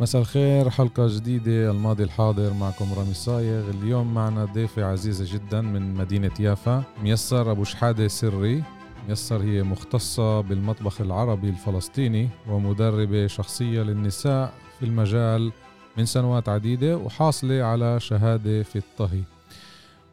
مساء 0.00 0.20
الخير 0.22 0.70
حلقة 0.70 1.06
جديدة 1.16 1.70
الماضي 1.70 2.02
الحاضر 2.02 2.52
معكم 2.52 2.92
رامي 2.92 3.14
صايغ. 3.14 3.70
اليوم 3.70 4.14
معنا 4.14 4.44
ضيفة 4.44 4.84
عزيزة 4.84 5.34
جدا 5.34 5.60
من 5.60 5.94
مدينة 5.94 6.30
يافا 6.40 6.84
ميسر 7.02 7.50
أبو 7.50 7.64
شحادة 7.64 8.08
سري. 8.08 8.62
ميسر 9.08 9.42
هي 9.42 9.62
مختصة 9.62 10.40
بالمطبخ 10.40 11.00
العربي 11.00 11.48
الفلسطيني 11.48 12.28
ومدربة 12.48 13.26
شخصية 13.26 13.82
للنساء 13.82 14.54
في 14.78 14.84
المجال 14.84 15.52
من 15.96 16.06
سنوات 16.06 16.48
عديدة 16.48 16.96
وحاصلة 16.96 17.62
على 17.62 18.00
شهادة 18.00 18.62
في 18.62 18.76
الطهي. 18.76 19.22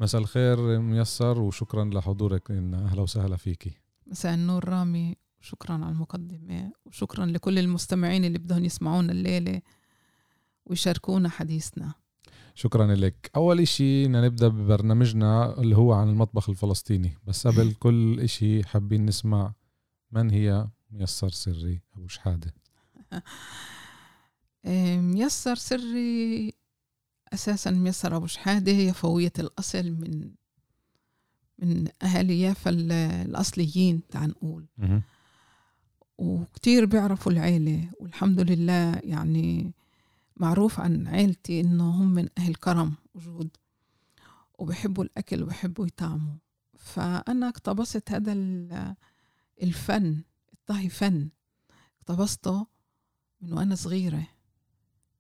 مساء 0.02 0.22
الخير 0.22 0.80
ميسر 0.80 1.40
وشكرا 1.40 1.86
لحضورك. 1.86 2.52
أهلا 2.52 3.02
وسهلا 3.02 3.36
فيكي. 3.36 3.72
مساء 4.08 4.34
النور 4.34 4.70
رامي 4.70 5.16
شكرا 5.42 5.74
على 5.74 5.90
المقدمة 5.90 6.72
وشكرا 6.86 7.26
لكل 7.26 7.60
المستمعين 7.60 8.26
اللي 8.26 8.38
بدهم 8.38 8.66
يسمعونا 8.66 9.12
الليلة. 9.12 9.62
ويشاركونا 10.66 11.30
حديثنا. 11.30 11.94
شكرا 12.56 12.96
لك. 12.96 13.32
أول 13.36 13.60
إشي 13.60 14.08
نبدأ 14.08 14.48
ببرنامجنا 14.48 15.60
اللي 15.60 15.78
هو 15.78 15.94
عن 15.94 16.10
المطبخ 16.10 16.50
الفلسطيني. 16.50 17.18
بس 17.24 17.48
قبل 17.48 17.74
كل 17.84 18.20
إشي 18.20 18.64
حابين 18.64 19.06
نسمع 19.06 19.54
من 20.12 20.32
هي 20.32 20.68
ميسر 20.92 21.30
سري 21.30 21.82
أبو 21.96 22.08
شحادة؟ 22.08 22.54
ميسر 25.14 25.56
سري 25.56 26.54
أساسا 27.34 27.72
ميسر 27.72 28.16
أبو 28.16 28.28
شحادة 28.28 28.72
هي 28.72 28.94
فوية 28.94 29.34
الأصل 29.40 29.92
من 29.92 30.32
من 31.60 31.88
أهالي 32.04 32.42
يافا 32.42 32.70
الأصليين 32.70 34.02
تعال 34.08 34.30
نقول. 34.30 34.66
وكتير 36.18 36.86
بيعرفوا 36.86 37.32
العيلة 37.32 37.90
والحمد 38.00 38.40
لله 38.40 39.00
يعني 39.04 39.74
معروف 40.38 40.80
عن 40.80 41.08
عيلتي 41.08 41.62
إنه 41.62 41.90
هم 41.90 42.14
من 42.14 42.30
أهل 42.38 42.56
كرم 42.56 42.96
وجود 43.14 43.50
وبحبوا 44.60 45.04
الأكل 45.04 45.44
وبحبوا 45.44 45.88
يطعموا. 45.88 46.36
فأنا 46.78 47.50
اقتبست 47.50 48.12
هذا 48.12 48.34
الفن 49.64 50.24
الطهي 50.54 50.90
فن 50.90 51.30
اقتبسته 52.00 52.68
من 53.42 53.54
وأنا 53.54 53.76
صغيرة. 53.76 54.28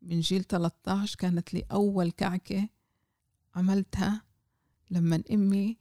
من 0.01 0.19
جيل 0.19 0.43
13 0.43 1.15
كانت 1.15 1.53
لي 1.53 1.63
أول 1.71 2.11
كعكة 2.11 2.69
عملتها 3.55 4.21
لما 4.91 5.23
أمي 5.31 5.77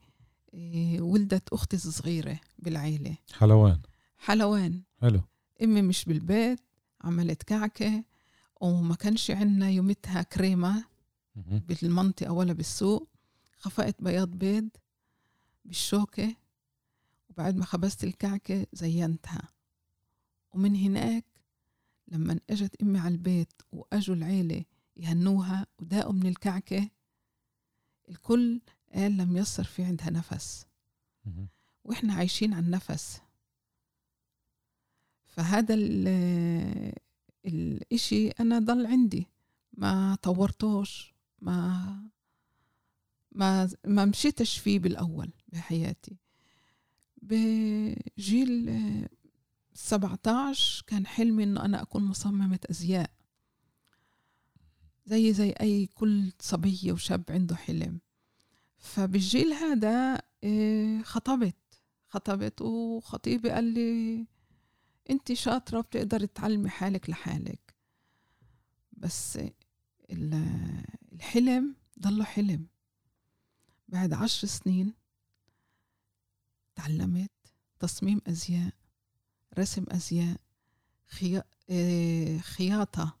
إيه، 0.53 1.01
ولدت 1.01 1.49
أختي 1.49 1.75
الصغيرة 1.75 2.39
بالعيلة. 2.59 3.17
حلوان. 3.33 3.81
حلوان. 4.17 4.83
حلو. 5.01 5.21
أمي 5.63 5.81
مش 5.81 6.05
بالبيت 6.05 6.59
عملت 7.01 7.43
كعكة 7.43 8.03
وما 8.61 8.95
كانش 8.95 9.31
عندنا 9.31 9.69
يومتها 9.69 10.21
كريمة 10.21 10.85
بالمنطقة 11.35 12.31
ولا 12.31 12.53
بالسوق. 12.53 13.09
خفقت 13.57 14.03
بياض 14.03 14.29
بيض 14.29 14.69
بالشوكة 15.65 16.35
وبعد 17.29 17.55
ما 17.55 17.65
خبزت 17.65 18.03
الكعكة 18.03 18.67
زينتها. 18.73 19.49
ومن 20.51 20.75
هناك 20.75 21.25
لما 22.07 22.39
إجت 22.49 22.81
أمي 22.81 22.99
على 22.99 23.13
البيت 23.13 23.53
وأجوا 23.71 24.15
العيلة 24.15 24.65
يهنوها 24.97 25.67
وداقوا 25.79 26.13
من 26.13 26.25
الكعكة 26.25 26.89
الكل 28.09 28.61
قال 28.93 29.17
لم 29.17 29.37
يصر 29.37 29.63
في 29.63 29.83
عندها 29.83 30.09
نفس. 30.09 30.65
وإحنا 31.83 32.13
عايشين 32.13 32.53
على 32.53 32.65
النفس. 32.65 33.21
فهذا 35.25 35.75
الإشي 37.45 38.29
أنا 38.29 38.59
ضل 38.59 38.85
عندي. 38.85 39.27
ما 39.73 40.15
طورتوش 40.21 41.13
ما 41.41 42.09
ما 43.31 43.69
ما 43.85 44.05
مشيتش 44.05 44.57
فيه 44.57 44.79
بالأول 44.79 45.29
بحياتي. 45.47 46.17
بجيل 47.21 48.79
17 49.73 50.83
كان 50.87 51.07
حلمي 51.07 51.43
إنه 51.43 51.65
أنا 51.65 51.81
أكون 51.81 52.03
مصممة 52.03 52.59
أزياء. 52.69 53.11
زي 55.05 55.33
زي 55.33 55.49
أي 55.51 55.85
كل 55.85 56.31
صبية 56.39 56.91
وشاب 56.91 57.23
عنده 57.29 57.55
حلم. 57.55 57.99
فبالجيل 58.77 59.53
هذا 59.53 60.21
آه، 60.43 61.01
خطبت 61.01 61.55
خطبت 62.07 62.61
وخطيبي 62.61 63.49
قال 63.49 63.63
لي 63.63 64.25
انت 65.09 65.33
شاطرة 65.33 65.81
بتقدر 65.81 66.25
تعلمي 66.25 66.69
حالك 66.69 67.09
لحالك. 67.09 67.75
بس 68.91 69.39
الحلم 70.09 71.75
ضله 71.99 72.23
حلم. 72.23 72.67
بعد 73.87 74.13
عشر 74.13 74.47
سنين 74.47 74.93
تعلمت 76.75 77.31
تصميم 77.79 78.21
أزياء 78.27 78.73
رسم 79.59 79.85
أزياء 79.89 80.37
آه، 81.69 82.37
خياطة 82.37 83.17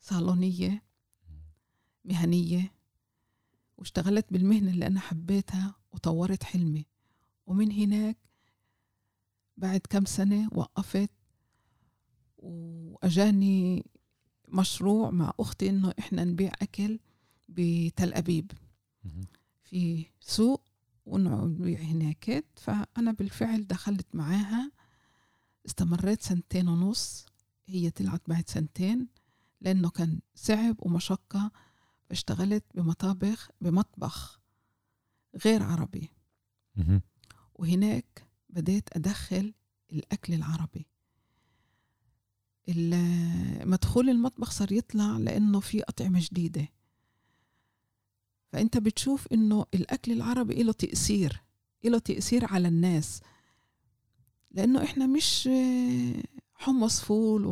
صالونية 0.00 0.82
مهنية 2.04 2.72
واشتغلت 3.78 4.32
بالمهنة 4.32 4.70
اللي 4.70 4.86
أنا 4.86 5.00
حبيتها 5.00 5.74
وطورت 5.92 6.44
حلمي. 6.44 6.86
ومن 7.46 7.72
هناك 7.72 8.16
بعد 9.58 9.80
كم 9.90 10.04
سنة 10.04 10.48
وقفت 10.52 11.10
وأجاني 12.38 13.86
مشروع 14.48 15.10
مع 15.10 15.32
أختي 15.40 15.68
إنه 15.70 15.94
إحنا 15.98 16.24
نبيع 16.24 16.52
أكل 16.62 16.98
بتل 17.48 18.14
أبيب. 18.14 18.52
في 19.62 20.06
سوق 20.20 20.62
ونبيع 21.06 21.80
هناك. 21.80 22.44
فأنا 22.56 23.12
بالفعل 23.12 23.66
دخلت 23.66 24.14
معاها 24.14 24.72
استمريت 25.66 26.22
سنتين 26.22 26.68
ونص. 26.68 27.26
هي 27.66 27.90
طلعت 27.90 28.22
بعد 28.26 28.48
سنتين 28.48 29.08
لأنه 29.60 29.90
كان 29.90 30.20
صعب 30.34 30.76
ومشقة. 30.78 31.50
فاشتغلت 32.08 32.64
بمطابخ 32.74 33.50
بمطبخ 33.60 34.40
غير 35.44 35.62
عربي. 35.62 36.10
وهناك 37.54 38.27
بديت 38.50 38.96
أدخل 38.96 39.54
الأكل 39.92 40.34
العربي. 40.34 40.86
مدخول 43.64 44.10
المطبخ 44.10 44.50
صار 44.50 44.72
يطلع 44.72 45.16
لأنه 45.16 45.60
في 45.60 45.82
أطعمة 45.82 46.20
جديدة. 46.22 46.68
فأنت 48.52 48.78
بتشوف 48.78 49.26
إنه 49.32 49.66
الأكل 49.74 50.12
العربي 50.12 50.62
له 50.62 50.72
تأثير 50.72 51.42
له 51.84 51.98
تأثير 51.98 52.44
على 52.52 52.68
الناس. 52.68 53.20
لأنه 54.50 54.84
إحنا 54.84 55.06
مش 55.06 55.48
حمص 56.54 57.00
فول 57.00 57.44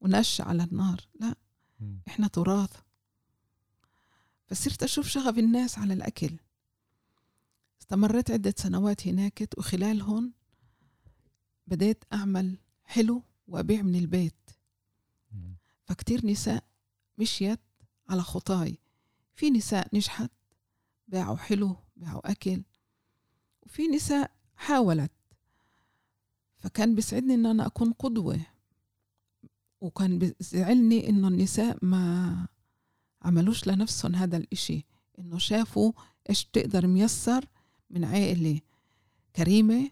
ونش 0.00 0.40
على 0.40 0.64
النار 0.64 1.08
لا 1.20 1.34
إحنا 2.08 2.28
تراث. 2.28 2.72
فصرت 4.46 4.82
أشوف 4.82 5.08
شغف 5.08 5.38
الناس 5.38 5.78
على 5.78 5.94
الأكل. 5.94 6.36
استمريت 7.88 8.30
عدة 8.30 8.54
سنوات 8.56 9.06
هناك 9.06 9.48
وخلالهم 9.58 10.32
بديت 11.66 12.04
أعمل 12.12 12.58
حلو 12.84 13.22
وأبيع 13.46 13.82
من 13.82 13.94
البيت. 13.94 14.50
فكتير 15.84 16.26
نساء 16.26 16.64
مشيت 17.18 17.60
على 18.08 18.22
خطاي. 18.22 18.78
في 19.34 19.50
نساء 19.50 19.88
نجحت 19.96 20.30
باعوا 21.08 21.36
حلو 21.36 21.76
باعوا 21.96 22.30
أكل 22.30 22.62
وفي 23.62 23.88
نساء 23.88 24.30
حاولت. 24.56 25.12
فكان 26.58 26.94
بيسعدني 26.94 27.34
إن 27.34 27.46
أنا 27.46 27.66
أكون 27.66 27.92
قدوة 27.92 28.40
وكان 29.80 30.18
بيزعلني 30.18 31.08
إنه 31.08 31.28
النساء 31.28 31.78
ما 31.82 32.48
عملوش 33.22 33.66
لنفسهم 33.66 34.14
هذا 34.14 34.36
الإشي 34.36 34.86
إنه 35.18 35.38
شافوا 35.38 35.92
إيش 36.30 36.44
بتقدر 36.44 36.86
ميسر 36.86 37.44
من 37.90 38.04
عائلة 38.04 38.60
كريمة 39.36 39.90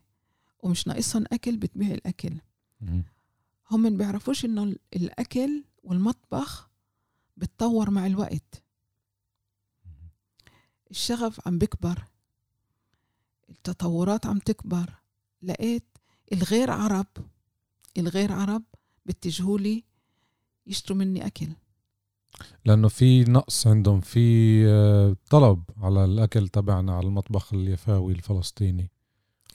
ومش 0.61 0.87
ناقصهم 0.87 1.25
أكل 1.33 1.57
بتبيع 1.57 1.89
الأكل. 1.91 2.35
هم 3.71 3.83
ما 3.83 3.89
بيعرفوش 3.91 4.45
إنه 4.45 4.63
ال- 4.63 4.79
الأكل 4.97 5.65
والمطبخ 5.83 6.71
بتطور 7.37 7.91
مع 7.91 8.07
الوقت. 8.07 8.63
الشغف 10.91 11.49
عم 11.49 11.59
بكبر 11.59 12.05
التطورات 13.51 14.27
عم 14.27 14.39
تكبر. 14.39 14.95
لقيت 15.43 15.99
الغير 16.33 16.71
عرب 16.71 17.07
الغير 17.99 18.33
عرب 18.33 18.63
بيتجهوا 19.07 19.59
لي 19.59 19.85
يشتروا 20.67 20.99
مني 20.99 21.27
أكل. 21.27 21.49
لأنه 22.65 22.89
في 22.89 23.25
نقص 23.25 23.67
عندهم 23.67 24.01
في 24.01 24.63
آه، 24.67 25.17
طلب 25.31 25.63
على 25.77 26.05
الأكل 26.05 26.49
تبعنا 26.49 26.97
على 26.97 27.07
المطبخ 27.07 27.55
اليفاوي 27.55 28.13
الفلسطيني. 28.13 28.91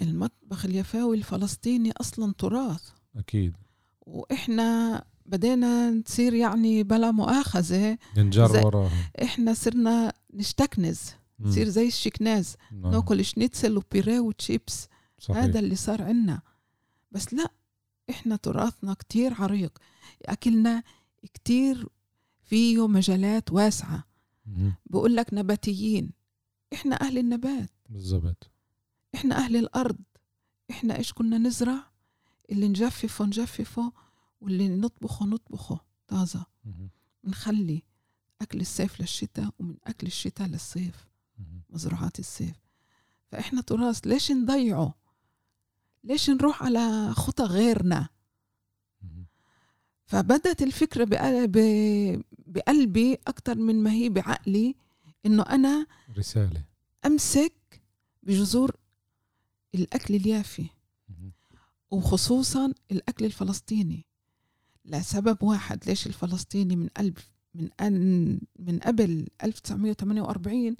المطبخ 0.02 0.66
اليفاوي 0.66 1.18
الفلسطيني 1.18 1.92
أصلا 1.92 2.34
تراث. 2.38 2.90
أكيد. 3.16 3.58
وإحنا 4.02 5.04
بدينا 5.26 5.92
نصير 5.92 6.34
يعني 6.34 6.84
بلا 6.84 7.12
مؤاخذة 7.12 7.98
ننجر 8.18 8.66
وراهم. 8.66 8.92
إحنا 9.24 9.54
صرنا 9.54 10.14
نشتكنز. 10.34 11.00
نصير 11.40 11.70
زي 11.70 11.88
الشكناز. 11.88 12.56
نعم. 12.72 12.92
ناكل 12.92 13.26
شنيتسل 13.26 13.78
وبيريه 13.78 14.20
وتشيبس. 14.20 14.88
صحيح. 15.20 15.38
هذا 15.38 15.60
اللي 15.60 15.76
صار 15.76 16.02
عنا. 16.02 16.42
بس 17.12 17.34
لا 17.34 17.52
إحنا 18.10 18.36
تراثنا 18.36 18.94
كتير 18.94 19.34
عريق. 19.34 19.78
أكلنا 20.26 20.84
كتير 21.34 21.88
فيه 22.52 22.88
مجالات 22.88 23.52
واسعة. 23.52 24.08
بقول 24.86 25.16
لك 25.16 25.34
نباتيين. 25.34 26.12
إحنا 26.74 27.02
أهل 27.02 27.18
النبات. 27.18 27.72
بالضبط 27.90 28.52
إحنا 29.16 29.38
أهل 29.38 29.56
الأرض. 29.56 30.00
إحنا 30.72 30.98
إيش 30.98 31.14
كنا 31.14 31.38
نزرع؟ 31.38 31.92
اللي 32.52 32.68
نجففه 32.68 33.26
نجففه 33.26 33.92
واللي 34.42 34.70
نطبخه 34.70 35.26
نطبخه. 35.26 35.80
طازة. 36.08 36.46
بنخلي 37.24 37.84
أكل 38.42 38.62
الصيف 38.62 39.02
للشتاء 39.02 39.54
ومن 39.60 39.76
أكل 39.84 40.08
الشتاء 40.08 40.48
للصيف. 40.48 41.08
مزروعات 41.70 42.20
الصيف. 42.20 42.56
فإحنا 43.28 43.62
تراث 43.62 44.00
ليش 44.00 44.32
نضيعه؟ 44.32 44.94
ليش 46.04 46.30
نروح 46.30 46.64
على 46.64 47.14
خطى 47.14 47.44
غيرنا. 47.44 48.10
فبدت 50.12 50.62
الفكرة 50.62 51.04
بقلبي 52.48 53.18
أكتر 53.28 53.56
من 53.56 53.84
ما 53.84 53.92
هي 53.92 54.10
بعقلي 54.10 54.76
إنه 55.26 55.44
أنا 55.44 55.86
رسالة. 56.18 56.64
أمسك 57.06 57.82
بجذور 58.24 58.76
الأكل 59.76 60.16
اليافي. 60.16 60.66
وخصوصا 61.92 62.74
الأكل 62.92 63.26
الفلسطيني. 63.26 64.06
لسبب 64.86 65.44
واحد 65.44 65.86
ليش 65.86 66.08
الفلسطيني 66.08 66.76
من 66.76 66.88
قلب 66.88 67.18
من 67.56 67.70
أن 67.82 68.40
من 68.60 68.80
قبل 68.80 69.28
1948 69.44 70.76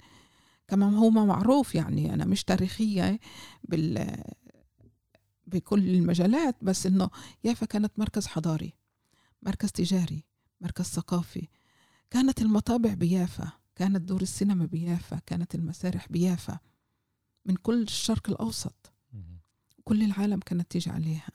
كمان 0.68 0.94
هو 0.94 1.10
ما 1.10 1.24
معروف 1.24 1.74
يعني 1.74 2.14
أنا 2.14 2.24
مش 2.24 2.44
تاريخية 2.44 3.20
بال 3.64 4.22
بكل 5.46 5.88
المجالات 5.88 6.56
بس 6.62 6.86
إنه 6.86 7.10
يافا 7.44 7.66
كانت 7.66 7.92
مركز 7.98 8.26
حضاري. 8.26 8.81
مركز 9.42 9.72
تجاري 9.72 10.24
مركز 10.60 10.84
ثقافي. 10.84 11.48
كانت 12.10 12.42
المطابع 12.42 12.94
بيافا 12.94 13.52
كانت 13.74 14.02
دور 14.02 14.22
السينما 14.22 14.66
بيافا 14.66 15.18
كانت 15.26 15.54
المسارح 15.54 16.08
بيافا. 16.08 16.58
من 17.44 17.56
كل 17.56 17.82
الشرق 17.82 18.30
الأوسط. 18.30 18.92
كل 19.84 20.02
العالم 20.02 20.40
كانت 20.40 20.70
تيجي 20.70 20.90
عليها. 20.90 21.32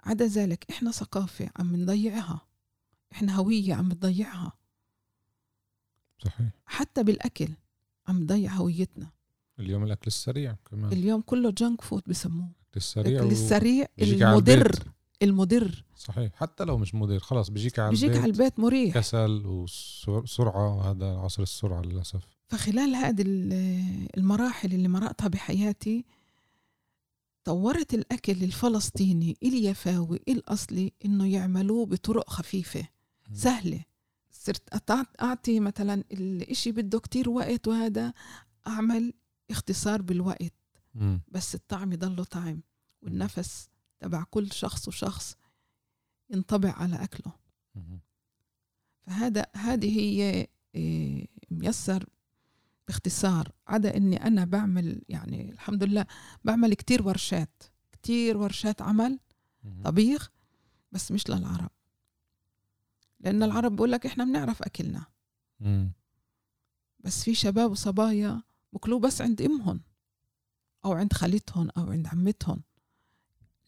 عدا 0.00 0.26
ذلك 0.26 0.70
إحنا 0.70 0.90
ثقافة 0.90 1.50
عم 1.56 1.76
نضيعها. 1.76 2.40
إحنا 3.12 3.36
هوية 3.36 3.74
عم 3.74 3.88
نضيعها. 3.88 4.52
صحيح. 6.24 6.50
حتى 6.66 7.02
بالأكل 7.02 7.48
عم 8.08 8.22
نضيع 8.22 8.52
هويتنا. 8.52 9.10
اليوم 9.58 9.84
الأكل 9.84 10.06
السريع 10.06 10.56
كمان. 10.70 10.92
اليوم 10.92 11.20
كله 11.20 11.50
junk 11.50 11.80
food 11.80 12.02
بسموه. 12.06 12.50
السريع 12.76 13.20
الأكل 13.20 13.32
السريع 13.32 13.86
المدر 13.98 14.93
المدر 15.22 15.84
صحيح. 15.96 16.32
حتى 16.34 16.64
لو 16.64 16.78
مش 16.78 16.94
مدير 16.94 17.20
خلاص 17.20 17.50
بيجيك 17.50 17.78
على 17.78 17.90
بيجيك 17.90 18.10
البيت 18.10 18.22
على 18.22 18.30
البيت 18.32 18.60
مريح. 18.60 18.94
كسل 18.94 19.42
وسرعة 19.46 20.76
وهذا 20.76 21.06
عصر 21.06 21.42
السرعة 21.42 21.82
للأسف. 21.82 22.26
فخلال 22.48 22.94
هذه 22.94 23.22
ال- 23.22 24.08
المراحل 24.16 24.72
اللي 24.72 24.88
مرقتها 24.88 25.28
بحياتي 25.28 26.04
طورت 27.44 27.94
الأكل 27.94 28.44
الفلسطيني 28.44 29.36
اليفاوي 29.42 30.20
الأصلي 30.28 30.92
إنه 31.04 31.26
يعملوه 31.32 31.86
بطرق 31.86 32.30
خفيفة 32.30 32.88
سهلة. 33.32 33.84
صرت 34.30 34.90
أعطي 35.22 35.60
مثلا 35.60 36.04
الإشي 36.12 36.72
بده 36.72 36.98
كتير 36.98 37.30
وقت 37.30 37.68
وهذا 37.68 38.12
أعمل 38.66 39.12
اختصار 39.50 40.02
بالوقت. 40.02 40.54
بس 41.28 41.54
الطعم 41.54 41.92
يضله 41.92 42.24
طعم 42.24 42.62
والنفس 43.02 43.68
تبع 44.04 44.24
كل 44.30 44.52
شخص 44.52 44.88
وشخص 44.88 45.36
ينطبع 46.30 46.72
على 46.72 47.04
أكله. 47.04 47.32
فهذا 49.06 49.46
هذه 49.56 49.98
هي 50.00 50.46
إيه، 50.74 51.26
ميسر 51.50 52.08
باختصار 52.88 53.52
عدا 53.66 53.96
إني 53.96 54.26
أنا 54.26 54.44
بعمل 54.44 55.02
يعني 55.08 55.50
الحمد 55.52 55.84
لله 55.84 56.06
بعمل 56.44 56.74
كتير 56.74 57.06
ورشات 57.06 57.62
كتير 57.92 58.36
ورشات 58.36 58.82
عمل. 58.82 59.18
طبيخ 59.84 60.30
بس 60.92 61.12
مش 61.12 61.30
للعرب 61.30 61.70
لأن 63.20 63.42
العرب 63.42 63.76
بقول 63.76 63.92
لك 63.92 64.06
إحنا 64.06 64.24
بنعرف 64.24 64.62
أكلنا 64.62 65.06
مم. 65.60 65.92
بس 67.00 67.24
في 67.24 67.34
شباب 67.34 67.70
وصبايا 67.70 68.42
بكلوه 68.72 69.00
بس 69.00 69.20
عند 69.20 69.42
إمهم 69.42 69.80
أو 70.84 70.92
عند 70.92 71.12
خالتهم 71.12 71.70
أو 71.76 71.90
عند 71.90 72.06
عمتهم 72.06 72.62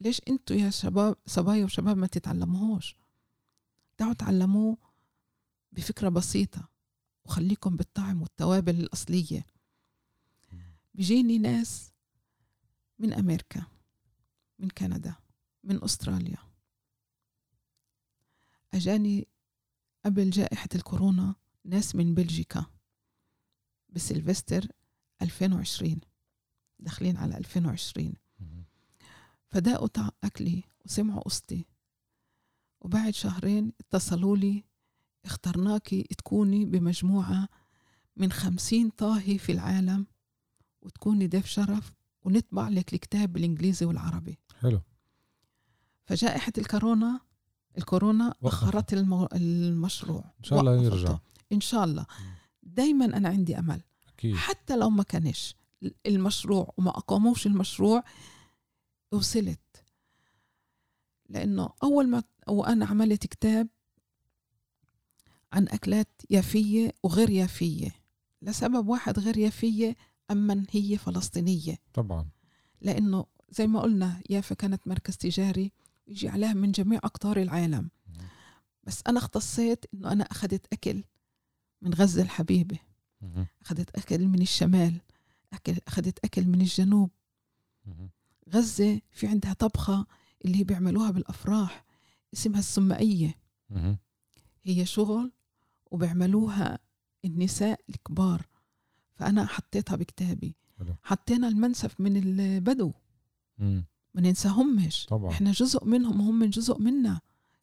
ليش 0.01 0.21
أنتوا 0.29 0.57
يا 0.57 0.71
شباب 0.71 1.17
صبايا 1.27 1.65
وشباب 1.65 1.97
ما 1.97 2.07
تتعلموهوش؟ 2.07 2.97
تعالوا 3.97 4.15
تعلموه 4.15 4.77
بفكرة 5.73 6.09
بسيطة 6.09 6.69
وخليكم 7.25 7.77
بالطعم 7.77 8.23
والتوابل 8.23 8.81
الأصلية. 8.81 9.47
بيجيني 10.95 11.39
ناس 11.39 11.93
من 12.99 13.13
أمريكا 13.13 13.67
من 14.59 14.69
كندا 14.69 15.15
من 15.65 15.85
أستراليا. 15.85 16.39
أجاني 18.75 19.29
قبل 20.05 20.31
جائحة 20.31 20.69
الكورونا 20.75 21.35
ناس 21.65 21.95
من 21.97 22.15
بلجيكا 22.15 22.67
بسلفستر 23.89 24.67
2020 25.23 26.01
داخلين 26.79 27.17
على 27.17 27.37
2020 27.37 28.15
فداقوا 29.49 29.89
أكلي 30.25 30.65
وسمعوا 30.85 31.21
قصتي. 31.21 31.67
وبعد 32.81 33.15
شهرين 33.15 33.73
اتصلوا 33.81 34.37
لي 34.37 34.65
اخترناكي 35.25 36.03
تكوني 36.03 36.65
بمجموعة 36.65 37.49
من 38.17 38.33
خمسين 38.33 38.91
طاهي 38.91 39.39
في 39.39 39.53
العالم 39.53 40.07
وتكوني 40.83 41.27
ضيف 41.27 41.47
شرف 41.47 41.93
ونطبع 42.23 42.69
لك 42.69 42.95
الكتاب 42.95 43.33
بالإنجليزي 43.33 43.87
والعربي. 43.87 44.39
حلو. 44.61 44.81
فجائحة 46.07 46.53
الكورونا 46.59 47.21
الكورونا. 47.79 48.35
أخرت 48.45 48.93
المو... 48.93 49.29
المشروع. 49.33 50.25
إن 50.39 50.45
شاء 50.45 50.61
الله 50.61 50.73
وقفته. 50.73 50.97
يرجع. 50.97 51.19
إن 51.53 51.61
شاء 51.61 51.85
الله. 51.85 52.07
دايما 52.63 53.05
أنا 53.05 53.29
عندي 53.29 53.59
أمل. 53.59 53.83
أكيد. 54.09 54.35
حتى 54.35 54.77
لو 54.77 54.91
ما 54.91 55.03
كانش 55.03 55.57
المشروع 56.07 56.75
وما 56.77 56.91
أقاموش 56.91 57.47
المشروع 57.47 58.05
وصلت. 59.13 59.85
لأنه 61.29 61.71
أول 61.83 62.09
ما 62.09 62.23
وأنا 62.49 62.87
عملت 62.87 63.27
كتاب 63.27 63.69
عن 65.53 65.69
أكلات 65.69 66.23
يافية 66.31 66.93
وغير 67.03 67.31
يافية 67.31 67.91
لسبب 68.43 68.89
واحد 68.89 69.19
غير 69.19 69.39
يافية 69.39 69.97
أما 70.31 70.67
هي 70.71 70.99
فلسطينية. 70.99 71.79
طبعا. 71.95 72.29
لأنه 72.81 73.27
زي 73.51 73.67
ما 73.67 73.81
قلنا 73.81 74.23
يافا 74.31 74.55
كانت 74.55 74.89
مركز 74.89 75.17
تجاري 75.17 75.73
يجي 76.07 76.29
عليها 76.29 76.53
من 76.53 76.73
جميع 76.73 76.99
أقطار 77.05 77.37
العالم. 77.43 77.91
بس 78.85 79.03
أنا 79.07 79.19
اختصيت 79.19 79.85
إنه 79.95 80.13
أنا 80.13 80.25
أخذت 80.25 80.67
أكل 80.73 81.05
من 81.83 81.95
غزة 81.95 82.23
الحبيبة. 82.23 82.79
أخذت 83.63 83.97
أكل 83.97 84.27
من 84.27 84.43
الشمال 84.43 85.01
أكل 85.53 85.77
أخذت 85.89 86.25
أكل 86.25 86.45
من 86.49 86.61
الجنوب. 86.61 87.11
غزة 88.55 89.01
في 89.11 89.27
عندها 89.27 89.53
طبخة 89.53 90.07
اللي 90.45 90.59
هي 90.59 90.65
بيعملوها 90.65 91.11
بالأفراح 91.11 91.85
اسمها 92.35 92.59
السمائية. 92.59 93.35
هي 94.65 94.87
شغل 94.87 95.33
وبيعملوها 95.91 96.79
النساء 97.25 97.81
الكبار. 97.89 98.47
فأنا 99.15 99.47
حطيتها 99.47 99.97
بكتابي. 99.97 100.57
حطينا 101.03 101.49
المنسف 101.49 102.01
من 102.01 102.17
البدو. 102.17 102.93
مم. 103.59 103.85
ما 104.15 104.21
ننساهمش. 104.21 105.07
طبعا. 105.07 105.31
إحنا 105.31 105.53
جزء 105.53 105.85
منهم 105.85 106.21
وهم 106.21 106.39
من 106.39 106.51
جزء 106.51 106.79
منا. 106.79 107.21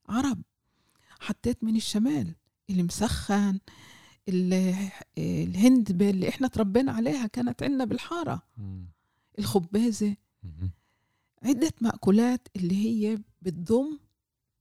عرب. 0.10 0.42
حطيت 1.20 1.64
من 1.64 1.76
الشمال 1.76 2.36
المسخن 2.70 3.60
ال- 4.30 4.90
الهند 5.18 6.02
اللي 6.02 6.30
إحنا 6.30 6.48
تربينا 6.48 6.92
عليها 6.92 7.28
كانت 7.28 7.64
عندنا 7.64 7.86
بالحارة. 7.86 8.42
مم. 8.58 8.86
الخبازة. 9.40 10.16
عدة 11.44 11.74
مأكولات 11.82 12.48
اللي 12.56 12.76
هي 12.76 13.20
بتضم 13.42 14.00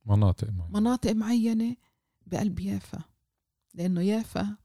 مناطق 0.07 0.49
معينة. 0.51 0.81
مناطق 0.81 1.13
معينة 1.13 1.77
بقلب 2.27 2.61
يافا 2.61 3.03
لأنه 3.75 4.01
يافا 4.01 4.57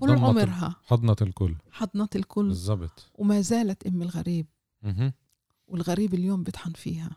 كل 0.00 0.10
عمرها 0.10 0.76
حضنة 0.84 1.16
الكل. 1.22 1.54
حضنت 1.70 2.16
الكل. 2.16 2.48
بالضبط. 2.48 3.10
وما 3.14 3.40
زالت 3.40 3.86
أم 3.86 4.02
الغريب. 4.02 4.46
مهم. 4.82 5.12
والغريب 5.66 6.14
اليوم 6.14 6.42
بيطحن 6.42 6.72
فيها. 6.72 7.10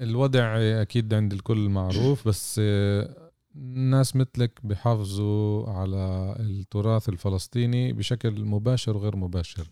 الوضع 0.00 0.56
أكيد 0.58 1.14
عند 1.14 1.32
الكل 1.32 1.68
معروف 1.68 2.28
بس 2.28 2.58
ناس 3.64 4.16
مثلك 4.16 4.60
بيحافظوا 4.64 5.70
على 5.70 6.36
التراث 6.40 7.08
الفلسطيني 7.08 7.92
بشكل 7.92 8.44
مباشر 8.44 8.96
وغير 8.96 9.16
مباشر. 9.16 9.70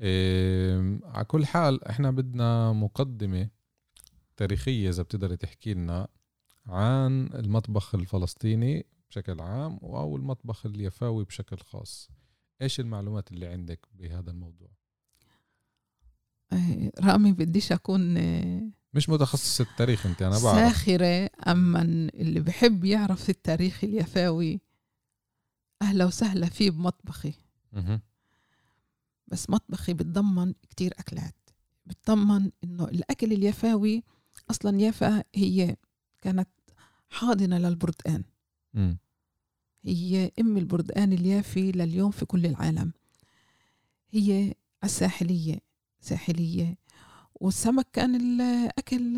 آم، 0.00 1.00
على 1.04 1.24
كل 1.24 1.46
حال 1.46 1.84
إحنا 1.84 2.10
بدنا 2.10 2.72
مقدمة 2.72 3.48
تاريخية 4.36 4.88
إذا 4.88 5.02
بتقدر 5.02 5.34
تحكي 5.34 5.74
لنا 5.74 6.08
عن 6.66 7.26
المطبخ 7.34 7.94
الفلسطيني 7.94 8.86
بشكل 9.10 9.40
عام 9.40 9.78
أو 9.82 10.16
المطبخ 10.16 10.66
اليفاوي 10.66 11.24
بشكل 11.24 11.58
خاص. 11.58 12.10
إيش 12.62 12.80
المعلومات 12.80 13.32
اللي 13.32 13.46
عندك 13.46 13.86
بهذا 13.92 14.30
الموضوع؟ 14.30 14.68
آه، 16.52 16.92
رامي 17.00 17.32
بديش 17.32 17.72
أكون 17.72 18.16
آه، 18.16 18.62
مش 18.94 19.08
متخصص 19.08 19.60
التاريخ 19.60 20.06
أنت 20.06 20.22
أنا 20.22 20.38
بعرف. 20.38 20.58
ساخرة 20.58 21.30
أما 21.48 21.82
اللي 22.14 22.40
بحب 22.40 22.84
يعرف 22.84 23.30
التاريخ 23.30 23.84
اليفاوي 23.84 24.60
أهلا 25.82 26.04
وسهلا 26.04 26.46
فيه 26.46 26.70
بمطبخي. 26.70 27.32
بس 29.30 29.50
مطبخي 29.50 29.94
بتضمن 29.94 30.54
كتير 30.70 30.94
أكلات. 30.98 31.34
بتضمن 31.86 32.50
إنه 32.64 32.84
الأكل 32.84 33.32
اليفاوي 33.32 34.04
أصلا 34.50 34.80
يافا 34.80 35.24
هي 35.34 35.76
كانت 36.22 36.48
حاضنة 37.10 37.58
للبردقان. 37.58 38.24
هي 39.84 40.30
أم 40.40 40.56
البردقان 40.56 41.12
اليافي 41.12 41.72
لليوم 41.72 42.10
في 42.10 42.24
كل 42.24 42.46
العالم. 42.46 42.92
هي 44.10 44.54
الساحلية 44.84 45.58
ساحلية. 46.00 46.78
والسمك 47.34 47.86
كان 47.92 48.14
الأكل 48.14 49.16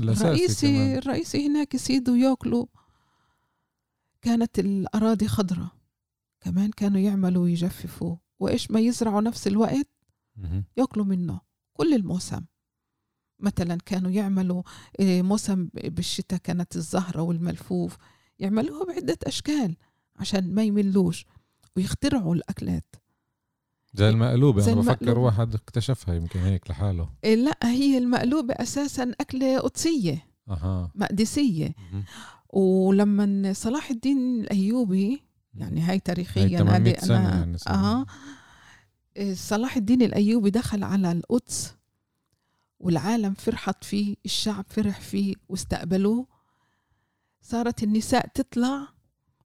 الرئيسي 0.00 0.72
كمان. 0.72 0.98
الرئيسي 0.98 1.46
هناك 1.46 1.74
يصيدوا 1.74 2.16
يأكلوا. 2.16 2.66
كانت 4.22 4.58
الأراضي 4.58 5.28
خضراء. 5.28 5.68
كمان 6.40 6.70
كانوا 6.70 7.00
يعملوا 7.00 7.42
ويجففوا. 7.42 8.16
وإيش 8.40 8.70
ما 8.70 8.80
يزرعوا 8.80 9.20
نفس 9.20 9.46
الوقت 9.46 9.88
مهم. 10.36 10.64
ياكلوا 10.76 11.04
منه. 11.04 11.40
كل 11.72 11.94
الموسم. 11.94 12.40
مثلا 13.38 13.78
كانوا 13.86 14.10
يعملوا 14.10 14.62
إيه، 15.00 15.22
موسم 15.22 15.68
بالشتاء 15.74 16.38
كانت 16.38 16.76
الزهرة 16.76 17.22
والملفوف 17.22 17.96
يعملوها 18.38 18.84
بعدة 18.84 19.18
أشكال 19.26 19.76
عشان 20.16 20.54
ما 20.54 20.64
يملوش 20.64 21.26
ويخترعوا 21.76 22.34
الأكلات. 22.34 22.96
زي 23.94 24.08
المقلوبة 24.08 24.60
زي 24.60 24.72
أنا 24.72 24.80
بفكر 24.80 24.92
المقلوبة. 24.92 25.20
واحد 25.20 25.54
اكتشفها 25.54 26.14
يمكن 26.14 26.40
هيك 26.40 26.70
لحاله. 26.70 27.10
إيه، 27.24 27.34
لا 27.34 27.58
هي 27.62 27.98
المقلوبة 27.98 28.54
أساسا 28.54 29.14
أكلة 29.20 29.58
قدسية. 29.58 30.26
أها. 30.48 30.92
مقدسية. 30.94 31.74
ولما 32.52 33.52
صلاح 33.52 33.90
الدين 33.90 34.40
الأيوبي 34.40 35.22
يعني 35.54 35.80
هاي 35.80 35.98
تاريخيا 35.98 36.58
800 36.58 36.92
هذه 36.92 36.98
سنة 36.98 37.18
أنا 37.18 37.38
يعني. 37.38 37.56
أها 37.68 38.06
إيه، 39.16 39.34
صلاح 39.34 39.76
الدين 39.76 40.02
الأيوبي 40.02 40.50
دخل 40.50 40.84
على 40.84 41.12
القدس 41.12 41.74
والعالم 42.80 43.34
فرحت 43.34 43.84
فيه 43.84 44.16
الشعب 44.24 44.64
فرح 44.68 45.00
فيه 45.00 45.34
واستقبلوه 45.48 46.26
صارت 47.42 47.82
النساء 47.82 48.26
تطلع 48.34 48.88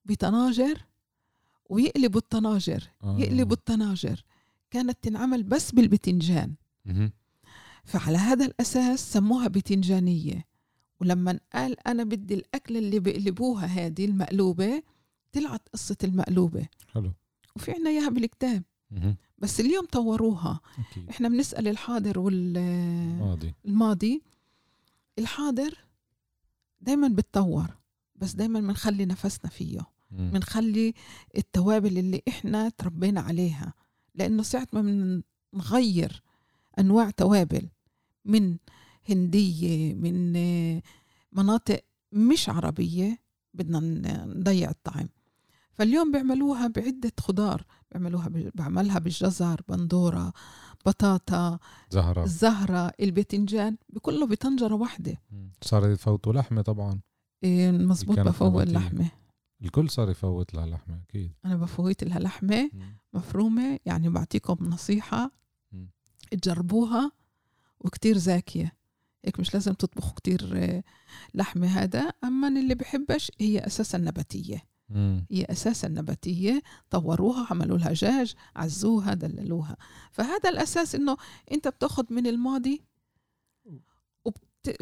بطناجر 0.06 0.86
ويقلبوا 1.70 2.20
الطناجر 2.20 2.84
آه. 3.04 3.20
يقلبوا 3.20 3.56
الطناجر 3.56 4.24
كانت 4.72 4.98
تنعمل 5.02 5.44
بس 5.44 5.72
بالبتنجان. 5.72 6.54
فعلى 7.86 8.18
هذا 8.18 8.46
الأساس 8.46 9.14
سموها 9.14 9.48
بتنجانية 9.48 10.46
ولما 11.02 11.40
قال 11.54 11.88
أنا 11.88 12.04
بدي 12.04 12.34
الأكلة 12.34 12.80
اللي 12.80 13.00
بيقلبوها 13.00 13.66
هذه 13.66 14.06
المقلوبة 14.06 14.84
طلعت 15.36 15.70
قصة 15.74 15.98
المقلوبة. 16.04 16.68
حلو. 16.94 17.14
وفي 17.56 17.72
عنا 17.72 17.90
إياها 17.90 18.10
بالكتاب. 18.10 18.64
بس 19.38 19.60
اليوم 19.60 19.86
طوروها. 19.86 20.60
أكيد. 20.80 21.10
إحنا 21.10 21.30
بنسأل 21.30 21.68
الحاضر 21.68 22.20
والماضي 22.20 23.54
ماضي 23.66 24.22
الحاضر 25.20 25.78
دايما 26.82 27.08
بتطور. 27.08 27.68
بس 28.16 28.34
دايما 28.34 28.60
بنخلي 28.60 29.06
نفسنا 29.06 29.52
فيه. 29.52 29.80
بنخلي 30.12 30.94
التوابل 31.38 31.98
اللي 31.98 32.22
إحنا 32.28 32.70
تربينا 32.70 33.22
عليها. 33.22 33.74
لأنه 34.16 34.44
ساعة 34.44 34.68
ما 34.74 35.22
بنغير 35.54 36.24
أنواع 36.80 37.10
توابل 37.10 37.70
من 38.26 38.58
هندية 39.10 39.94
من 39.94 40.34
مناطق 41.32 41.82
مش 42.12 42.50
عربية 42.50 43.20
بدنا 43.54 43.80
نضيع 44.26 44.70
الطعم. 44.70 45.10
فاليوم 45.76 46.12
بيعملوها 46.12 46.68
بعدة 46.68 47.12
خضار. 47.20 47.66
بيعملوها 47.92 48.30
بعملها 48.56 49.00
بالجزر 49.00 49.62
بندورة 49.70 50.34
بطاطا 50.86 51.60
زهرة. 51.92 52.24
الزهرة 52.24 52.94
الباذنجان 53.00 53.78
بكله 53.90 54.28
بطنجرة 54.28 54.76
واحدة. 54.76 55.22
صار 55.62 55.90
يفوتوا 55.90 56.34
لحمة 56.34 56.62
طبعا. 56.62 57.00
إيه، 57.44 57.72
مزبوط 57.72 58.20
نباتية. 58.20 58.64
اللحمة. 58.64 59.12
الكل 59.62 59.90
صار 59.90 60.10
يفوت 60.10 60.54
لها 60.54 60.66
لحمة 60.66 61.02
أكيد. 61.10 61.34
أنا 61.46 61.56
بفوت 61.56 62.04
لها 62.04 62.20
لحمة. 62.20 62.72
مفرومة 63.14 63.80
يعني 63.86 64.10
بعطيكم 64.10 64.58
نصيحة. 64.66 65.32
تجربوها 66.32 67.12
وكتير 67.80 68.18
زاكية. 68.18 68.78
هيك 69.26 69.40
مش 69.40 69.54
لازم 69.54 69.74
تطبخوا 69.74 70.14
كتير 70.14 70.52
آه، 70.56 70.84
لحمة 71.34 71.68
هذا. 71.68 72.14
أما 72.24 72.48
اللي 72.48 72.76
بحبش 72.76 73.32
هي 73.40 73.60
أساسا 73.60 73.98
نباتية. 73.98 74.64
مم. 74.90 75.26
هي 75.32 75.44
أساسا 75.44 75.88
نباتية 75.88 76.62
طوروها 76.90 77.48
عملوا 77.52 77.78
لها 77.78 77.94
جاج 77.94 78.34
عزوها 78.56 79.14
دللوها 79.14 79.78
فهذا 80.12 80.50
الأساس 80.50 80.96
إنه 80.96 81.18
أنت 81.52 81.68
بتاخد 81.68 82.14
من 82.14 82.28
الماضي. 82.28 82.82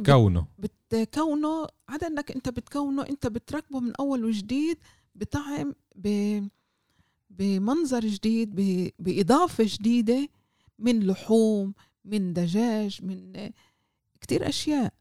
كونه 0.06 0.48
بتكونه 0.60 1.68
عدا 1.90 2.08
إنك 2.08 2.32
أنت 2.32 2.50
بتكونه 2.50 3.02
أنت 3.10 3.28
بتركبه 3.28 3.80
من 3.80 3.94
أول 4.00 4.26
وجديد 4.26 4.78
بطعم 5.16 5.76
ب... 5.96 6.40
بمنظر 7.30 8.00
جديد 8.00 8.56
ب... 8.56 8.90
بإضافة 9.00 9.64
جديدة 9.68 10.30
من 10.80 11.08
لحوم 11.08 11.74
من 12.06 12.34
دجاج 12.34 13.00
من 13.04 13.50
كتير 14.22 14.50
أشياء 14.50 14.94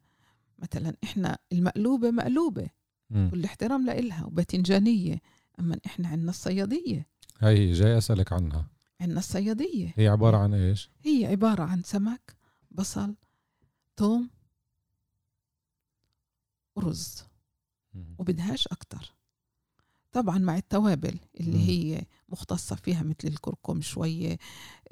مثلا 0.59 0.97
إحنا 1.05 1.39
المقلوبة 1.53 2.11
مقلوبة 2.11 2.71
مم. 3.13 3.29
كل 3.31 3.45
احترام 3.45 3.87
لإلها 3.87 4.25
وباذنجانيه 4.25 5.21
أما 5.61 5.79
إحنا 5.87 6.09
عندنا 6.09 6.31
الصيادية. 6.31 7.07
هاي 7.39 7.59
هي 7.59 7.73
جاي 7.73 7.99
أسألك 7.99 8.33
عنها. 8.33 8.69
عندنا 9.01 9.19
الصيادية. 9.19 9.95
هي 9.97 10.09
عبارة 10.09 10.37
عن 10.37 10.55
إيش؟ 10.55 10.91
هي 11.03 11.27
عبارة 11.27 11.63
عن 11.63 11.83
سمك 11.83 12.37
بصل 12.71 13.15
ثوم 13.97 14.31
ورز. 16.77 17.25
وبدهاش 18.19 18.67
أكتر. 18.69 19.15
طبعا 20.13 20.39
مع 20.39 20.57
التوابل 20.57 21.19
اللي 21.41 21.59
مم. 21.59 21.65
هي 21.65 22.05
مختصة 22.29 22.77
فيها 22.77 23.03
مثل 23.03 23.29
الكركم 23.29 23.81
شوية 23.81 24.39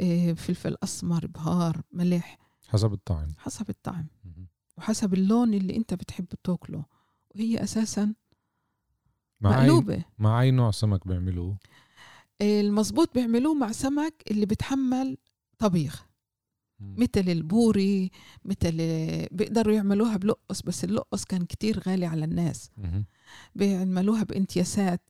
إيه، 0.00 0.34
فلفل 0.34 0.76
أسمر 0.82 1.26
بهار 1.26 1.82
ملح. 1.92 2.38
حسب 2.68 2.92
الطعم. 2.92 3.34
حسب 3.38 3.70
الطعم. 3.70 4.06
مم. 4.24 4.46
وحسب 4.78 5.14
اللون 5.14 5.54
اللي 5.54 5.76
أنت 5.76 5.94
بتحب 5.94 6.26
تاكله. 6.44 6.84
وهي 7.34 7.62
أساسا 7.62 8.14
مع 9.40 9.62
أي 9.62 9.66
مقلوبة. 9.66 10.04
مع 10.18 10.42
أي 10.42 10.50
نوع 10.50 10.70
سمك 10.70 11.08
بيعملوه؟ 11.08 11.56
المظبوط 12.42 13.14
بيعملوه 13.14 13.54
مع 13.54 13.72
سمك 13.72 14.14
اللي 14.30 14.46
بتحمل 14.46 15.18
طبيخ. 15.58 16.06
مثل 16.80 17.28
البوري 17.28 18.10
مثل 18.44 18.76
بيقدروا 19.30 19.74
يعملوها 19.74 20.16
بلقص 20.16 20.62
بس 20.62 20.84
اللقص 20.84 21.24
كان 21.24 21.44
كتير 21.44 21.80
غالي 21.86 22.06
على 22.06 22.24
الناس. 22.24 22.70
بيعملوها 23.54 24.22
بإنتياسات. 24.22 25.00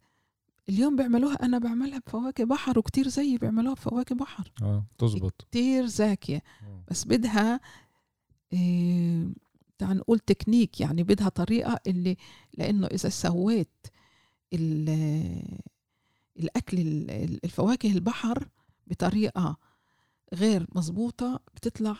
اليوم 0.69 0.97
بيعملوها 0.97 1.35
أنا 1.35 1.59
بعملها 1.59 1.99
بفواكه 2.07 2.45
بحر 2.45 2.79
وكتير 2.79 3.09
زيي 3.09 3.39
بيعملوها 3.39 3.75
بفواكه 3.75 4.15
بحر. 4.15 4.53
آه 4.63 4.85
تزبط. 4.99 5.43
كتير 5.43 5.87
زاكية. 5.87 6.43
آه. 6.63 6.85
بس 6.89 7.05
بدها 7.05 7.61
إيه 8.53 9.29
تعال 9.81 9.97
نقول 9.97 10.19
تكنيك 10.19 10.81
يعني 10.81 11.03
بدها 11.03 11.29
طريقة 11.29 11.81
اللي 11.87 12.17
لأنه 12.59 12.87
إذا 12.87 13.09
سويت 13.09 13.87
ال- 14.53 15.59
الأكل 16.39 16.79
ال- 16.79 17.45
الفواكه 17.45 17.93
البحر 17.93 18.49
بطريقة 18.87 19.57
غير 20.35 20.67
مظبوطة 20.75 21.41
بتطلع 21.55 21.97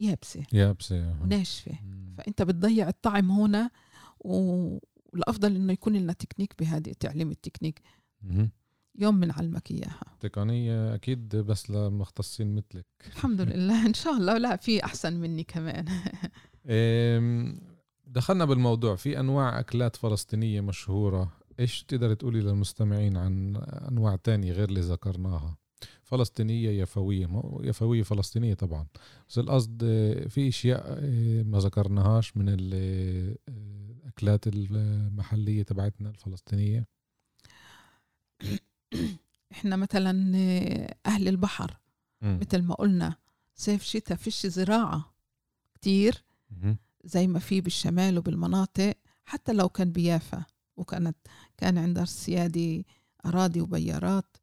يابسة 0.00 0.42
يابسة 0.52 1.16
وناشفة. 1.22 1.72
مم. 1.84 2.14
فأنت 2.18 2.42
بتضيع 2.42 2.88
الطعم 2.88 3.30
هنا 3.30 3.70
والأفضل 4.20 5.56
إنه 5.56 5.72
يكون 5.72 5.92
لنا 5.96 6.12
تكنيك 6.12 6.54
بهذه 6.58 6.92
تعليم 7.00 7.30
التكنيك. 7.30 7.80
مهم. 8.22 8.50
يوم 8.98 9.20
بنعلمك 9.20 9.70
إياها. 9.70 10.16
تقنية 10.20 10.94
أكيد 10.94 11.36
بس 11.36 11.70
لمختصين 11.70 12.54
مثلك. 12.54 12.86
الحمد 13.06 13.40
لله. 13.40 13.86
إن 13.86 13.94
شاء 13.94 14.12
الله 14.12 14.38
لا 14.38 14.56
في 14.56 14.84
أحسن 14.84 15.12
مني 15.20 15.44
كمان. 15.44 15.84
دخلنا 18.06 18.44
بالموضوع. 18.44 18.96
في 18.96 19.20
أنواع 19.20 19.60
أكلات 19.60 19.96
فلسطينية 19.96 20.60
مشهورة. 20.60 21.32
إيش 21.60 21.82
تقدر 21.84 22.14
تقولي 22.14 22.40
للمستمعين 22.40 23.16
عن 23.16 23.56
أنواع 23.90 24.16
تانية 24.16 24.52
غير 24.52 24.68
اللي 24.68 24.80
ذكرناها؟ 24.80 25.56
فلسطينية 26.02 26.70
يفوية 26.82 27.26
ما- 27.26 27.58
يفوية 27.62 28.02
فلسطينية 28.02 28.54
طبعا. 28.54 28.86
بس 29.28 29.38
القصد 29.38 29.82
آه، 29.84 30.28
في 30.28 30.48
أشياء 30.48 30.84
آه، 30.88 31.42
ما 31.42 31.58
ذكرناهاش 31.58 32.36
من 32.36 32.48
آه، 32.48 33.36
الأكلات 33.48 34.44
المحلية 34.46 35.62
تبعتنا 35.62 36.10
الفلسطينية. 36.10 36.86
إحنا 39.52 39.76
مثلا 39.76 40.10
أهل 41.06 41.28
البحر. 41.28 41.76
مثل 42.22 42.62
ما 42.62 42.74
قلنا 42.74 43.16
صيف 43.54 43.82
شتاء 43.82 44.16
فيش 44.18 44.46
زراعة 44.46 45.14
كتير. 45.74 46.24
زي 47.04 47.26
ما 47.26 47.38
في 47.38 47.60
بالشمال 47.60 48.18
وبالمناطق 48.18 48.94
حتى 49.24 49.52
لو 49.52 49.68
كان 49.68 49.92
بيافا 49.92 50.44
وكانت 50.76 51.16
كان 51.56 51.78
عند 51.78 51.98
السيادي 51.98 52.86
أراضي 53.26 53.60
وبيارات. 53.60 54.36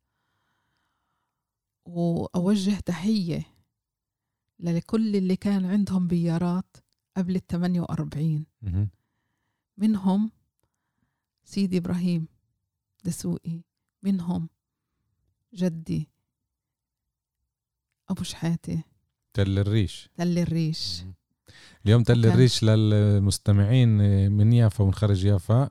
وأوجه 1.86 2.80
تحية 2.80 3.44
لكل 4.60 5.15
اللي 5.15 5.36
كان 5.36 5.65
عندهم 5.65 6.08
بيارات 6.08 6.77
قبل 7.18 7.36
ال 7.36 7.48
48 7.48 8.46
مهم. 8.62 8.89
منهم 9.77 10.32
سيدي 11.44 11.77
إبراهيم 11.77 12.27
دسوقي 13.03 13.62
منهم 14.03 14.50
جدي 15.53 16.10
أبو 18.10 18.24
شحاتة. 18.24 18.84
تل 19.34 19.60
الريش. 19.60 20.10
تل 20.15 20.38
الريش. 20.38 21.03
اليوم 21.86 22.03
تل 22.03 22.25
الريش 22.25 22.63
للمستمعين 22.63 23.89
من 24.31 24.53
يافا 24.53 24.84
ومن 24.84 24.93
خارج 24.93 25.25
يافا. 25.25 25.70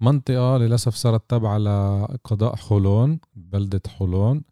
منطقة 0.00 0.58
للأسف 0.58 0.94
صارت 0.94 1.30
تابعة 1.30 1.58
لقضاء 1.58 2.56
حولون 2.56 3.18
بلدة 3.34 3.80
حولون. 3.88 4.42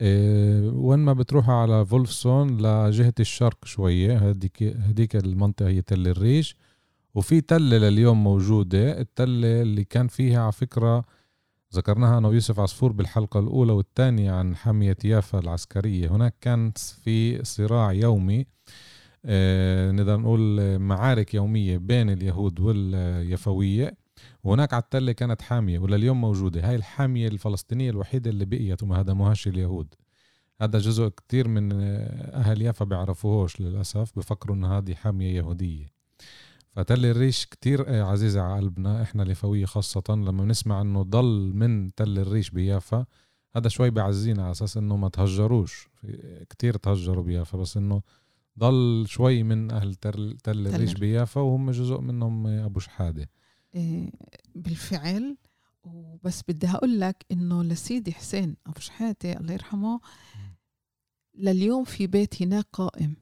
إيه، 0.00 0.70
وين 0.70 0.98
ما 0.98 1.12
بتروح 1.12 1.50
على 1.50 1.86
فولفسون 1.86 2.56
لجهة 2.56 3.14
الشرق 3.20 3.64
شوية. 3.64 4.18
هديك 4.18 4.62
هديك 4.62 5.16
المنطقة 5.16 5.68
هي 5.68 5.82
تل 5.82 6.08
الريش. 6.08 6.56
وفي 7.14 7.40
تلة 7.40 7.78
لليوم 7.78 8.24
موجودة. 8.24 9.00
التلة 9.00 9.62
اللي 9.62 9.84
كان 9.84 10.08
فيها 10.08 10.42
على 10.42 10.52
فكرة 10.52 11.04
ذكرناها 11.74 12.18
أنا 12.18 12.28
ويوسف 12.28 12.60
عصفور 12.60 12.92
بالحلقة 12.92 13.40
الأولى 13.40 13.72
والثانية 13.72 14.32
عن 14.32 14.56
حمية 14.56 14.96
يافا 15.04 15.38
العسكرية. 15.38 16.08
هناك 16.08 16.34
كان 16.40 16.72
في 17.04 17.44
صراع 17.44 17.92
يومي. 17.92 18.46
نقدر 19.24 20.16
نقول 20.16 20.60
آه، 20.60 20.78
معارك 20.78 21.34
يومية 21.34 21.78
بين 21.78 22.10
اليهود 22.10 22.60
واليفوية. 22.60 23.96
وهناك 24.44 24.74
على 24.74 24.82
التلة 24.82 25.12
كانت 25.12 25.42
حامية 25.42 25.78
ولليوم 25.78 26.20
موجودة. 26.20 26.68
هاي 26.68 26.74
الحامية 26.76 27.28
الفلسطينية 27.28 27.90
الوحيدة 27.90 28.30
اللي 28.30 28.44
بقيت 28.44 28.82
وما 28.82 29.00
هدموهاش 29.00 29.48
اليهود. 29.48 29.94
هذا 30.62 30.78
جزء 30.78 31.08
كتير 31.08 31.48
من 31.48 31.72
آه، 31.72 32.36
أهل 32.36 32.62
يافا 32.62 32.84
بيعرفوهوش 32.84 33.60
للأسف 33.60 34.18
بفكروا 34.18 34.56
إن 34.56 34.64
هذه 34.64 34.94
حامية 34.94 35.36
يهودية. 35.36 35.86
فتل 36.72 37.06
الريش 37.06 37.46
كتير 37.46 37.84
آه، 37.88 38.02
عزيزة 38.02 38.40
على 38.40 38.60
قلبنا 38.60 39.02
إحنا 39.02 39.22
اليفوية 39.22 39.66
خاصة. 39.66 40.02
لما 40.08 40.44
بنسمع 40.44 40.80
إنه 40.80 41.02
ضل 41.02 41.52
من 41.54 41.94
تل 41.94 42.18
الريش 42.18 42.50
بيافا 42.50 43.06
هذا 43.56 43.68
شوي 43.68 43.90
بيعزينا 43.90 44.42
على 44.42 44.50
أساس 44.50 44.76
إنه 44.76 44.96
ما 44.96 45.08
تهجروش. 45.08 45.88
كتير 46.50 46.76
تهجروا 46.76 47.24
بيافا 47.24 47.58
بس 47.58 47.76
إنه 47.76 48.02
ضل 48.58 49.04
شوي 49.08 49.42
من 49.42 49.70
أهل 49.70 49.94
تل, 49.94 50.36
تل 50.44 50.66
الريش. 50.66 50.94
بيافا 50.94 51.40
وهم 51.40 51.70
جزء 51.70 52.00
منهم 52.00 52.46
أبو 52.46 52.80
شحادة 52.80 53.30
إيه، 53.74 54.12
بالفعل 54.54 55.36
وبس 55.84 56.42
بدي 56.48 56.68
أقول 56.68 57.00
لك 57.00 57.26
إنه 57.32 57.64
لسيدي 57.64 58.12
حسين 58.12 58.56
أبو 58.66 58.80
شحاتة 58.80 59.32
الله 59.32 59.52
يرحمه 59.52 60.00
لليوم 61.34 61.84
في 61.84 62.06
بيت 62.06 62.42
هناك 62.42 62.66
قائم. 62.72 63.16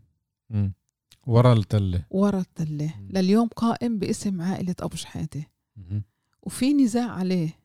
ورا 1.26 1.52
التلة 1.52 2.04
ورا 2.10 2.40
التلة 2.40 2.94
مم. 2.98 3.08
لليوم 3.10 3.48
قائم 3.48 3.98
باسم 3.98 4.40
عائلة 4.42 4.74
أبو 4.80 4.96
شحاتة 4.96 5.46
مهم. 5.76 6.02
وفي 6.42 6.72
نزاع 6.74 7.10
عليه 7.10 7.57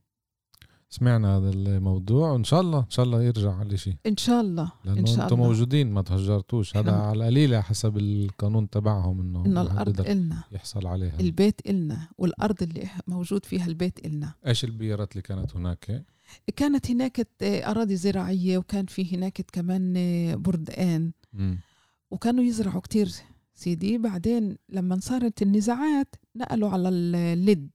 سمعنا 0.94 1.38
هذا 1.38 1.50
الموضوع 1.50 2.32
وإن 2.32 2.44
شاء 2.44 2.62
الله 2.62 2.80
إن 2.80 2.90
شاء 2.90 3.06
الله 3.06 3.24
يرجع 3.24 3.54
على 3.56 3.78
شيء. 3.78 3.96
إن 4.06 4.18
شاء 4.18 4.42
الله 4.42 4.72
شاء 4.86 4.98
أنتم 4.98 5.24
الله. 5.24 5.36
موجودين 5.36 5.92
ما 5.92 6.02
تهجرتوش. 6.02 6.78
هذا 6.78 6.92
على 6.92 7.24
القليلة 7.24 7.62
حسب 7.62 7.98
القانون 7.98 8.70
تبعهم 8.70 9.46
الواحد 9.46 9.48
الأرض 9.72 9.96
بيقدر 9.96 10.12
إلنا. 10.12 10.44
يحصل 10.52 10.88
عليها. 10.88 11.20
البيت 11.20 11.62
إلنا 11.70 12.08
والأرض 12.18 12.64
اللي 12.64 12.88
موجود 13.08 13.46
فيها 13.46 13.66
البيت 13.66 14.06
إلنا. 14.06 14.34
إيش 14.48 14.64
البيارات 14.64 15.12
اللي 15.12 15.22
كانت 15.22 15.56
هناك؟ 15.56 16.06
كانت 16.56 16.92
هناك 16.92 17.28
أراضي 17.44 17.96
زراعية 17.96 18.58
وكان 18.58 18.86
في 18.86 19.16
هناك 19.16 19.42
كمان 19.52 19.94
بردقان. 20.42 21.12
وكانوا 22.12 22.44
يزرعوا 22.44 22.82
كتير 22.82 23.10
سيدي. 23.56 23.98
بعدين 23.98 24.58
لما 24.70 25.00
صارت 25.00 25.42
النزاعات 25.42 26.16
نقلوا 26.36 26.70
على 26.70 26.90
اللد. 26.90 27.70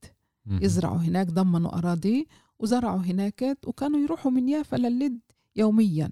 يزرعوا 0.47 0.97
هناك 0.97 1.27
ضمنوا 1.27 1.77
أراضي. 1.77 2.27
وزرعوا 2.59 2.99
هناك 3.01 3.57
وكانوا 3.67 3.99
يروحوا 3.99 4.31
من 4.31 4.49
يافا 4.49 4.75
للد 4.75 5.19
يوميا. 5.55 6.11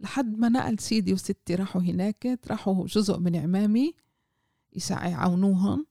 لحد 0.00 0.38
ما 0.38 0.48
نقل 0.48 0.78
سيدي 0.78 1.12
وستي 1.12 1.54
راحوا 1.54 1.80
هناك 1.82 2.40
راحوا 2.50 2.86
جزء 2.86 3.18
من 3.18 3.36
عمامي 3.36 3.94
يعاونوهم 4.90 5.86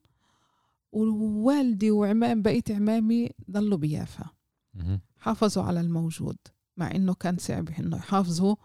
ووالدي 0.92 1.90
وعمام 1.90 2.42
بقية 2.42 2.62
عمامي 2.70 3.30
ضلوا 3.50 3.78
بيافا. 3.78 4.24
حافظوا 5.16 5.62
على 5.62 5.80
الموجود 5.80 6.36
مع 6.76 6.90
إنه 6.94 7.14
كان 7.14 7.36
صعب 7.38 7.68
إنه 7.68 7.96
يحافظوا 7.96 8.56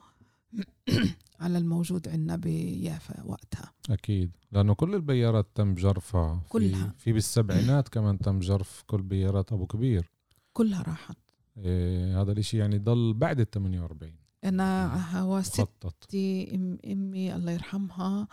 على 1.39 1.58
الموجود 1.58 2.08
عندنا 2.10 2.36
بيافا 2.36 3.24
وقتها. 3.24 3.74
أكيد. 3.89 4.32
لأنه 4.52 4.74
كل 4.74 4.96
البيارات 4.96 5.48
تم 5.56 5.74
جرفها. 5.76 6.39
في- 6.39 6.50
كلها. 6.50 6.93
في 6.98 7.13
بالسبعينات 7.13 7.89
كمان 7.89 8.20
تم 8.20 8.39
جرف 8.39 8.84
كل 8.88 9.02
بيارات 9.02 9.54
أبو 9.54 9.65
كبير. 9.67 10.12
كلها 10.58 10.82
راحت. 10.82 11.17
إيه 11.58 12.22
هذا 12.22 12.32
الإشي 12.32 12.58
يعني 12.58 12.78
ضل 12.78 13.13
بعد 13.13 13.39
ال 13.39 13.50
48 13.50 14.13
أنا 14.43 15.22
هو 15.22 15.38
مخطط 15.39 16.04
ستي 16.04 16.56
أم 16.56 16.78
إمي 16.91 17.36
الله 17.36 17.52
يرحمها 17.52 18.28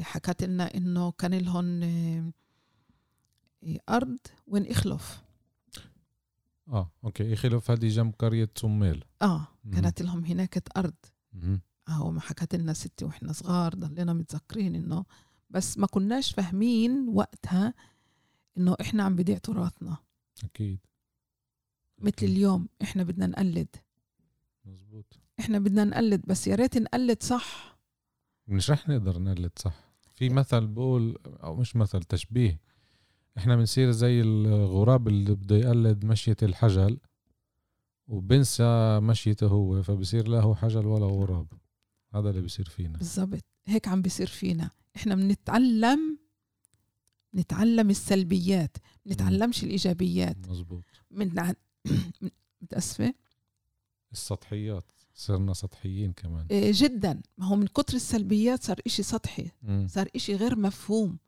حكت 0.00 0.44
لنا 0.44 0.74
إنه 0.74 1.10
كان 1.10 1.34
لهم 1.34 1.82
آه، 1.82 2.32
أرض 3.88 4.18
وين 4.46 4.70
اخلف 4.70 5.22
آه 6.68 6.90
okay 7.04 7.32
يخلف 7.32 7.70
هذه 7.70 7.88
جنب 7.88 8.14
قرية 8.18 8.50
سميل 8.56 9.04
آه. 9.22 9.46
كانت 9.72 10.02
لهم 10.02 10.24
هناك 10.24 10.62
أرض. 10.76 10.94
هو 11.88 12.10
ما 12.10 12.20
حكت 12.20 12.54
لنا 12.54 12.72
ستي 12.72 13.04
وإحنا 13.04 13.32
صغار 13.32 13.74
ضلينا 13.74 14.12
متذكرين 14.12 14.74
إنه 14.74 15.04
بس 15.50 15.78
ما 15.78 15.86
كناش 15.86 16.32
فاهمين 16.32 17.08
وقتها 17.08 17.74
إنه 18.58 18.76
إحنا 18.80 19.02
عم 19.02 19.16
بضيع 19.16 19.38
تراثنا. 19.38 19.96
أكيد. 20.44 20.78
مثل. 21.98 22.14
اليوم 22.22 22.68
إحنا 22.82 23.02
بدنا 23.02 23.26
نقلد. 23.26 23.68
مزبوط 24.64 25.18
إحنا 25.40 25.58
بدنا 25.58 25.84
نقلد 25.84 26.26
بس 26.26 26.46
يا 26.46 26.54
ريت 26.54 26.78
نقلد 26.78 27.22
صح. 27.22 27.78
مش 28.48 28.70
رح 28.70 28.88
نقدر 28.88 29.18
نقلد 29.18 29.52
صح. 29.56 29.74
في 30.14 30.28
مثل 30.28 30.66
بقول 30.66 31.18
أو 31.26 31.56
مش 31.56 31.76
مثل 31.76 32.02
تشبيه. 32.02 32.60
إحنا 33.38 33.56
بنصير 33.56 33.90
زي 33.90 34.20
الغراب 34.20 35.08
اللي 35.08 35.34
بده 35.34 35.56
يقلد 35.56 36.04
مشية 36.04 36.36
الحجل 36.42 36.98
وبنسى 38.08 39.00
مشيته 39.00 39.46
هو 39.46 39.82
فبصير 39.82 40.28
لا 40.28 40.40
هو 40.40 40.54
حجل 40.54 40.86
ولا 40.86 41.06
غراب. 41.06 41.46
هذا 42.14 42.30
اللي 42.30 42.40
بصير 42.40 42.68
فينا. 42.68 42.98
بالضبط. 42.98 43.44
هيك 43.66 43.88
عم 43.88 44.02
بيصير 44.02 44.26
فينا. 44.26 44.70
إحنا 44.96 45.14
بنتعلم 45.14 46.18
نتعلم 47.34 47.90
السلبيات 47.90 48.76
نتعلمش 49.06 49.64
الإيجابيات. 49.64 50.48
مزبوط 50.48 50.84
من 51.10 51.38
متأسفة؟ 52.62 53.14
السطحيات 54.12 54.84
صرنا 55.14 55.52
سطحيين 55.52 56.12
كمان. 56.12 56.46
إيه 56.50 56.72
جدا. 56.74 57.20
ما 57.38 57.46
هو 57.46 57.56
من 57.56 57.66
كتر 57.66 57.94
السلبيات 57.94 58.62
صار 58.62 58.80
إشي 58.86 59.02
سطحي. 59.02 59.50
صار 59.86 60.08
إشي 60.16 60.36
غير 60.36 60.58
مفهوم. 60.58 61.18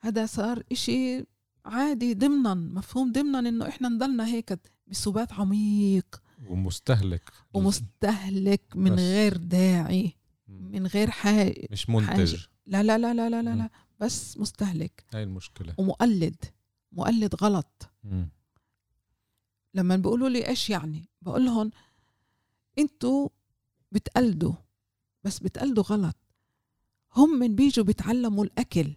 هذا 0.00 0.26
صار 0.26 0.62
إشي 0.72 1.24
عادي 1.64 2.14
ضمنا 2.14 2.54
مفهوم 2.54 3.12
ضمنا 3.12 3.38
إنه 3.38 3.68
إحنا 3.68 3.88
نضلنا 3.88 4.26
هيك 4.26 4.60
بسبات 4.86 5.32
عميق. 5.32 6.22
ومستهلك. 6.48 7.32
ومستهلك 7.54 8.62
من 8.74 8.92
بس. 8.94 9.00
غير 9.00 9.36
داعي. 9.36 10.12
من 10.48 10.86
غير 10.86 11.10
حاجة. 11.10 11.68
مش 11.70 11.90
منتج. 11.90 12.46
لا 12.66 12.82
لا 12.82 12.98
لا 12.98 13.14
لا 13.14 13.30
لا 13.30 13.42
لا. 13.42 13.54
لا. 13.54 13.70
بس 14.00 14.38
مستهلك. 14.38 15.04
هاي 15.14 15.22
المشكلة. 15.22 15.74
ومقلد. 15.78 16.44
مقلد 16.92 17.34
غلط. 17.34 17.90
مم. 18.04 18.28
لما 19.74 19.96
بيقولوا 19.96 20.28
لي 20.28 20.48
إيش 20.48 20.70
يعني 20.70 21.08
بقول 21.22 21.44
لهم 21.44 21.70
أنتوا 22.78 23.28
بتقلدوا 23.92 24.54
بس 25.24 25.38
بتقلدوا 25.38 25.82
غلط. 25.82 26.16
هم 27.16 27.38
من 27.38 27.54
بيجوا 27.54 27.84
بيتعلموا 27.84 28.44
الأكل 28.44 28.96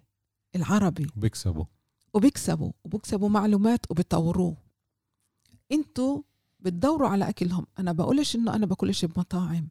العربي. 0.55 1.07
وبيكسبوا. 1.17 1.65
وبيكسبوا 2.13 2.71
وبيكسبوا 2.83 3.29
معلومات 3.29 3.91
وبيطوروه. 3.91 4.57
أنتوا 5.71 6.21
بتدوروا 6.59 7.09
على 7.09 7.29
أكلهم. 7.29 7.67
أنا 7.79 7.91
بقولش 7.91 8.35
إنه 8.35 8.55
أنا 8.55 8.65
باكلش 8.65 9.05
بمطاعم. 9.05 9.69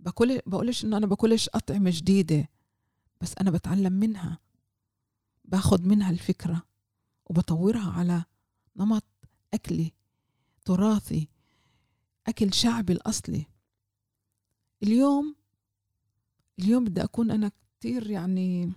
بقول 0.00 0.40
بقولش 0.46 0.84
إنه 0.84 0.96
أنا 0.96 1.06
باكلش 1.06 1.48
اطعمه 1.54 1.90
جديدة 1.94 2.48
بس 3.20 3.34
أنا 3.40 3.50
بتعلم 3.50 3.92
منها. 3.92 4.38
باخد 5.44 5.86
منها 5.86 6.10
الفكرة 6.10 6.62
وبطورها 7.24 7.90
على 7.90 8.24
نمط 8.76 9.04
أكلي. 9.54 9.92
تراثي 10.64 11.28
أكل 12.28 12.54
شعبي 12.54 12.92
الأصلي. 12.92 13.46
اليوم 14.82 15.34
اليوم 16.58 16.84
بدي 16.84 17.04
أكون 17.04 17.30
أنا 17.30 17.50
كتير 17.78 18.10
يعني 18.10 18.72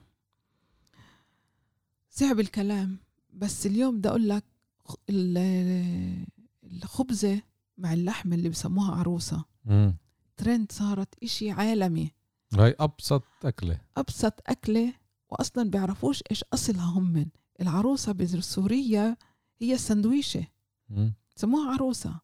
صعب 2.10 2.40
الكلام 2.40 2.98
بس 3.34 3.66
اليوم 3.66 3.98
بدي 3.98 4.10
أقول 4.10 4.30
لك 4.30 4.44
خ- 4.86 4.96
ال- 5.10 6.26
الخبزة 6.64 7.42
مع 7.78 7.94
اللحمة 7.94 8.36
اللي 8.36 8.50
بسموها 8.50 8.96
عروسة. 8.96 9.46
مم. 9.66 9.98
ترند 10.38 10.72
صارت 10.72 11.24
إشي 11.24 11.52
عالمي. 11.52 12.12
هاي 12.54 12.76
أبسط 12.80 13.24
أكلة. 13.46 13.82
أبسط 13.98 14.34
أكلة 14.48 14.94
وأصلا 15.30 15.70
بيعرفوش 15.70 16.24
إيش 16.32 16.44
أصلها 16.54 16.86
هم. 16.86 17.30
العروسة 17.62 18.12
بسوريا 18.12 19.18
هي 19.62 19.74
السندويشة. 19.74 20.48
مم. 20.90 21.14
سموها 21.36 21.74
عروسة 21.74 22.20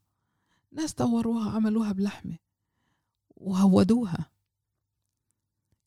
ناس 0.72 0.93
طوروها 0.93 1.52
عملوها 1.52 1.91
بلحمة 1.91 2.38
وهودوها 3.36 4.32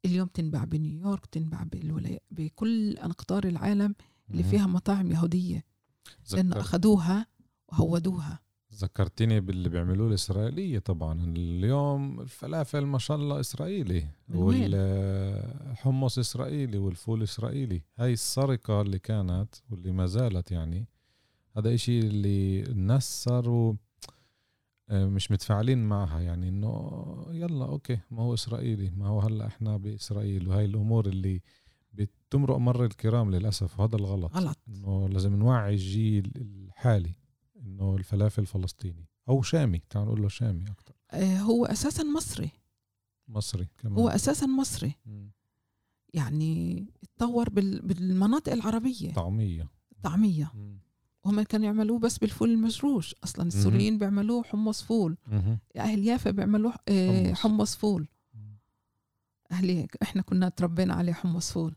اليوم 0.04 0.28
تنباع 0.28 0.64
بنيويورك 0.64 1.26
تنباع 1.26 1.66
بكل 2.30 2.98
أقطار 2.98 3.44
العالم 3.44 3.94
اللي. 4.30 4.42
فيها 4.42 4.66
مطاعم 4.66 5.12
يهودية 5.12 5.64
لأنه. 6.32 6.61
أخذوها 6.61 7.26
وهودوها 7.68 8.38
ذكرتني 8.74 9.40
باللي 9.40 9.68
بيعملوه 9.68 10.08
الإسرائيلية 10.08 10.78
طبعا 10.78 11.24
اليوم 11.37 12.20
الفلافل 12.20 12.80
ما 12.80 12.98
شاء 12.98 13.16
الله 13.16 13.40
إسرائيلي؟ 13.40 14.08
والحمص 14.35 16.18
إسرائيلي 16.18 16.78
والفول 16.78 17.22
إسرائيلي 17.22 17.82
هاي 17.98 18.12
السرقة 18.12 18.80
اللي 18.80 18.98
كانت 18.98 19.54
واللي 19.70 19.92
ما 19.92 20.06
زالت 20.06 20.52
يعني 20.52 20.87
هذا 21.56 21.74
إشي 21.74 21.98
اللي 21.98 22.62
الناس 22.62 23.24
صاروا 23.24 23.74
آه، 24.90 25.06
مش 25.06 25.30
متفاعلين 25.30 25.84
معها. 25.88 26.20
يعني 26.20 26.48
إنه 26.48 27.26
يلا 27.30 27.64
أوكي 27.64 27.98
ما 28.10 28.22
هو 28.22 28.34
إسرائيلي 28.34 28.90
ما 28.90 29.06
هو 29.08 29.20
هلأ 29.20 29.46
إحنا 29.46 29.76
بإسرائيل 29.76 30.48
وهي 30.48 30.64
الأمور 30.64 31.06
اللي 31.06 31.40
بتمرق 31.92 32.56
مر 32.56 32.84
الكرام 32.84 33.30
للأسف 33.30 33.80
وهذا 33.80 33.96
الغلط. 33.96 34.32
غلط. 34.36 34.58
إنه 34.68 35.08
لازم 35.08 35.36
نوعي 35.36 35.72
الجيل 35.72 36.32
الحالي 36.36 37.14
إنه 37.60 37.96
الفلافل 37.96 38.46
فلسطيني 38.46 39.08
أو 39.28 39.42
شامي 39.42 39.82
تعال 39.90 40.04
نقول 40.06 40.22
له 40.22 40.28
شامي 40.28 40.64
أكثر 40.70 40.94
آه، 41.10 41.38
هو 41.38 41.66
أساسا 41.66 42.02
مصري. 42.02 42.50
مصري 43.28 43.68
كمان. 43.78 43.98
هو 43.98 44.08
أساسا 44.08 44.46
مصري. 44.46 44.94
مم. 45.06 45.30
يعني 46.14 46.86
اتطور 47.02 47.48
بال- 47.50 47.82
بالمناطق 47.82 48.52
العربية. 48.52 49.12
طعمية. 49.12 49.68
طعمية. 50.02 50.50
مم. 50.54 50.78
هم 51.24 51.42
كانوا 51.42 51.66
يعملوه 51.66 51.98
بس 51.98 52.18
بالفول 52.18 52.50
المجروش 52.50 53.14
أصلا 53.24 53.46
السوريين 53.46 53.98
بيعملوه 53.98 54.42
حمص 54.42 54.82
فول. 54.82 55.16
أهل 55.76 56.04
يافا 56.08 56.30
بيعملوه 56.30 56.74
آه، 56.88 57.32
حمص. 57.35 57.76
فول 57.76 58.08
مم. 58.35 58.58
أهل 59.52 59.87
إحنا 60.02 60.22
كنا 60.22 60.48
تربينا 60.48 60.94
عليه 60.94 61.12
حمص 61.12 61.52
فول 61.52 61.74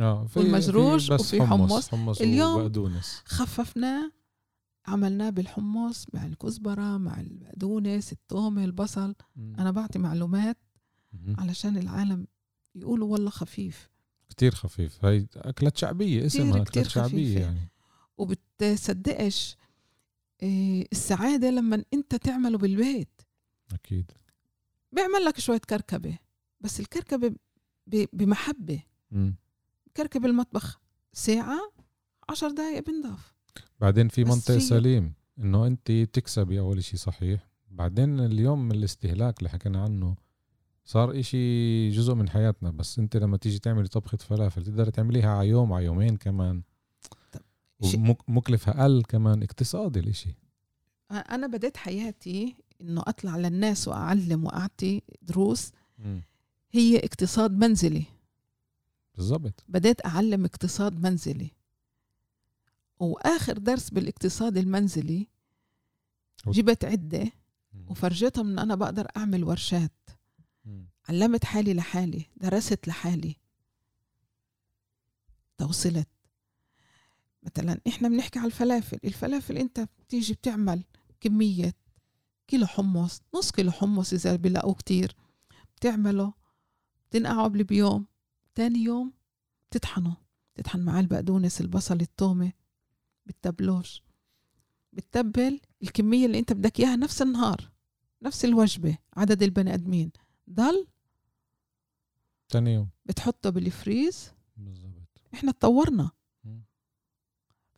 آه 0.00 0.24
في 0.26 0.32
فول 0.32 0.50
مجروش 0.50 1.10
وفي 1.10 1.42
حمص 1.46 1.88
حمص. 1.88 2.20
اليوم 2.20 2.60
وبقدونس 2.60 3.22
خففناه 3.24 4.12
عملناه 4.86 5.30
بالحمص 5.30 6.06
مع 6.14 6.26
الكزبرة 6.26 6.96
مع 6.98 7.20
البقدونس 7.20 8.12
الثوم 8.12 8.58
البصل 8.58 9.14
مم. 9.36 9.54
أنا 9.58 9.70
بعطي 9.70 9.98
معلومات 9.98 10.56
مهم. 11.12 11.36
علشان 11.40 11.76
العالم 11.76 12.26
يقولوا 12.74 13.12
والله 13.12 13.30
خفيف 13.30 13.88
كتير 14.28 14.54
خفيف 14.54 15.04
هاي 15.04 15.26
أكلات 15.36 15.76
شعبية 15.76 16.26
اسمها 16.26 16.50
كتير 16.52 16.62
أكلات 16.62 16.86
شعبية 16.86 17.08
خفيفة. 17.08 17.40
يعني 17.40 17.60
وبتصدقش 18.18 19.56
آه، 20.42 20.84
السعادة 20.92 21.50
لما 21.50 21.84
انت 21.94 22.14
تعمله 22.14 22.58
بالبيت. 22.58 23.22
أكيد. 23.72 24.10
بيعمل 24.92 25.24
لك 25.24 25.40
شوية 25.40 25.58
كركبة 25.58 26.18
بس 26.60 26.80
الكركبة 26.80 27.34
بمحبة. 28.12 28.82
مم. 29.10 29.34
كركب 29.96 30.26
المطبخ 30.26 30.80
ساعة 31.12 31.72
عشر 32.28 32.50
دقايق 32.50 32.86
بنضاف. 32.90 33.34
بعدين 33.80 34.08
في 34.08 34.24
منطق 34.24 34.54
في- 34.54 34.60
سليم 34.60 35.12
إنه 35.38 35.66
أنت 35.66 35.92
تكسبي 35.92 36.60
أول 36.60 36.78
إشي 36.78 36.96
صحيح. 36.96 37.48
بعدين 37.70 38.20
اليوم 38.20 38.64
من 38.64 38.72
الاستهلاك 38.72 39.38
اللي 39.38 39.48
حكينا 39.50 39.82
عنه 39.82 40.16
صار 40.84 41.18
إشي 41.20 41.90
جزء 41.90 42.14
من 42.14 42.28
حياتنا 42.28 42.70
بس 42.70 42.98
أنت 42.98 43.16
لما 43.16 43.36
تيجي 43.36 43.58
تعملي 43.58 43.88
طبخة 43.88 44.18
فلافل 44.18 44.64
تقدر 44.64 44.90
تعمليها 44.90 45.30
على 45.30 45.48
يوم 45.48 45.72
على 45.72 45.84
يومين 45.84 46.16
كمان. 46.16 46.62
ومكلفة 47.80 48.72
أقل 48.72 49.02
كمان 49.08 49.42
اقتصادي 49.42 50.00
الإشي 50.00 50.34
أنا 51.10 51.46
بديت 51.46 51.76
حياتي 51.76 52.56
إنه 52.80 53.02
أطلع 53.06 53.36
للناس 53.36 53.88
وأعلم 53.88 54.44
وأعطي 54.44 55.02
دروس 55.22 55.72
هي 56.72 56.98
اقتصاد 56.98 57.52
منزلي. 57.52 58.04
بالضبط. 59.14 59.64
بديت 59.68 60.06
أعلم 60.06 60.44
اقتصاد 60.44 61.00
منزلي. 61.06 61.50
وآخر 63.00 63.58
درس 63.58 63.90
بالاقتصاد 63.90 64.56
المنزلي 64.56 65.26
جبت 66.46 66.84
عدة 66.84 67.32
وفرجتهم 67.88 68.48
إن 68.48 68.58
أنا 68.58 68.74
بقدر 68.74 69.06
أعمل 69.16 69.44
ورشات. 69.44 70.10
علمت 71.08 71.44
حالي 71.44 71.74
لحالي 71.74 72.26
درست 72.36 72.88
لحالي. 72.88 73.36
توصلت. 75.58 76.08
مثلا 77.42 77.80
إحنا 77.88 78.08
بنحكي 78.08 78.38
على 78.38 78.46
الفلافل 78.46 78.98
الفلافل 79.04 79.58
أنت 79.58 79.80
بتيجي 79.80 80.34
بتعمل 80.34 80.84
كمية 81.20 81.74
كيلو 82.48 82.66
حمص 82.66 83.20
نص 83.34 83.50
كيلو 83.50 83.70
حمص 83.70 84.12
إذا 84.12 84.36
بلاقوه 84.36 84.74
كتير 84.74 85.16
بتعمله 85.76 86.32
بتنقعه 87.10 87.44
قبل 87.44 87.64
بيوم 87.64 88.06
تاني 88.54 88.78
يوم 88.78 89.12
بتطحنه 89.70 90.16
بتطحن 90.56 90.80
معاه 90.80 91.00
البقدونس 91.00 91.60
البصل 91.60 92.00
التومة 92.00 92.52
بتتبلوش 93.26 94.02
بتتبل 94.92 95.60
الكمية 95.82 96.26
اللي 96.26 96.38
أنت 96.38 96.52
بدك 96.52 96.80
إياها 96.80 96.96
نفس 96.96 97.22
النهار 97.22 97.70
نفس 98.22 98.44
الوجبة 98.44 98.98
عدد 99.16 99.42
البني 99.42 99.74
آدمين 99.74 100.10
ضل 100.50 100.86
تاني 102.48 102.74
يوم. 102.74 102.88
بتحطه 103.06 103.50
بالفريز. 103.50 104.32
بالضبط. 104.56 105.20
إحنا 105.34 105.52
تطورنا. 105.52 106.02
مم. 106.02 106.10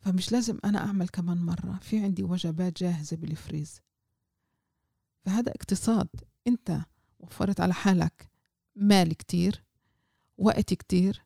فمش 0.01 0.31
لازم 0.31 0.57
أنا 0.65 0.79
أعمل 0.79 1.07
كمان 1.09 1.37
مرة 1.37 1.79
في 1.81 1.99
عندي 1.99 2.23
وجبات 2.23 2.77
جاهزة 2.77 3.17
بالفريز. 3.17 3.81
فهذا 5.25 5.51
اقتصاد. 5.51 6.07
أنت 6.47 6.79
وفرت 7.19 7.59
على 7.59 7.73
حالك 7.73 8.29
مال 8.75 9.13
كتير 9.13 9.63
وقت 10.37 10.73
كتير 10.73 11.23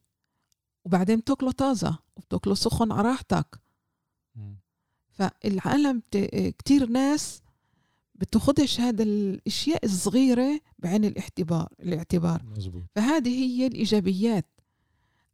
وبعدين 0.85 1.19
بتاكله 1.19 1.51
طازة 1.51 1.99
وبتاكله 2.15 2.53
سخن 2.55 2.91
على 2.91 3.07
راحتك. 3.07 3.59
فالعالم 5.09 6.01
كتير 6.57 6.89
ناس 6.89 7.41
بتاخدش 8.15 8.79
هذا 8.79 9.03
الأشياء 9.03 9.85
الصغيرة 9.85 10.59
بعين 10.79 11.05
الاعتبار 11.05 11.73
الاعتبار. 11.79 12.43
مزبوط 12.43 12.83
فهذه 12.95 13.29
هي 13.29 13.67
الإيجابيات. 13.67 14.45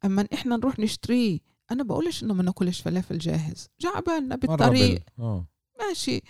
أما 0.05 0.27
إحنا 0.33 0.55
نروح 0.55 0.79
نشتريه 0.79 1.39
أنا 1.71 1.83
بقولش 1.83 2.23
إنه 2.23 2.33
ما 2.33 2.43
ناكلش 2.43 2.81
فلافل 2.81 3.17
جاهز. 3.17 3.67
مرة 4.47 4.57
بالطريق. 4.57 4.89
بال- 5.17 5.25
آه. 5.25 5.47
ماشي. 5.79 6.21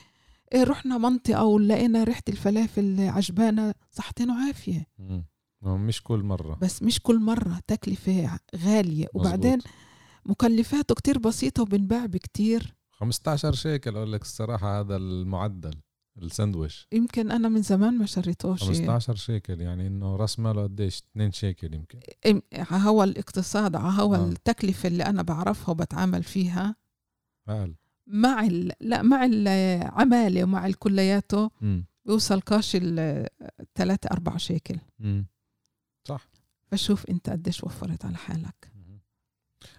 إيه 0.53 0.63
رحنا 0.63 0.97
منطقة 0.97 1.43
ولقينا 1.45 2.03
ريحة 2.03 2.21
الفلافل 2.29 2.99
عجبانا 3.09 3.73
صحتين 3.91 4.29
وعافية. 4.29 4.85
مم. 4.99 5.25
مش 5.63 6.03
كل 6.03 6.19
مرة. 6.23 6.57
بس 6.61 6.83
مش 6.83 6.99
كل 6.99 7.19
مرة 7.19 7.59
تكلفة 7.67 8.39
غالية. 8.55 9.07
وبعدين 9.13 9.57
مزبوط. 9.57 9.73
مكلفاته 10.25 10.95
كتير 10.95 11.17
بسيطة 11.17 11.61
وبنباع 11.61 12.05
بكتير. 12.05 12.75
15 12.91 13.53
شيكل 13.53 13.95
أقول 13.95 14.13
لك 14.13 14.21
الصراحة 14.21 14.79
هذا 14.79 14.95
المعدل. 14.95 15.73
الساندويش. 16.17 16.87
يمكن 16.91 17.31
أنا 17.31 17.49
من 17.49 17.61
زمان 17.61 17.97
ما 17.97 18.05
شريتوش. 18.05 18.63
15 18.63 19.15
شيكل 19.15 19.61
يعني 19.61 19.87
إنه 19.87 20.15
راس 20.15 20.39
ماله 20.39 20.63
قديش؟ 20.63 20.97
2 21.11 21.31
شيكل 21.31 21.73
يمكن. 21.73 21.99
إم- 22.27 22.73
هوا 22.73 23.03
الاقتصاد 23.03 23.75
هوا 23.75 24.17
آه. 24.17 24.25
التكلفة 24.29 24.87
اللي 24.87 25.03
أنا 25.05 25.21
بعرفها 25.21 25.69
وبتعامل 25.71 26.23
فيها. 26.23 26.75
أقل. 27.47 27.75
مع 28.07 28.45
ال... 28.45 28.71
لا 28.81 29.01
مع 29.01 29.25
العمالة 29.25 30.43
ومع 30.43 30.65
الكلياته. 30.67 31.51
بيوصل 32.05 32.41
كاش 32.41 32.71
ال 32.75 33.27
3 33.75 34.09
4 34.11 34.37
شيكل. 34.37 34.77
مم. 34.99 35.25
صح. 36.07 36.27
فشوف 36.71 37.05
أنت 37.09 37.29
قديش 37.29 37.63
وفرت 37.63 38.05
على 38.05 38.17
حالك. 38.17 38.71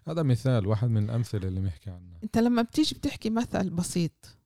هذا 0.07 0.23
مثال 0.23 0.67
واحد 0.67 0.89
من 0.89 1.05
الأمثلة 1.05 1.49
اللي 1.49 1.61
بنحكي 1.61 1.91
عنها. 1.91 2.19
أنت 2.25 2.39
لما 2.39 2.63
بتيجي 2.63 2.95
بتحكي 2.95 3.31
مثل 3.31 3.71
بسيط 3.71 4.39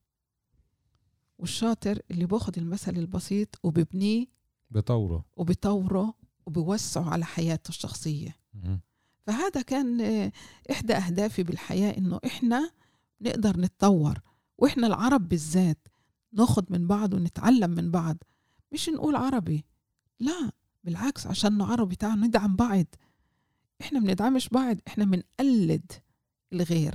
والشاطر 1.39 2.03
اللي 2.11 2.27
باخد 2.27 2.59
المثل 2.59 2.97
البسيط 2.97 3.59
وببنيه 3.63 4.27
بطوره. 4.71 5.25
وبطوره 5.37 6.15
وبوسعه 6.47 7.11
على 7.11 7.25
حياته 7.25 7.69
الشخصية. 7.69 8.37
مم. 8.55 8.81
فهذا 9.27 9.63
كان 9.63 10.01
إحدى 10.71 10.95
أهدافي 10.95 11.43
بالحياة 11.43 11.99
إنه 11.99 12.21
إحنا 12.27 12.71
نقدر 13.21 13.61
نتطور 13.61 14.21
وإحنا 14.59 14.87
العرب 14.87 15.29
بالذات 15.29 15.89
ناخد 16.33 16.73
من 16.73 16.87
بعض 16.87 17.15
ونتعلم 17.15 17.71
من 17.71 17.91
بعض. 17.91 18.17
مش 18.73 18.89
نقول 18.89 19.17
عربي 19.17 19.65
لا 20.21 20.53
بالعكس 20.85 21.27
عشان 21.27 21.63
عربي 21.63 21.97
تعال 21.97 22.21
ندعم 22.21 22.57
بعض. 22.57 22.87
إحنا 23.81 24.01
بندعمش 24.01 24.49
بعض 24.49 24.77
إحنا 24.89 25.05
بنقلد 25.05 25.93
الغير. 26.53 26.95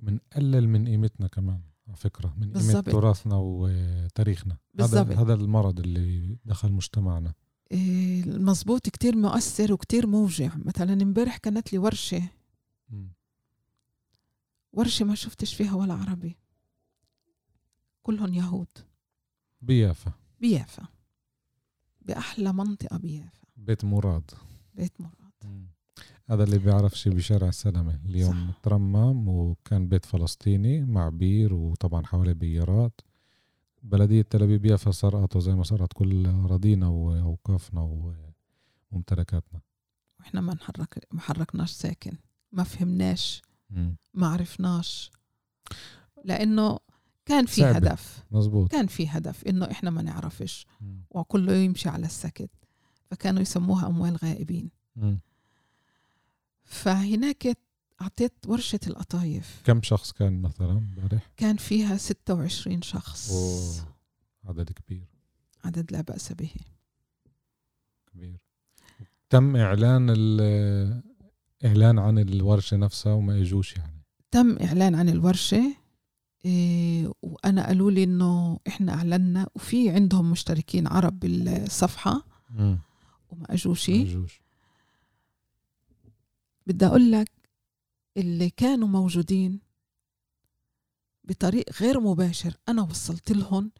بنقلل 0.00 0.68
من 0.68 0.88
قيمتنا 0.88 1.28
كمان. 1.28 1.60
على 1.92 2.00
فكرة 2.00 2.34
من 2.36 2.52
قيمة. 2.52 2.80
تراثنا 2.80 3.36
وتاريخنا. 3.36 4.58
هذا 4.80 5.02
بالضبط. 5.02 5.18
هذا 5.18 5.34
المرض 5.34 5.80
اللي 5.80 6.38
دخل 6.44 6.72
مجتمعنا. 6.72 7.34
إيه، 7.72 8.24
المظبوط 8.24 8.88
كتير 8.88 9.16
مؤثر 9.16 9.72
وكتير 9.72 10.06
موجع. 10.06 10.50
مثلا 10.56 10.92
امبارح 11.02 11.36
كانت 11.36 11.72
لي 11.72 11.78
ورشة. 11.78 12.28
ورشة 14.72 15.04
ما 15.04 15.14
شفتش 15.14 15.54
فيها 15.54 15.74
ولا 15.74 15.94
عربي. 15.94 16.36
كلهم 18.02 18.34
يهود. 18.34 18.68
بيافا. 19.62 20.12
بيافا. 20.40 20.86
بأحلى 22.02 22.52
منطقة 22.52 22.96
بيافا. 22.96 23.42
بيت 23.56 23.84
مراد. 23.84 24.30
بيت 24.74 25.00
مراد. 25.00 25.66
هذا 26.30 26.44
اللي 26.44 26.58
بيعرفش 26.58 27.08
بشارع 27.08 27.48
السلامة 27.48 28.00
اليوم 28.06 28.50
صح. 28.52 28.58
ترمم 28.62 29.28
وكان 29.28 29.88
بيت 29.88 30.04
فلسطيني 30.04 30.84
مع 30.84 31.08
بير 31.08 31.54
وطبعا 31.54 32.06
حواليه 32.06 32.32
بيارات. 32.32 33.00
بلدية 33.82 34.22
تل 34.22 34.42
أبيب 34.42 34.66
يافا 34.66 34.90
سرقته 34.90 35.40
زي 35.40 35.54
ما 35.54 35.64
سرقت 35.64 35.92
كل 35.92 36.26
أراضينا 36.26 36.88
وأوقافنا 36.88 38.10
وممتلكاتنا. 38.92 39.60
وإحنا 40.20 40.40
ما 40.40 40.54
نحرك 40.54 41.06
ما 41.12 41.20
حركناش 41.20 41.70
ساكن. 41.70 42.12
ما 42.52 42.62
فهمناش. 42.62 43.42
ما 44.14 44.26
عرفناش. 44.26 45.10
لأنه 46.24 46.78
كان 47.26 47.46
في 47.46 47.60
صعبة. 47.60 47.76
هدف. 47.76 48.24
مزبوط 48.30 48.70
كان 48.70 48.86
في 48.86 49.08
هدف 49.08 49.44
إنه 49.46 49.70
إحنا 49.70 49.90
ما 49.90 50.02
نعرفش. 50.02 50.66
مم. 50.80 51.04
وكله 51.10 51.52
يمشي 51.52 51.88
على 51.88 52.06
السكت. 52.06 52.50
فكانوا 53.10 53.42
يسموها 53.42 53.86
أموال 53.86 54.16
غائبين. 54.16 54.70
مم. 54.96 55.20
فهناك 56.64 57.58
أعطيت 58.02 58.32
ورشة 58.46 58.80
القطايف. 58.86 59.60
كم 59.64 59.82
شخص 59.82 60.12
كان 60.12 60.42
مثلا 60.42 60.72
امبارح؟ 60.72 61.30
كان 61.36 61.56
فيها 61.56 61.96
26 61.96 62.82
شخص. 62.82 63.30
أوه. 63.32 63.86
عدد 64.44 64.70
كبير. 64.72 65.06
عدد 65.64 65.92
لا 65.92 66.00
بأس 66.00 66.32
به. 66.32 66.50
كبير. 68.14 68.36
تم 69.30 69.56
إعلان 69.56 70.06
ال- 70.10 71.02
إعلان 71.64 71.98
عن 71.98 72.18
الورشة 72.18 72.76
نفسها 72.76 73.12
وما 73.12 73.40
إجوش 73.40 73.76
يعني. 73.76 74.02
تم 74.30 74.58
إعلان 74.58 74.94
عن 74.94 75.08
الورشة 75.08 75.76
إيه 76.44 77.12
وأنا 77.22 77.66
قالوا 77.66 77.90
لي 77.90 78.04
إنه 78.04 78.58
إحنا 78.68 78.94
أعلنا 78.94 79.48
وفي 79.54 79.90
عندهم 79.90 80.30
مشتركين 80.30 80.86
عرب 80.86 81.20
بالصفحة. 81.20 82.26
مم. 82.50 82.78
وما 83.30 83.46
أجوش 83.50 83.90
بدي 86.66 86.86
أقول 86.86 87.12
لك 87.12 87.30
اللي 88.16 88.50
كانوا 88.50 88.88
موجودين 88.88 89.60
بطريق 91.24 91.64
غير 91.80 92.00
مباشر 92.00 92.56
أنا 92.68 92.82
وصلت 92.82 93.32
لهم 93.32 93.72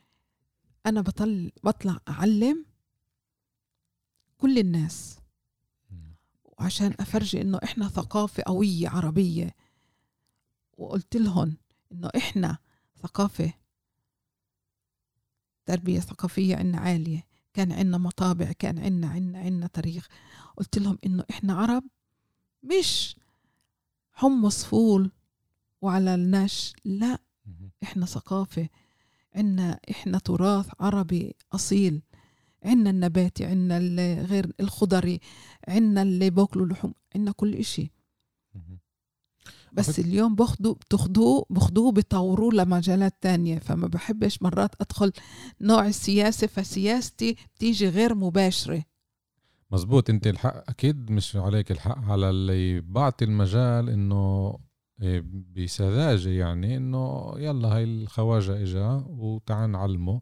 أنا 0.86 1.00
بطل 1.00 1.52
بطلع 1.64 2.00
أعلم 2.08 2.66
كل 4.38 4.58
الناس. 4.58 5.18
وعشان 6.44 6.94
أفرجي 7.00 7.40
إنه 7.40 7.58
إحنا 7.64 7.88
ثقافة 7.88 8.42
قوية 8.46 8.88
عربية. 8.88 9.54
وقلت 10.78 11.16
لهم 11.16 11.56
إنه 11.92 12.10
إحنا 12.16 12.58
ثقافة 13.02 13.52
تربية 15.66 16.00
ثقافية 16.00 16.56
عنا 16.56 16.78
عالية. 16.78 17.26
كان 17.52 17.72
عنا 17.72 17.98
مطابع 17.98 18.52
كان 18.52 18.78
عنا 18.78 19.08
عنا 19.08 19.38
عنا 19.38 19.66
تاريخ. 19.66 20.08
قلت 20.56 20.78
لهم 20.78 20.98
إنه 21.06 21.24
إحنا 21.30 21.54
عرب 21.54 21.84
مش 22.62 23.16
حمص 24.12 24.64
فول 24.64 25.10
وعلى 25.82 26.14
النش 26.14 26.72
لا. 26.84 27.18
مم. 27.46 27.70
إحنا 27.82 28.06
ثقافة 28.06 28.68
عنا 29.34 29.80
إحنا 29.90 30.18
تراث 30.18 30.66
عربي 30.80 31.34
أصيل. 31.52 32.02
عنا 32.64 32.90
النباتي 32.90 33.44
عنا 33.44 33.78
غير 34.22 34.52
الخضري 34.60 35.20
عنا 35.68 36.02
اللي 36.02 36.30
باكلوا 36.30 36.66
لحوم 36.66 36.94
عنا 37.16 37.32
كل 37.32 37.54
إشي. 37.54 37.90
بس 39.72 39.98
اليوم 39.98 40.34
باخدوا 40.34 40.74
بتاخدوه 40.74 41.46
باخدوه 41.50 41.92
بطوروه 41.92 42.54
لمجالات 42.54 43.14
تانية. 43.20 43.58
فما 43.58 43.86
بحبش 43.86 44.42
مرات 44.42 44.74
أدخل 44.80 45.12
نوع 45.60 45.86
السياسة 45.86 46.46
فسياستي 46.46 47.36
بتيجي 47.56 47.88
غير 47.88 48.14
مباشرة. 48.14 48.84
مزبوط 49.72 50.10
انت 50.10 50.26
الحق 50.26 50.70
أكيد 50.70 51.10
مش 51.10 51.36
عليك 51.36 51.70
الحق 51.70 51.98
على 51.98 52.30
اللي 52.30 52.80
بعطي 52.80 53.24
المجال 53.24 53.88
انه 53.88 54.58
إيه، 55.02 55.24
بسذاجة 55.56 56.28
يعني 56.28 56.76
انه 56.76 57.32
يلا 57.36 57.68
هاي 57.68 57.84
الخواجة 57.84 58.62
اجا 58.62 59.04
وتعال 59.08 59.70
نعلمه 59.70 60.12
من 60.12 60.20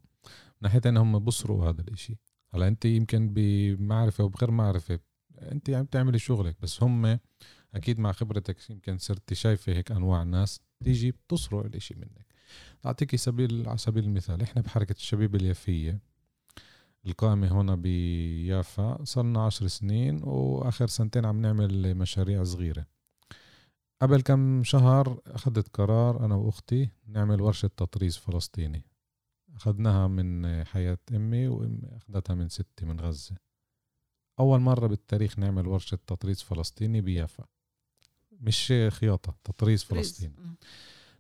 ناحية 0.63 0.79
تانية 0.79 1.01
هم 1.01 1.19
بصروا 1.19 1.69
هذا 1.69 1.81
الاشي. 1.81 2.19
هلا 2.55 2.69
انت 2.69 2.85
يمكن 2.85 3.33
بمعرفة 3.35 4.25
وبغير 4.25 4.51
معرفة 4.51 4.99
انت 5.43 5.71
عم 5.71 5.85
تعملي 5.85 6.19
شغلك 6.19 6.57
بس 6.63 6.83
هم 6.83 7.19
أكيد 7.75 7.99
مع 7.99 8.13
خبرتك 8.13 8.71
يمكن 8.71 8.99
صرتي 8.99 9.35
شايفة 9.35 9.73
هيك 9.73 9.93
انواع 9.93 10.23
ناس 10.23 10.61
تيجي 10.85 11.11
بتصروا 11.13 11.65
الاشي 11.65 11.95
منك. 11.95 12.27
اعطيكي 12.87 13.17
سبيل 13.17 13.69
على 13.69 13.79
سبيل 13.79 14.05
المثال 14.05 14.43
إحنا 14.43 14.63
بحركة 14.63 14.93
الشبيب 14.93 15.35
اليافية 15.35 16.10
القائمة 17.07 17.61
هنا 17.61 17.75
بيافا. 17.75 19.05
صرنا 19.05 19.45
عشر 19.47 19.67
سنين 19.67 20.23
وآخر 20.23 20.87
سنتين 20.87 21.25
عم 21.25 21.41
نعمل 21.41 21.95
مشاريع 21.95 22.45
صغيرة. 22.45 22.87
قبل 24.03 24.21
كم 24.21 24.65
شهر 24.65 25.21
أخذت 25.27 25.69
قرار 25.77 26.25
أنا 26.25 26.35
وأختي 26.35 26.89
نعمل 27.07 27.41
ورشة 27.41 27.71
تطريز 27.77 28.17
فلسطيني. 28.17 28.85
أخذناها 29.57 30.09
من 30.09 30.65
حياة 30.65 30.99
أمي 31.15 31.49
وأمي 31.49 31.97
أخذتها 31.97 32.35
من 32.35 32.49
ستي 32.49 32.87
من 32.87 33.01
غزة. 33.01 33.37
أول 34.39 34.61
مرة 34.61 34.87
بالتاريخ 34.87 35.39
نعمل 35.39 35.67
ورشة 35.67 35.99
تطريز 36.07 36.43
فلسطيني 36.43 37.01
بيافا. 37.01 37.45
مش 38.41 38.73
خياطة 38.89 39.35
تطريز 39.45 39.85
فلسطيني. 39.85 40.35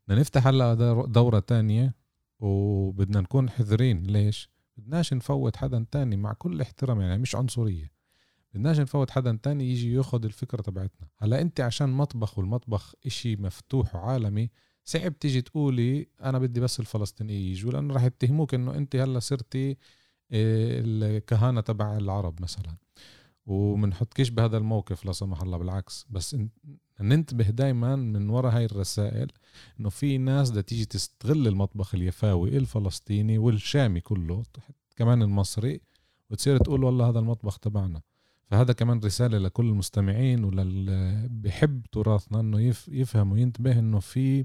بدنا 0.08 0.20
نفتح 0.20 0.46
هلأ 0.46 0.74
دور- 0.74 1.06
دورة 1.06 1.38
تانية 1.38 1.94
وبدنا 2.38 3.20
نكون 3.20 3.50
حذرين. 3.50 4.02
ليش؟ 4.02 4.50
بدناش 4.80 5.14
نفوت 5.14 5.56
حدا 5.56 5.86
تاني 5.90 6.16
مع 6.16 6.32
كل 6.32 6.60
احترام 6.60 7.00
يعني 7.00 7.18
مش 7.18 7.36
عنصرية. 7.36 7.92
بدناش 8.54 8.80
نفوت 8.80 9.10
حدا 9.10 9.38
تاني 9.42 9.70
يجي 9.70 9.94
ياخد 9.94 10.24
الفكرة 10.24 10.62
تبعتنا. 10.62 11.08
هلا 11.18 11.40
انت 11.40 11.60
عشان 11.60 11.88
مطبخ 11.88 12.38
والمطبخ 12.38 12.94
إشي 13.06 13.36
مفتوح 13.36 13.94
وعالمي 13.94 14.50
صعب 14.84 15.18
تيجي 15.18 15.42
تقولي 15.42 16.06
أنا 16.22 16.38
بدي 16.38 16.60
بس 16.60 16.80
الفلسطينيين 16.80 17.52
يجوا 17.52 17.72
لأنه 17.72 17.94
راح 17.94 18.04
يتهموك 18.04 18.54
إنه 18.54 18.74
أنت 18.74 18.96
هلا 18.96 19.18
صرتي 19.18 19.76
إيه، 20.32 20.80
الكهانة 20.84 21.60
تبع 21.60 21.96
العرب 21.96 22.42
مثلا. 22.42 22.76
ومنحطكيش 23.46 24.30
بهذا 24.30 24.56
الموقف 24.56 25.04
لا 25.04 25.12
سمح 25.12 25.42
الله 25.42 25.58
بالعكس. 25.58 26.06
بس 26.10 26.36
ننتبه 27.00 27.44
دايما 27.44 27.96
من 27.96 28.30
وراء 28.30 28.56
هاي 28.56 28.64
الرسائل 28.64 29.28
إنه 29.80 29.88
في 29.88 30.18
ناس 30.18 30.50
بدها 30.50 30.62
تيجي 30.62 30.84
تستغل 30.84 31.48
المطبخ 31.48 31.94
اليفاوي 31.94 32.56
الفلسطيني 32.56 33.38
والشامي 33.38 34.00
كله 34.00 34.42
كمان 34.96 35.22
المصري 35.22 35.80
وتصير 36.30 36.58
تقول 36.58 36.84
والله 36.84 37.08
هذا 37.08 37.18
المطبخ 37.18 37.58
تبعنا. 37.58 38.00
فهذا 38.50 38.72
كمان 38.72 39.00
رسالة 39.04 39.38
لكل 39.38 39.66
المستمعين 39.66 40.44
وللي 40.44 41.28
بحب 41.30 41.86
تراثنا 41.92 42.40
إنه 42.40 42.74
يفهم 42.88 43.32
وينتبه 43.32 43.78
إنه 43.78 44.00
في 44.00 44.44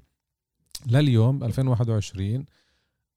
لليوم 0.88 1.44
2021 1.44 2.46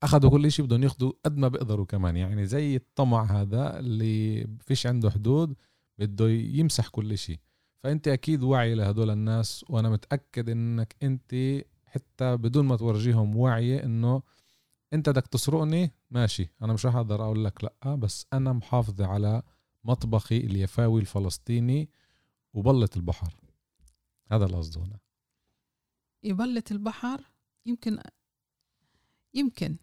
أخذوا 0.02 0.30
كل 0.30 0.52
شيء 0.52 0.64
بدهم 0.64 0.82
ياخذوا 0.82 1.12
قد 1.24 1.36
ما 1.36 1.48
بيقدروا 1.48 1.86
كمان. 1.86 2.16
يعني 2.16 2.46
زي 2.46 2.76
الطمع 2.76 3.40
هذا 3.40 3.78
اللي 3.78 4.46
فيش 4.60 4.86
عنده 4.86 5.10
حدود 5.10 5.54
بده 5.98 6.28
يمسح 6.28 6.88
كل 6.88 7.18
شيء 7.18 7.38
فأنت 7.82 8.08
أكيد 8.08 8.42
واعي 8.42 8.74
لهدول 8.74 9.10
الناس 9.10 9.64
وأنا 9.68 9.90
متأكد 9.90 10.48
إنك 10.48 10.96
أنت 11.02 11.34
حتى 11.86 12.36
بدون 12.36 12.64
ما 12.66 12.76
تورجيهم 12.76 13.36
واعية 13.36 13.84
إنه 13.84 14.22
أنت 14.92 15.08
بدك 15.08 15.26
تسرقني 15.26 15.92
ماشي 16.10 16.48
أنا 16.62 16.72
مش 16.72 16.86
راح 16.86 16.96
أقدر 16.96 17.24
أقول 17.24 17.44
لك 17.44 17.64
لأ 17.64 17.94
بس 17.94 18.26
أنا 18.32 18.52
محافظة 18.52 19.06
على 19.06 19.42
مطبخي 19.84 20.36
اليفاوي 20.36 21.00
الفلسطيني 21.00 21.90
وبلة 22.54 22.88
البحر. 22.96 23.34
هذا 24.32 24.44
القصد 24.44 24.78
هنا 24.78 24.98
يبلة 26.22 26.64
البحر؟ 26.70 27.32
يمكن 27.66 27.98
يمكن. 29.34 29.76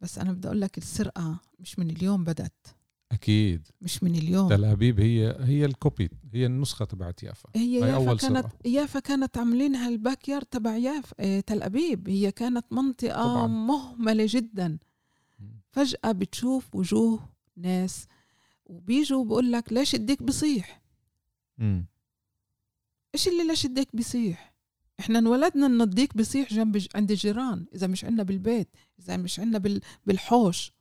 بس 0.00 0.18
أنا 0.18 0.32
بدي 0.32 0.48
أقول 0.48 0.60
لك 0.60 0.78
السرقة 0.78 1.40
مش 1.58 1.78
من 1.78 1.90
اليوم 1.90 2.24
بدت 2.24 2.75
أكيد. 3.12 3.66
مش 3.80 4.02
من 4.02 4.14
اليوم. 4.14 4.48
تل 4.48 4.64
أبيب 4.64 5.00
هي 5.00 5.36
هي 5.40 5.64
ال 5.64 5.73
copy 5.73 6.10
هي 6.32 6.46
النسخة 6.46 6.84
تبعت 6.84 7.22
يافا. 7.22 7.48
هي, 7.56 7.60
هي 7.84 7.88
يافا 7.88 7.94
أول 7.96 8.18
كانت 8.18 8.20
سرقة. 8.22 8.52
يافا 8.68 9.00
كانت 9.00 9.38
عاملينها 9.38 9.88
ال 9.88 10.28
backyard 10.28 10.46
تبع 10.46 10.76
يافا 10.76 11.14
آه 11.20 11.40
تل 11.40 11.62
أبيب. 11.62 12.08
هي 12.08 12.32
كانت 12.32 12.66
منطقة 12.72 13.22
طبعاً. 13.22 13.46
مهملة 13.46 14.26
جدا. 14.28 14.78
فجأة 15.70 16.12
بتشوف 16.12 16.74
وجوه 16.74 17.28
ناس 17.56 18.06
وبيجوا 18.66 19.24
بقول 19.24 19.52
لك 19.52 19.72
ليش 19.72 19.94
الديك 19.94 20.22
بصيح 20.22 20.82
امم 21.60 21.86
إيش 23.14 23.28
اللي 23.28 23.46
ليش 23.46 23.64
الديك 23.66 23.96
بصيح 23.96 24.54
إحنا 25.00 25.18
انولدنا 25.18 25.66
ان 25.66 25.80
الديك 25.80 26.16
بصيح 26.16 26.52
جنب 26.54 26.82
عند 26.94 27.10
الجيران 27.10 27.66
إذا 27.74 27.86
مش 27.86 28.04
عندنا 28.04 28.22
بالبيت 28.22 28.68
إذا 28.98 29.16
مش 29.16 29.40
عندنا 29.40 29.80
بالحوش. 30.06 30.72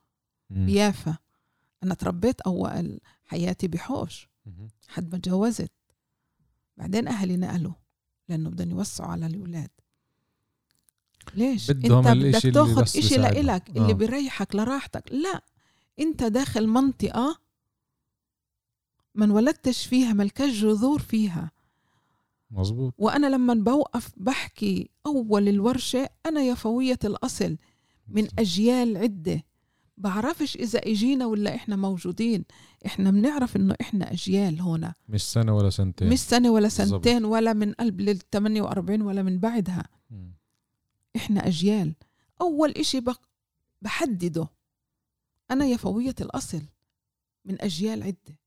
بيافا 0.50 1.18
أنا 1.86 1.94
تربيت 1.94 2.42
أول 2.42 3.00
حياتي 3.26 3.68
بحوش. 3.68 4.30
حد 4.88 5.12
ما 5.12 5.18
تجوزت 5.20 5.72
بعدين 6.78 7.08
أهلي 7.08 7.38
نقلوا 7.38 7.74
لأنه 8.30 8.50
بدهم 8.50 8.72
يوسعوا 8.72 9.12
على 9.12 9.26
الأولاد. 9.26 9.70
ليش؟ 11.36 11.70
أنت 11.72 11.86
بدك 11.92 12.54
تاخذ 12.54 12.82
إشي 12.82 13.18
لإلك 13.18 13.70
اللي 13.70 13.92
آه. 13.92 13.94
بيريحك 13.94 14.56
لراحتك. 14.56 15.12
لا 15.12 15.42
أنت 16.00 16.24
داخل 16.24 16.68
منطقة 16.68 17.40
ما 19.16 19.26
انولدتش 19.26 19.86
فيها 19.86 20.14
ملكش 20.14 20.50
جذور 20.52 21.00
فيها. 21.00 21.52
مزبوط 22.52 22.94
وأنا 22.98 23.28
لما 23.28 23.54
بوقف 23.54 24.12
بحكي 24.18 24.90
أول 25.06 25.48
الورشة 25.48 26.10
أنا 26.26 26.42
يفويه 26.42 27.00
الأصل 27.04 27.58
من 28.08 28.28
أجيال 28.40 28.98
عدة. 28.98 29.44
بعرفش 29.98 30.56
إذا 30.56 30.80
إجينا 30.80 31.26
ولا 31.26 31.56
إحنا 31.56 31.76
موجودين. 31.76 32.46
إحنا 32.86 33.12
بنعرف 33.12 33.56
إنه 33.56 33.76
إحنا 33.82 34.12
أجيال 34.12 34.62
هنا. 34.62 34.94
مش 35.10 35.24
سنة 35.24 35.56
ولا 35.56 35.70
سنتين. 35.70 36.10
مش 36.10 36.20
سنة 36.20 36.50
ولا 36.50 36.70
سنتين 36.70 37.14
بالزبط. 37.14 37.32
ولا 37.32 37.54
من 37.54 37.74
قلب 37.74 38.02
لل 38.02 38.20
48 38.20 39.02
ولا 39.02 39.24
من 39.24 39.40
بعدها. 39.40 39.84
م. 40.12 40.28
إحنا 41.16 41.48
أجيال. 41.48 41.96
أول 42.42 42.72
إشي 42.72 43.02
بحدده. 43.82 44.48
أنا 45.52 45.66
يفويه 45.66 46.16
الأصل. 46.22 46.62
من 47.46 47.62
أجيال 47.62 48.04
عدة. 48.04 48.40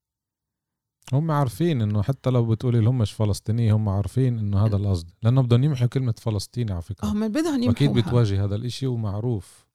هم 1.13 1.31
عارفين 1.31 1.81
إنه 1.81 2.01
حتى 2.01 2.29
لو 2.29 2.45
بتقولي 2.45 2.79
لهم 2.79 2.97
مش 2.97 3.11
فلسطينية 3.11 3.73
هم 3.75 3.89
عارفين 3.89 4.39
إنه 4.39 4.65
هذا 4.65 4.75
القصد. 4.75 5.09
لأنه 5.21 5.41
بدهم 5.41 5.63
يمحوا 5.63 5.87
كلمة 5.87 6.13
فلسطيني 6.17 6.71
على 6.71 6.81
فكرة. 6.81 7.07
هم 7.07 7.27
بدهم 7.27 7.55
يمحوا 7.55 7.71
أكيد 7.71 7.93
بتواجه 7.93 8.43
هذا 8.45 8.55
الإشي 8.55 8.87
ومعروف. 8.87 9.68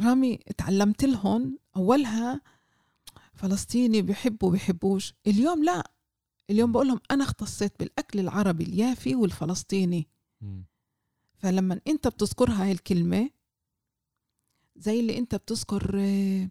رامي 0.00 0.36
تعلمت 0.36 1.04
لهم 1.04 1.58
أولها 1.76 2.40
فلسطيني 3.34 4.02
بحبوا 4.02 4.52
بحبوش 4.52 5.14
اليوم 5.26 5.64
لا. 5.64 5.90
اليوم 6.50 6.72
بقول 6.72 6.88
لهم 6.88 7.00
أنا 7.10 7.24
اختصيت 7.24 7.78
بالأكل 7.78 8.20
العربي 8.20 8.64
اليافي 8.64 9.14
والفلسطيني. 9.14 10.08
م. 10.40 10.62
فلما 11.36 11.80
أنت 11.88 12.08
بتذكر 12.08 12.50
هاي 12.50 12.72
الكلمة 12.72 13.30
زي 14.76 15.00
اللي 15.00 15.18
أنت 15.18 15.34
بتذكر 15.34 15.94
آه، 16.00 16.48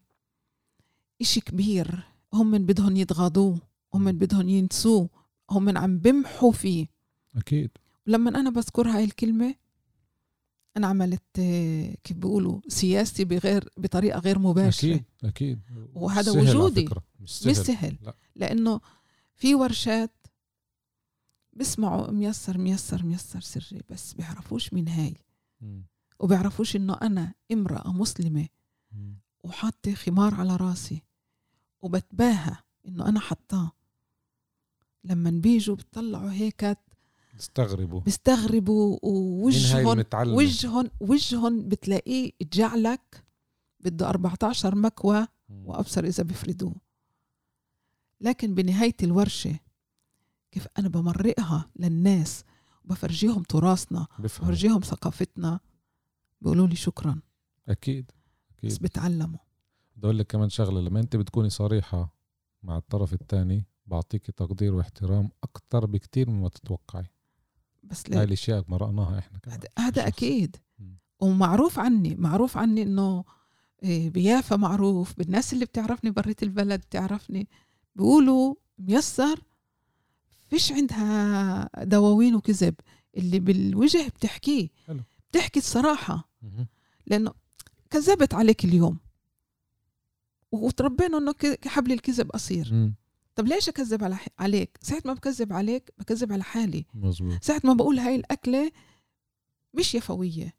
إشي 1.22 1.42
كبير. 1.42 2.04
هم 2.34 2.52
من 2.52 2.66
بدهم 2.66 2.96
يتغاضوه 2.98 3.60
هم 3.94 4.02
من 4.02 4.12
بدهم 4.18 4.50
ينسوه 4.50 5.10
هم 5.50 5.66
من 5.66 5.78
عم 5.78 5.98
بمحوا 5.98 6.52
فيه. 6.52 6.88
أكيد. 7.36 7.70
ولما 8.08 8.30
أنا 8.30 8.50
بذكر 8.50 8.88
هاي 8.90 9.04
الكلمة 9.04 9.56
أنا 10.78 10.88
عملت 10.88 11.24
كيف 12.04 12.18
بيقولوا 12.18 12.62
سياستي 12.68 13.26
بغير 13.26 13.70
بطريقة 13.78 14.20
غير 14.20 14.40
مباشرة. 14.40 14.90
أكيد 14.90 15.04
أكيد. 15.24 15.62
وهذا 15.94 16.32
وجودي. 16.32 16.90
مش 17.20 17.32
سهل, 17.40 17.50
مش 17.52 17.58
سهل. 17.58 17.98
لا. 18.02 18.16
لأنه 18.36 18.82
في 19.36 19.56
ورشات 19.56 20.12
بسمعوا 21.54 22.12
ميسر 22.12 22.58
ميسر 22.58 23.04
ميسر 23.04 23.42
سري 23.42 23.82
بس 23.90 24.14
بيعرفوش 24.14 24.74
مين 24.74 24.88
هاي. 24.88 25.14
م. 25.62 25.82
وبيعرفوش 26.20 26.76
إنه 26.76 26.94
أنا 27.02 27.34
امرأة 27.52 27.92
مسلمة 27.92 28.48
وحاطة 29.44 29.94
خمار 29.94 30.36
على 30.36 30.56
راسي 30.56 31.02
وبتباهى 31.82 32.56
إنه 32.88 33.10
أنا 33.10 33.20
حطاه. 33.20 33.72
لما 35.04 35.30
بيجوا 35.30 35.76
بيطلعوا 35.76 36.32
هيك 36.32 36.78
بيستغربوا 37.34 38.00
بيستغربوا 38.02 39.00
ووجههم 39.04 40.06
وجههم 40.16 40.90
وجههم 41.00 41.70
بتلاقيه 41.70 42.32
جعلك 42.42 43.24
بده 43.80 44.10
14 44.10 44.76
مكوى 44.76 45.28
وأبصر 45.50 46.04
إذا 46.04 46.24
بفردوه 46.24 46.76
لكن 48.22 48.56
بنهاية 48.56 48.96
الورشة 49.04 49.60
كيف 50.52 50.68
أنا 50.80 50.90
بمرقها 50.90 51.70
للناس 51.76 52.44
وبفرجيهم 52.86 53.44
تراثنا 53.44 54.08
بفرجيهم 54.20 54.80
ثقافتنا؟ 54.80 55.60
بيقولوا 56.42 56.68
لي 56.68 56.76
شكرا. 56.76 57.22
أكيد 57.70 58.12
أكيد. 58.58 58.70
بس 58.72 58.78
بتعلموا. 58.78 59.40
بدي 59.96 60.06
أقول 60.08 60.20
لك 60.20 60.28
كمان 60.28 60.50
شغلة 60.50 60.82
لما 60.82 61.00
أنت 61.00 61.16
بتكوني 61.16 61.50
صريحة 61.50 62.16
مع 62.64 62.78
الطرف 62.78 63.14
الثاني 63.14 63.66
بعطيكي 63.86 64.32
تقدير 64.32 64.76
واحترام 64.76 65.30
أكثر 65.44 65.86
بكتير 65.86 66.30
مما 66.30 66.50
تتوقعي. 66.50 67.10
بس 67.84 68.04
هاي 68.12 68.24
الأشياء 68.24 68.66
مرقناها 68.68 69.20
إحنا 69.20 69.40
كمان. 69.40 69.60
هذا 69.80 70.08
أكيد. 70.08 70.56
ومعروف 71.20 71.80
عني 71.80 72.16
معروف 72.16 72.58
عني 72.58 72.82
إنه 72.82 73.24
إيه، 73.84 74.10
بيافا 74.10 74.56
معروف 74.56 75.18
بالناس 75.18 75.54
اللي 75.54 75.66
بتعرفني 75.66 76.12
بريت 76.12 76.44
البلد 76.44 76.80
بتعرفني. 76.80 77.48
بيقولوا 77.96 78.56
ميسر 78.80 79.40
فيش 80.50 80.72
عندها 80.72 81.70
دواوين 81.84 82.36
وكذب. 82.36 82.76
اللي 83.18 83.40
بالوجه 83.40 84.08
بتحكيه. 84.08 84.70
بتحكي 85.32 85.60
الصراحة. 85.60 86.30
لأنه 87.08 87.34
كذبت 87.90 88.34
عليك 88.34 88.66
اليوم. 88.66 89.00
وتربينا 90.52 91.18
إنه 91.18 91.34
حبل 91.66 91.92
الكذب 91.92 92.32
قصير. 92.32 92.94
طب 93.36 93.48
ليش 93.48 93.70
أكذب 93.70 94.04
على 94.04 94.18
عليك؟ 94.40 94.78
ساعة 94.82 95.02
ما 95.06 95.14
بكذب 95.14 95.54
عليك 95.54 95.92
بكذب 95.98 96.34
على 96.34 96.44
حالي. 96.44 96.86
مزبوط. 96.94 97.44
ساعة 97.44 97.62
ما 97.64 97.74
بقول 97.74 98.00
هاي 98.00 98.16
الأكلة 98.16 98.72
مش 99.74 99.96
يفوية. 99.96 100.54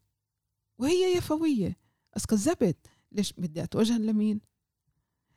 وهي 0.77 1.17
يفوية. 1.17 1.77
بس 2.15 2.25
كذبت. 2.25 2.87
ليش 3.11 3.33
بدي 3.33 3.63
أتوجه 3.63 3.97
لمين؟ 3.97 4.41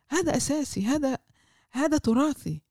هذا 0.08 0.36
أساسي. 0.36 0.86
هذا 0.86 1.18
هذا 1.70 1.98
تراثي. 1.98 2.62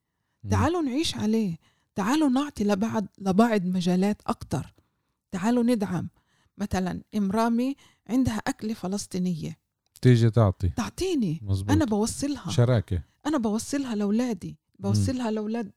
تعالوا 0.50 0.82
نعيش 0.82 1.16
عليه. 1.16 1.58
تعالوا 1.96 2.30
نعطي 2.30 2.64
لبعض 2.64 3.06
لبعض 3.18 3.66
مجالات 3.66 4.22
أكتر. 4.28 4.74
تعالوا 5.32 5.64
ندعم. 5.64 6.10
مثلا 6.58 7.04
إمرأمي 7.16 7.76
عندها 8.10 8.38
أكلة 8.38 8.74
فلسطينية. 8.74 9.58
تيجي 10.02 10.30
تعطي. 10.30 10.70
تعطيني. 10.70 11.39
مزبوط. 11.44 11.72
أنا 11.72 11.86
بوصلها. 11.86 12.52
شراكة. 12.52 13.02
أنا 13.26 13.38
بوصلها 13.38 13.96
لأولادي. 13.96 14.58
بوصلها 14.80 15.32
لأولاد 15.32 15.72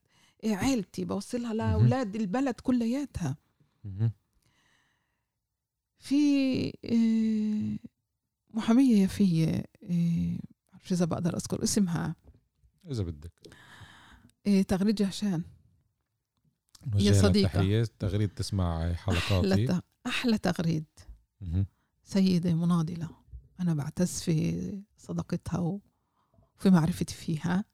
عيلتي 0.45 1.05
بوصلها 1.05 1.55
لاولاد 1.55 2.17
البلد 2.17 2.55
كلياتها. 2.61 3.37
في 5.99 6.67
آه، 6.85 7.89
محامية 8.55 9.07
في 9.07 9.47
بعرفش 10.73 10.93
آه، 10.93 10.95
إذا 10.95 11.05
بقدر 11.05 11.37
أذكر 11.37 11.63
اسمها. 11.63 12.17
إذا 12.91 13.03
بدك. 13.03 13.33
آه، 14.47 14.63
تغريد 14.63 14.95
جهشان. 14.95 15.43
لها 16.87 17.23
صديقة. 17.23 17.49
تحية 17.49 17.85
تغريد 17.99 18.29
تسمع 18.29 18.93
حلقاتي. 18.93 19.55
أحلى 19.55 19.83
أحلى 20.07 20.39
تغريد. 20.39 20.87
سيدة 22.03 22.55
مناضلة. 22.55 23.11
أنا 23.61 23.75
بعتز 23.75 24.21
في 24.21 24.83
صداقتها 24.99 25.59
وفي 25.59 26.71
معرفتي 26.71 27.15
فيها. 27.15 27.65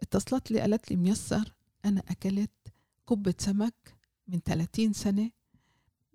اتصلت 0.00 0.50
لي 0.50 0.60
قالت 0.60 0.90
لي 0.90 0.96
ميسر 0.96 1.54
أنا 1.84 2.00
أكلت 2.08 2.50
كبة 3.08 3.34
سمك 3.38 3.96
من 4.28 4.38
30 4.38 4.92
سنة 4.92 5.30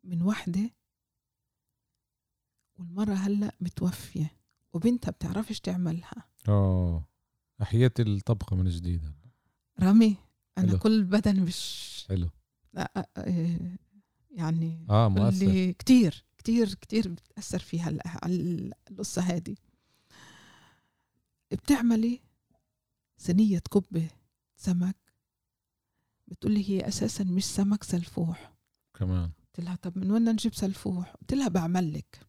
من 0.03 0.21
وحدة 0.23 0.69
والمرة 2.79 3.13
هلأ 3.13 3.51
متوفية 3.61 4.31
وبنتها 4.73 5.11
بتعرفش 5.11 5.59
تعملها. 5.59 6.27
آه 6.47 7.03
أحييت 7.61 7.99
الطبخة 7.99 8.55
من 8.55 8.69
جديد. 8.69 9.11
رامي 9.79 10.17
أنا 10.57 10.67
حلو. 10.67 10.79
كل 10.79 11.03
بدن 11.03 11.39
مش 11.39 12.05
حلو. 12.09 12.29
إيه، 13.17 13.77
يعني 14.31 14.85
آه 14.89 15.09
مؤثر. 15.09 15.45
اللي 15.45 15.73
كتير 15.73 16.25
كتير 16.37 16.73
كتير 16.73 17.07
بتأثر 17.09 17.59
فيها 17.59 17.89
ال- 17.89 18.07
ال- 18.25 18.73
القصة 18.91 19.21
هذه 19.21 19.55
بتعملي 21.51 22.21
صينية 23.17 23.59
كبة 23.59 24.07
سمك. 24.55 24.97
بتقولي 26.27 26.69
هي 26.69 26.87
أساسا 26.87 27.23
مش 27.23 27.45
سمك 27.45 27.83
سلفوح. 27.83 28.53
كمان. 28.93 29.31
قلت 29.39 29.65
لها 29.65 29.75
طب 29.75 29.97
من 29.97 30.11
وين 30.11 30.29
نجيب 30.29 30.53
سلفوح؟ 30.53 31.15
قلت 31.15 31.33
لها 31.33 31.47
بعمل 31.47 31.93
لك. 31.93 32.27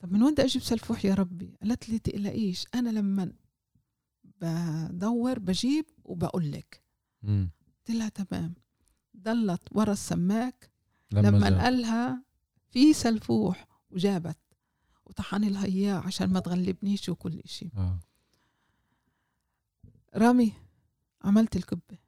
طب 0.00 0.12
من 0.12 0.22
وين 0.22 0.32
بدي 0.34 0.44
أجيب 0.44 0.62
سلفوح 0.62 1.04
يا 1.04 1.14
ربي؟ 1.14 1.56
قالت 1.62 1.88
لي 1.88 1.98
تقلقيش 1.98 2.66
أنا 2.74 2.90
لما 2.90 3.32
بدور 4.24 5.38
بجيب 5.38 5.86
وبقول 6.04 6.52
لك. 6.52 6.82
قلت 7.66 7.90
لها 7.90 8.08
تمام. 8.08 8.54
ضلت 9.16 9.62
ورا 9.72 9.92
السماك. 9.92 10.70
لما, 11.12 11.28
لما. 11.28 11.64
قالها 11.64 12.24
في 12.70 12.92
سلفوح 12.92 13.68
وجابت. 13.90 14.38
وطحني 15.06 15.48
لها 15.48 15.64
اياه 15.64 15.94
عشان 15.94 16.30
ما 16.30 16.40
تغلبنيش 16.40 17.08
وكل 17.08 17.38
إشي. 17.38 17.70
آه. 17.76 18.00
رامي 20.14 20.52
عملت 21.24 21.56
الكبة 21.56 21.98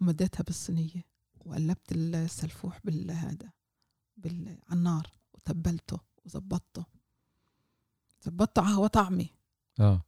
ومديتها 0.00 0.42
بالصينية. 0.42 1.04
وقلبت 1.44 1.92
السلفوح 1.92 2.80
بالهذا 2.84 3.52
بال... 4.16 4.58
على 4.68 4.78
النار 4.78 5.10
وتبلته 5.34 6.00
وظبطته. 6.24 6.84
ظبطته 8.24 8.62
هو 8.62 8.86
طعمي. 8.86 9.34
آه. 9.80 10.02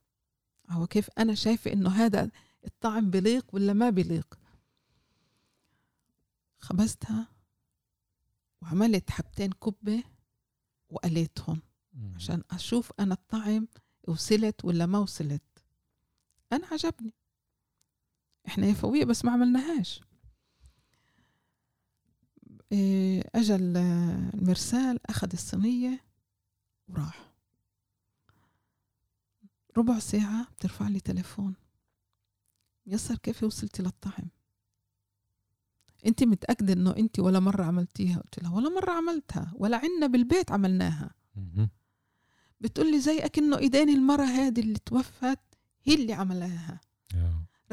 هو 0.71 0.87
كيف 0.87 1.11
أنا 1.19 1.35
شايفة 1.35 1.73
إنه 1.73 1.91
هذا 1.91 2.31
الطعم 2.65 3.11
بليق 3.11 3.55
ولا 3.55 3.73
ما 3.73 3.91
بليق. 3.91 4.39
خبزتها 6.59 7.29
وعملت 8.63 9.11
حبتين 9.11 9.53
كبة 9.53 10.03
وقليتهم. 10.91 11.63
عشان 12.15 12.43
أشوف 12.51 12.93
أنا 13.01 13.15
الطعم 13.15 13.69
وصلت 14.09 14.65
ولا 14.65 14.87
ما 14.87 14.99
وصلت. 14.99 15.43
أنا 16.53 16.67
عجبني. 16.67 17.15
إحنا 18.49 18.67
يفوية 18.67 19.05
بس 19.05 19.25
ما 19.25 19.33
عملناهاش. 19.33 20.01
إيه، 22.73 23.23
ال- 23.57 23.77
المرسال 24.35 25.11
أخذ 25.11 25.29
الصينية 25.33 26.05
وراح. 26.89 27.33
ربع 29.79 29.99
ساعة 29.99 30.45
بترفع 30.57 30.89
لي 30.89 31.01
تليفون. 31.01 31.55
يسر 32.87 33.17
كيف 33.19 33.43
وصلتي 33.43 33.83
للطعم. 33.83 34.29
انت 36.07 36.23
متأكدة 36.23 36.73
إنه 36.73 36.97
انت 36.97 37.19
ولا 37.19 37.41
مرة 37.41 37.65
عملتيها؟ 37.65 38.19
قلت 38.21 38.43
لها 38.43 38.55
ولا 38.55 38.69
مرة 38.71 38.91
عملتها 38.93 39.53
ولا 39.57 39.77
عنا 39.77 40.07
بالبيت 40.07 40.53
عملناها. 40.53 41.15
بتقول 42.61 42.91
لي 42.91 43.01
زي 43.01 43.19
أكنه 43.19 43.59
إيدين 43.59 43.89
المرة 43.89 44.25
هذه 44.25 44.61
اللي 44.61 44.79
توفت 44.79 45.39
هي 45.85 45.95
اللي 45.95 46.13
عملها. 46.13 46.81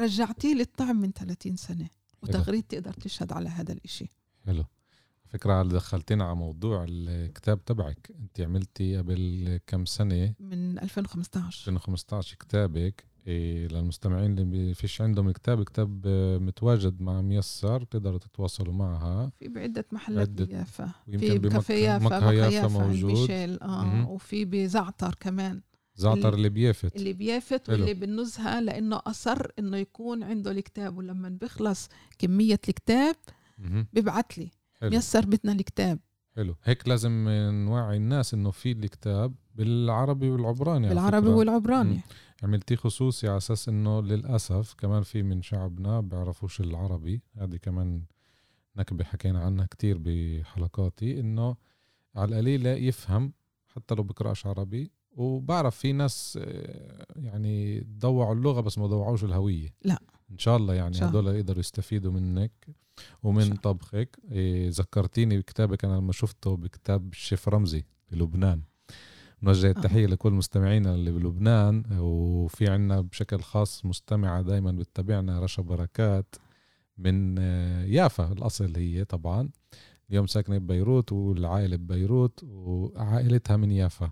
آه. 0.00 0.02
رجعتي 0.02 0.54
لي 0.54 0.62
الطعم 0.62 0.96
من 1.00 1.12
30 1.12 1.56
سنة 1.56 1.88
وتغريد 2.22 2.62
تقدر 2.62 2.92
تشهد 2.92 3.32
على 3.32 3.48
هذا 3.48 3.72
الإشي. 3.72 4.10
حلو. 4.46 4.64
فكرة 5.28 5.52
على 5.52 5.68
دخلتنا 5.68 6.24
على 6.24 6.36
موضوع 6.36 6.84
الكتاب 6.88 7.64
تبعك. 7.64 8.10
انت 8.20 8.40
عملتي 8.40 8.96
قبل 8.96 9.60
كم 9.66 9.84
سنة؟ 9.84 10.34
من 10.40 10.78
2015 10.78 11.68
2015 11.68 12.36
كتابك. 12.40 13.04
إيه 13.26 13.68
للمستمعين 13.68 14.38
اللي 14.38 14.74
فيش 14.74 15.00
عندهم 15.00 15.28
الكتاب 15.28 15.62
كتاب 15.62 16.02
آه، 16.06 16.38
متواجد 16.38 17.00
مع 17.02 17.20
ميسر 17.22 17.84
تقدروا 17.84 18.18
تتواصلوا 18.18 18.74
معها. 18.74 19.30
في 19.38 19.48
بعدة 19.48 19.84
محلات 19.92 20.28
عدة. 20.28 20.44
بيافا 20.44 20.90
في 21.06 21.18
بمكة- 21.18 21.40
بكافيه 21.40 21.74
يافا 21.74 22.04
مكة 22.04 22.32
يافا 22.32 22.68
موجود. 22.68 23.04
ميشيل 23.12 23.58
مهم. 23.62 24.06
وفي 24.08 24.44
بزعتر 24.44 25.14
كمان. 25.20 25.60
زعتر 25.96 26.34
اللي 26.34 26.48
بيافت 26.48 26.96
اللي 26.96 27.12
بيافت. 27.12 27.70
واللي 27.70 27.94
بالنزهة 27.94 28.60
لأنه 28.60 29.00
أصر 29.06 29.46
إنه 29.58 29.76
يكون 29.76 30.22
عنده 30.22 30.50
الكتاب 30.50 30.98
ولما 30.98 31.28
بيخلص 31.28 31.88
كمية 32.18 32.60
الكتاب. 32.68 33.16
ببعت 33.92 34.38
لي 34.38 34.50
ميسر 34.82 35.26
بدنا 35.26 35.52
الكتاب 35.52 35.98
حلو 36.36 36.56
هيك 36.64 36.88
لازم 36.88 37.28
نوعي 37.50 37.96
الناس 37.96 38.34
إنه 38.34 38.50
في 38.50 38.72
الكتاب 38.72 39.34
بالعربي 39.54 40.30
والعبراني 40.30 40.88
بالعربي. 40.88 41.28
والعبراني 41.28 41.94
مم. 41.94 42.00
عملتيه 42.42 42.76
خصوصي 42.76 43.28
على 43.28 43.36
أساس 43.36 43.68
إنه 43.68 44.02
للأسف 44.02 44.74
كمان 44.74 45.02
في 45.02 45.22
من 45.22 45.42
شعبنا 45.42 46.00
بيعرفوش 46.00 46.60
العربي 46.60 47.22
هذه 47.36 47.56
كمان 47.56 48.02
نكبة 48.76 49.04
حكينا 49.04 49.40
عنها 49.40 49.66
كتير 49.66 49.98
بحلقاتي 50.00 51.20
إنه 51.20 51.56
على 52.14 52.28
القليله 52.28 52.70
يفهم 52.70 53.32
حتى 53.66 53.94
لو 53.94 54.02
بقراش 54.02 54.46
عربي 54.46 54.90
وبعرف 55.16 55.76
في 55.76 55.92
ناس 55.92 56.38
آه، 56.42 57.06
يعني 57.16 57.86
ضوعوا 57.98 58.34
اللغة 58.34 58.60
بس 58.60 58.78
ما 58.78 58.86
ضوعوش 58.86 59.24
الهوية. 59.24 59.74
لا. 59.84 59.98
إن 60.30 60.38
شاء 60.38 60.56
الله 60.56 60.74
يعني. 60.74 60.96
هدول 61.02 61.26
يقدروا 61.26 61.60
يستفيدوا 61.60 62.12
منك 62.12 62.66
ومن 63.22 63.56
طبخك. 63.56 64.18
إيه 64.30 64.70
ذكرتيني 64.70 65.38
بكتابك 65.38 65.84
أنا 65.84 65.96
لما 65.96 66.12
شفته 66.12 66.56
بكتاب 66.56 67.12
الشيف 67.12 67.48
رمزي 67.48 67.84
بلبنان 68.10 68.62
نوجه 69.42 69.70
التحية 69.70 70.06
لكل 70.06 70.32
مستمعينا 70.32 70.94
اللي 70.94 71.12
بلبنان. 71.12 71.84
وفي 71.98 72.68
عنا 72.68 73.00
بشكل 73.00 73.40
خاص 73.40 73.84
مستمعة 73.84 74.42
دايما 74.42 74.72
بتتابعنا 74.72 75.40
رشا 75.40 75.62
بركات 75.62 76.34
من 76.98 77.38
آه، 77.38 77.84
يافا. 77.84 78.32
الأصل 78.32 78.76
هي 78.76 79.04
طبعا. 79.04 79.48
اليوم 80.10 80.26
ساكنة 80.26 80.58
ببيروت 80.58 81.12
والعائلة 81.12 81.76
ببيروت 81.76 82.44
وعائلتها 82.44 83.56
من 83.56 83.72
يافا. 83.72 84.10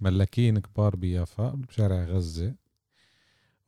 ملاكين 0.00 0.58
كبار 0.58 0.96
بيافا 0.96 1.48
بشارع 1.48 2.04
غزة. 2.04 2.54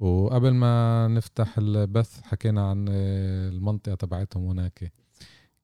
وقبل 0.00 0.50
ما 0.50 1.08
نفتح 1.08 1.58
البث 1.58 2.20
حكينا 2.20 2.70
عن 2.70 2.86
آه، 2.90 3.48
المنطقة 3.48 3.94
تبعتهم 3.94 4.46
هناك. 4.46 4.92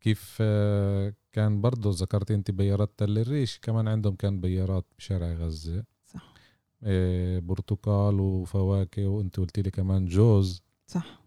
كيف 0.01 0.39
آه، 0.41 1.15
كان 1.33 1.61
برضه 1.61 1.91
ذكرتي 1.95 2.35
انت 2.35 2.51
بيارات 2.51 2.93
تل 2.97 3.19
الريش 3.19 3.59
كمان 3.59 3.89
عندهم 3.89 4.17
كان 4.17 4.41
بيارات 4.41 4.85
بشارع 4.99 5.33
غزة. 5.33 5.85
صح. 6.07 6.35
برتقال 7.39 8.21
وفواكه 8.21 9.07
وانت 9.07 9.37
قلتي 9.37 9.63
لي 9.63 9.71
كمان 9.71 10.07
جوز. 10.07 10.63
صح. 10.87 11.23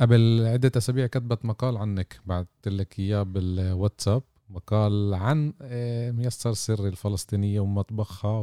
قبل 0.00 0.46
عدة 0.46 0.72
أسابيع 0.76 1.06
كتبت 1.06 1.44
مقال 1.44 1.76
عنك 1.76 2.20
بعت 2.26 2.48
لك 2.66 2.98
إياه 2.98 3.22
بالواتساب. 3.22 4.22
مقال 4.50 5.14
عن 5.14 5.52
آه، 5.62 6.10
ميسر 6.10 6.52
سر 6.54 6.88
الفلسطينية 6.88 7.60
ومطبخها 7.60 8.40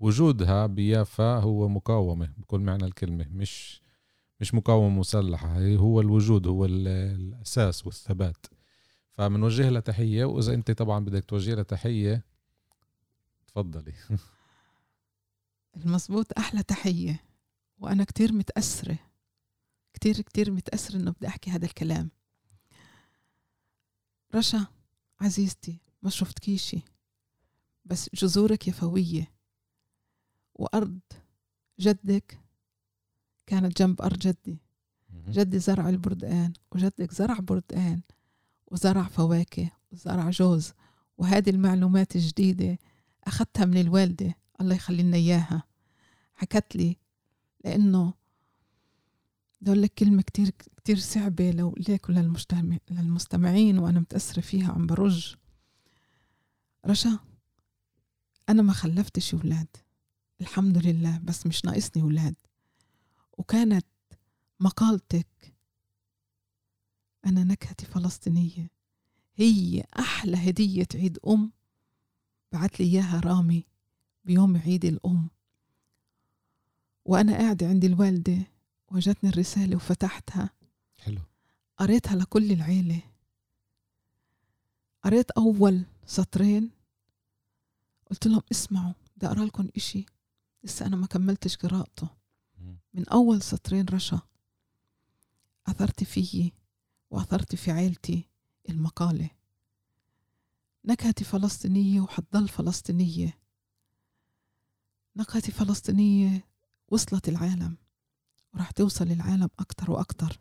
ووجودها 0.00 0.66
بيافا 0.66 1.38
هو 1.38 1.68
مقاومة 1.68 2.32
بكل 2.38 2.60
معنى 2.60 2.84
الكلمة 2.84 3.26
مش 3.30 3.82
مش 4.40 4.54
مقاومة 4.54 4.98
مسلحة 4.98 5.58
هو 5.76 6.00
الوجود 6.00 6.46
هو 6.46 6.64
ال- 6.64 6.88
الأساس 6.88 7.86
والثبات. 7.86 8.46
فبنوجه 9.10 9.68
لها 9.68 9.80
تحية 9.80 10.24
وإذا 10.24 10.54
أنت 10.54 10.70
طبعا 10.70 11.04
بدك 11.04 11.24
توجه 11.24 11.54
لها 11.54 11.62
تحية 11.62 12.24
تفضلي. 13.46 13.92
المزبوط 15.76 16.38
أحلى 16.38 16.62
تحية. 16.62 17.24
وأنا 17.78 18.04
كتير 18.04 18.32
متأثرة 18.32 18.98
كتير 19.94 20.20
كتير 20.20 20.50
متأثرة 20.50 20.96
إنه 20.96 21.10
بدي 21.10 21.26
أحكي 21.28 21.50
هذا 21.50 21.64
الكلام. 21.66 22.10
رشا 24.34 24.66
عزيزتي 25.24 25.80
ما 26.02 26.10
شفتكيشي 26.10 26.80
بس 27.84 28.10
جذورك 28.14 28.68
يفوية 28.68 29.32
وأرض 30.54 31.00
جدك 31.80 32.40
كانت 33.46 33.82
جنب 33.82 34.02
أرض 34.02 34.18
جدي. 34.18 34.58
جدي 35.28 35.58
زرع 35.58 35.88
البردقان 35.88 36.52
وجدك 36.72 37.12
زرع 37.12 37.38
بردقان 37.38 38.00
وزرع 38.66 39.02
فواكه 39.02 39.70
وزرع 39.92 40.30
جوز. 40.30 40.72
وهذه 41.18 41.50
المعلومات 41.50 42.16
الجديدة 42.16 42.78
أخذتها 43.24 43.64
من 43.64 43.80
الوالدة 43.80 44.34
الله 44.60 44.74
يخلي 44.74 45.02
لنا 45.02 45.16
إياها. 45.16 45.62
حكت 46.34 46.76
لي 46.76 46.96
لأنه 47.64 48.14
بدي 49.64 49.80
لك 49.80 49.94
كلمة 49.94 50.22
كتير 50.22 50.50
كتير 50.50 50.98
صعبة 50.98 51.50
لو 51.50 51.74
ليك 51.88 52.10
للمجتمع 52.10 52.78
للمستمعين 52.90 53.78
وأنا 53.78 54.00
متأثرة 54.00 54.40
فيها 54.40 54.72
عم 54.72 54.86
برج. 54.86 55.36
رشا 56.86 57.18
أنا 58.48 58.62
ما 58.62 58.72
خلفتش 58.72 59.34
أولاد. 59.34 59.66
الحمد 60.40 60.86
لله 60.86 61.18
بس 61.18 61.46
مش 61.46 61.64
ناقصني 61.64 62.02
أولاد. 62.02 62.34
وكانت 63.38 63.86
مقالتك 64.60 65.54
أنا 67.26 67.44
نكهتي 67.44 67.86
فلسطينية. 67.86 68.70
هي 69.34 69.84
أحلى 69.98 70.50
هدية 70.50 70.88
عيد 70.94 71.18
أم. 71.26 71.52
بعت 72.52 72.80
لي 72.80 72.86
إياها 72.86 73.20
رامي 73.20 73.66
بيوم 74.24 74.56
عيد 74.56 74.84
الأم. 74.84 75.30
وأنا 77.04 77.38
قاعدة 77.38 77.68
عند 77.68 77.84
الوالدة 77.84 78.53
وجتني 78.94 79.30
الرسالة 79.30 79.76
وفتحتها. 79.76 80.50
حلو. 80.98 81.20
قريتها 81.76 82.16
لكل 82.16 82.52
العيلة. 82.52 83.02
قريت 85.02 85.30
أول 85.30 85.84
سطرين. 86.06 86.70
قلت 88.10 88.26
لهم 88.26 88.42
اسمعوا 88.52 88.92
بدي 89.16 89.26
أقرأ 89.26 89.44
لكم 89.44 89.68
إشي. 89.76 90.06
لسه 90.64 90.86
أنا 90.86 90.96
ما 90.96 91.06
كملتش 91.06 91.56
قراءته. 91.56 92.08
من 92.94 93.08
أول 93.08 93.42
سطرين 93.42 93.86
رشا 93.88 94.20
أثرت 95.66 96.04
فيي 96.04 96.52
وأثرت 97.10 97.54
في 97.54 97.70
عيلتي 97.70 98.28
المقالة. 98.68 99.30
نكهتي 100.84 101.24
فلسطينية 101.24 102.00
وحتضل 102.00 102.48
فلسطينية. 102.48 103.38
نكهتي 105.16 105.52
فلسطينية 105.52 106.44
وصلت 106.88 107.28
العالم. 107.28 107.76
وراح 108.54 108.70
توصل 108.70 109.10
العالم 109.10 109.48
أكتر 109.58 109.90
وأكتر. 109.90 110.38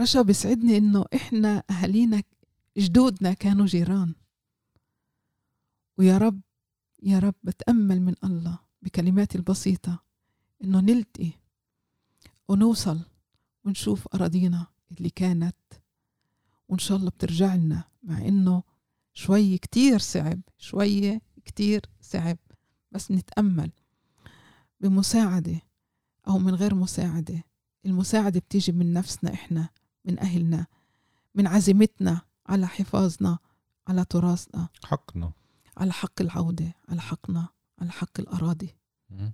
رشا 0.00 0.22
بيسعدني 0.22 0.76
إنه 0.76 1.04
إحنا 1.14 1.62
أهالينا 1.70 2.22
جدودنا 2.78 3.32
كانوا 3.32 3.66
جيران. 3.66 4.14
ويا 5.98 6.18
رب 6.18 6.40
يا 7.02 7.18
رب 7.18 7.34
بتأمل 7.44 8.02
من 8.02 8.14
الله 8.24 8.58
بكلماتي 8.82 9.38
البسيطة 9.38 10.02
إنه 10.64 10.80
نلتقي 10.80 11.30
ونوصل 12.48 13.00
ونشوف 13.64 14.08
أراضينا 14.14 14.66
اللي 14.92 15.10
كانت. 15.10 15.56
وإن 16.68 16.78
شاء 16.78 16.96
الله 16.98 17.10
بترجع 17.10 17.54
لنا 17.54 17.84
مع 18.02 18.18
إنه 18.18 18.62
شوي 19.14 19.58
كتير 19.58 19.98
صعب 19.98 20.40
شوية 20.58 21.20
كتير 21.44 21.86
صعب 22.00 22.38
بس 22.92 23.10
نتأمل 23.10 23.70
بمساعدة 24.80 25.60
أو 26.28 26.38
من 26.38 26.54
غير 26.54 26.74
مساعدة. 26.74 27.44
المساعدة 27.86 28.40
بتيجي 28.40 28.72
من 28.72 28.92
نفسنا 28.92 29.34
إحنا 29.34 29.68
من 30.04 30.18
أهلنا 30.18 30.66
من 31.34 31.46
عزيمتنا 31.46 32.20
على 32.46 32.66
حفاظنا 32.68 33.38
على 33.88 34.04
تراثنا. 34.04 34.68
حقنا. 34.84 35.32
على 35.76 35.92
حق 35.92 36.20
العودة 36.20 36.74
على 36.88 37.00
حقنا 37.00 37.48
على 37.78 37.90
حق 37.90 38.20
الأراضي. 38.20 38.74
مم. 39.10 39.32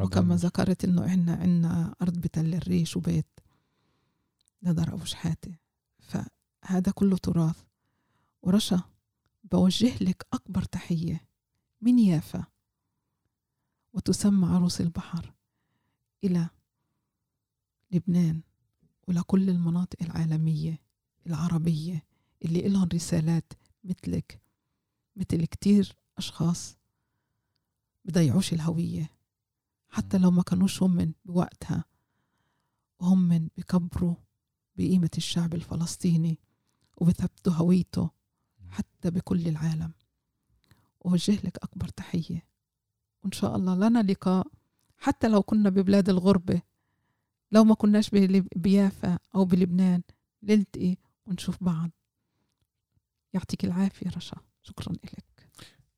وكما 0.00 0.36
ذكرت 0.36 0.84
إنه 0.84 1.06
إحنا 1.06 1.34
عنا 1.34 1.94
أرض 2.02 2.18
بتل 2.18 2.54
الريش 2.54 2.96
وبيت. 2.96 3.40
لدار 4.62 4.94
أبو 4.94 5.04
شحاتة. 5.04 5.54
فهذا 6.00 6.92
كله 6.94 7.16
تراث. 7.16 7.62
ورشا 8.42 8.82
بوجه 9.44 10.04
لك 10.04 10.26
أكبر 10.32 10.62
تحية. 10.62 11.20
من 11.80 11.98
يافا. 11.98 12.44
وتسمى 13.92 14.46
عروس 14.46 14.80
البحر. 14.80 15.32
إلى 16.24 16.50
لبنان 17.90 18.40
ولكل 19.08 19.50
المناطق 19.50 20.02
العالمية 20.02 20.80
العربية 21.26 22.02
اللي 22.44 22.66
إلهم 22.66 22.88
رسالات 22.94 23.52
مثلك 23.84 24.40
مثل 25.16 25.44
كتير 25.44 25.96
أشخاص 26.18 26.76
بضيعوش 28.04 28.52
الهوية. 28.52 29.10
حتى 29.88 30.18
لو 30.18 30.30
ما 30.30 30.42
كانوش 30.42 30.82
هم 30.82 30.96
من 30.96 31.12
بوقتها 31.24 31.84
وهم 32.98 33.28
من 33.28 33.48
بكبروا 33.56 34.14
بقيمة 34.76 35.10
الشعب 35.16 35.54
الفلسطيني 35.54 36.38
وبثبتوا 36.96 37.52
هويته 37.52 38.10
حتى 38.68 39.10
بكل 39.10 39.48
العالم. 39.48 39.92
ووجه 41.00 41.32
لك 41.32 41.58
أكبر 41.62 41.88
تحية. 41.88 42.46
وإن 43.22 43.32
شاء 43.32 43.56
الله 43.56 43.74
لنا 43.74 44.02
لقاء 44.02 44.46
حتى 45.02 45.28
لو 45.28 45.42
كنا 45.42 45.70
ببلاد 45.70 46.08
الغربة 46.08 46.62
لو 47.52 47.64
ما 47.64 47.74
كناش 47.74 48.10
بيافا 48.56 49.18
أو 49.34 49.44
بلبنان 49.44 50.02
نلتقي 50.42 50.96
ونشوف 51.26 51.64
بعض. 51.64 51.90
يعطيك 53.34 53.64
العافية 53.64 54.10
رشا. 54.16 54.36
شكرا 54.62 54.92
لك 54.92 55.24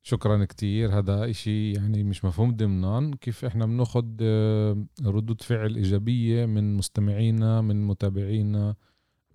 شكرا 0.01 0.45
كتير. 0.45 0.99
هذا 0.99 1.29
إشي 1.29 1.71
يعني 1.71 2.03
مش 2.03 2.25
مفهوم 2.25 2.55
ضمنا. 2.55 3.11
كيف 3.21 3.45
إحنا 3.45 3.65
بناخد 3.65 4.17
آه، 4.21 4.85
ردود 5.01 5.41
فعل 5.41 5.75
إيجابية 5.75 6.45
من 6.45 6.75
مستمعينا 6.75 7.61
من 7.61 7.87
متابعينا؟ 7.87 8.75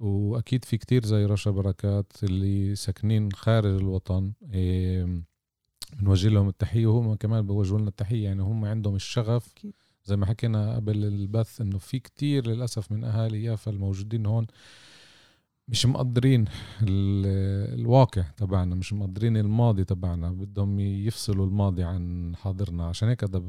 وأكيد 0.00 0.64
في 0.64 0.78
كتير 0.78 1.04
زي 1.04 1.24
رشا 1.24 1.50
بركات 1.50 2.12
اللي 2.22 2.74
ساكنين 2.74 3.32
خارج 3.32 3.74
الوطن 3.74 4.32
بنوجه 5.98 6.28
لهم 6.28 6.48
التحية 6.48 6.86
وهم 6.86 7.14
كمان 7.14 7.46
بوجهوا 7.46 7.78
لنا 7.78 7.88
التحية. 7.88 8.24
يعني 8.24 8.42
هم 8.42 8.64
عندهم 8.64 8.94
الشغف 8.94 9.52
أكيد. 9.56 9.72
زي 10.04 10.16
ما 10.16 10.26
حكينا 10.26 10.74
قبل 10.76 11.04
البث 11.04 11.60
إنه 11.60 11.78
في 11.78 11.98
كتير 11.98 12.46
للأسف 12.46 12.92
من 12.92 13.04
أهالي 13.04 13.44
يافا 13.44 13.70
الموجودين 13.70 14.26
هون 14.26 14.46
مش 15.68 15.86
مقدرين 15.86 16.44
ال- 16.82 17.80
الواقع 17.80 18.22
تبعنا 18.22 18.74
مش 18.74 18.92
مقدرين 18.92 19.36
الماضي 19.36 19.84
تبعنا. 19.84 20.30
بدهم 20.30 20.80
يفصلوا 20.80 21.46
الماضي 21.46 21.82
عن 21.82 22.36
حاضرنا. 22.36 22.88
عشان 22.88 23.08
هيك 23.08 23.24
هذا 23.24 23.42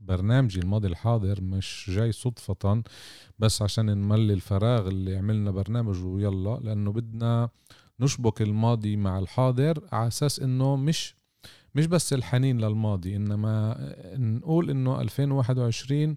برنامجي 0.00 0.60
الماضي 0.60 0.88
الحاضر 0.88 1.40
مش 1.40 1.90
جاي 1.94 2.12
صدفة 2.12 2.82
بس 3.38 3.62
عشان 3.62 3.86
نملي 3.86 4.32
الفراغ 4.32 4.88
اللي 4.88 5.16
عملنا 5.16 5.50
برنامج 5.50 6.04
ويلا 6.04 6.60
لأنه 6.62 6.92
بدنا 6.92 7.48
نشبك 8.00 8.42
الماضي 8.42 8.96
مع 8.96 9.18
الحاضر 9.18 9.88
على 9.92 10.08
أساس 10.08 10.40
إنه 10.40 10.76
مش 10.76 11.14
مش 11.74 11.86
بس 11.86 12.12
الحنين 12.12 12.60
للماضي 12.60 13.16
إنما 13.16 13.76
نقول 14.16 14.70
إنه 14.70 15.00
2021 15.00 16.16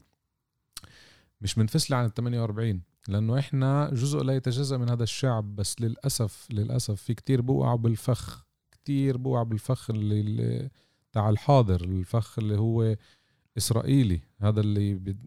مش 1.41 1.57
منفصلة 1.57 1.97
عن 1.97 2.05
ال 2.05 2.13
48 2.13 2.81
لأنه 3.07 3.39
إحنا 3.39 3.89
جزء 3.93 4.23
لا 4.23 4.35
يتجزأ 4.35 4.77
من 4.77 4.89
هذا 4.89 5.03
الشعب 5.03 5.55
بس 5.55 5.81
للأسف 5.81 6.47
للأسف 6.51 7.01
في 7.01 7.13
كتير 7.13 7.41
بوقعوا 7.41 7.77
بالفخ 7.77 8.45
كتير 8.71 9.17
بوقعوا 9.17 9.45
بالفخ 9.45 9.89
اللي 9.89 10.69
تاع 11.11 11.29
الحاضر 11.29 11.81
الفخ 11.83 12.39
اللي 12.39 12.57
هو 12.57 12.95
إسرائيلي 13.57 14.21
هذا 14.39 14.61
اللي 14.61 14.95
بد... 14.95 15.19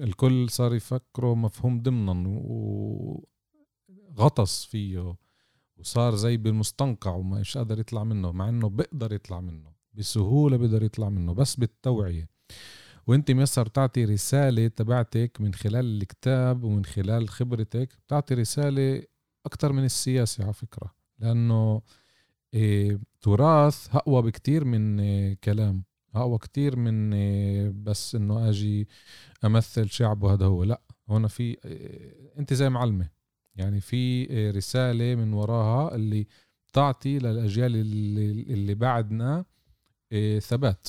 الكل 0.00 0.50
صار 0.50 0.74
يفكره 0.74 1.34
مفهوم 1.34 1.82
ضمنا 1.82 2.12
وغطس 4.08 4.64
فيه. 4.64 5.14
وصار 5.82 6.14
زي 6.14 6.36
بالمستنقع 6.36 7.10
وما 7.10 7.40
مش 7.40 7.58
قادر 7.58 7.80
يطلع 7.80 8.04
منه 8.04 8.32
مع 8.32 8.48
إنه 8.48 8.68
بيقدر 8.68 9.12
يطلع 9.12 9.40
منه 9.40 9.72
بسهولة 9.94 10.56
بيقدر 10.56 10.82
يطلع 10.82 11.08
منه 11.08 11.34
بس 11.34 11.56
بالتوعية. 11.56 12.28
وأنت 13.06 13.30
ميسر 13.30 13.62
بتعطي 13.62 14.04
رسالة 14.04 14.68
تبعتك 14.68 15.36
من 15.40 15.54
خلال 15.54 16.02
الكتاب 16.02 16.64
ومن 16.64 16.84
خلال 16.84 17.28
خبرتك 17.28 17.88
بتعطي 18.06 18.34
رسالة 18.34 19.02
أكتر 19.46 19.72
من 19.72 19.84
السياسة 19.84 20.44
على 20.44 20.52
فكرة 20.52 20.94
لأنه 21.18 21.82
إيه 22.54 23.00
تراث 23.20 23.96
أقوى 23.96 24.22
بكتير 24.22 24.64
من 24.64 25.00
إيه 25.00 25.34
كلام 25.44 25.84
أقوى 26.14 26.38
كتير 26.38 26.76
من 26.76 27.12
إيه 27.14 27.72
بس 27.74 28.14
إنه 28.14 28.48
أجي 28.48 28.88
أمثل 29.44 29.90
شعب 29.90 30.22
وهذا 30.22 30.46
هو 30.46 30.64
لأ 30.64 30.80
هنا 31.08 31.28
في 31.28 31.42
إيه 31.64 32.32
أنت 32.38 32.54
زي 32.54 32.70
معلمة. 32.70 33.21
يعني 33.56 33.80
في 33.80 33.96
إيه 34.30 34.50
رسالة 34.50 35.14
من 35.14 35.32
وراها 35.32 35.94
اللي 35.94 36.26
تعطي 36.72 37.18
للأجيال 37.18 37.76
اللي, 37.76 38.30
اللي 38.30 38.74
بعدنا 38.74 39.44
إيه 40.12 40.40
ثبات. 40.40 40.88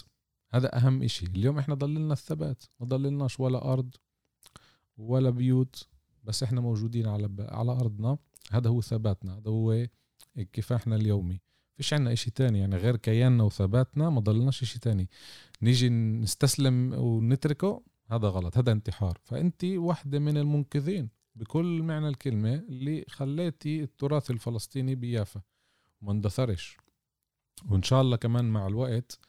هذا 0.52 0.78
أهم 0.78 1.04
إشي. 1.04 1.26
اليوم 1.26 1.60
إحنا 1.60 1.76
ضللنا 1.76 2.14
الثبات. 2.14 2.64
ما 2.80 2.86
ضللناش 2.86 3.40
ولا 3.40 3.74
أرض 3.74 3.96
ولا 4.98 5.30
بيوت 5.30 5.88
بس 6.24 6.44
إحنا 6.44 6.62
موجودين 6.62 7.08
على. 7.08 7.30
على 7.40 7.72
أرضنا. 7.72 8.18
هذا 8.52 8.70
هو 8.70 8.82
ثباتنا. 8.82 9.38
هذا 9.38 9.52
هو 9.52 9.88
كفاحنا 10.54 10.96
اليومي. 10.96 11.42
فيش 11.76 11.94
عنا 11.94 12.14
إشي 12.14 12.32
تاني. 12.32 12.60
يعني 12.60 12.76
غير 12.76 12.96
كياننا 12.96 13.44
وثباتنا 13.44 14.10
ما 14.10 14.20
ضلناش 14.20 14.62
إشي 14.62 14.80
تاني. 14.80 15.10
نيجي 15.62 15.90
نستسلم 15.90 16.94
ونتركه 16.94 17.84
هذا 18.12 18.28
غلط. 18.28 18.58
هذا 18.58 18.72
انتحار. 18.72 19.18
فانت 19.24 19.64
واحدة 19.64 20.20
من 20.20 20.38
المنقذين. 20.38 21.10
بكل 21.36 21.84
معنى 21.84 22.08
الكلمة 22.08 22.56
اللي 22.56 23.06
خليتي 23.10 23.84
التراث 23.84 24.32
الفلسطيني 24.32 24.96
بيافا 24.96 25.42
وما 26.02 26.12
اندثرش. 26.12 26.78
وإن 27.70 27.84
شاء 27.84 28.02
الله 28.02 28.18
كمان 28.18 28.46
مع 28.46 28.68
الوقت 28.68 29.20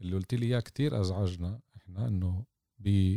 اللي 0.00 0.16
قلت 0.16 0.34
لي 0.34 0.46
إياه 0.46 0.60
كثير 0.60 1.00
أزعجنا 1.00 1.60
إحنا 1.76 2.08
إنه 2.08 2.44
ب 2.78 3.16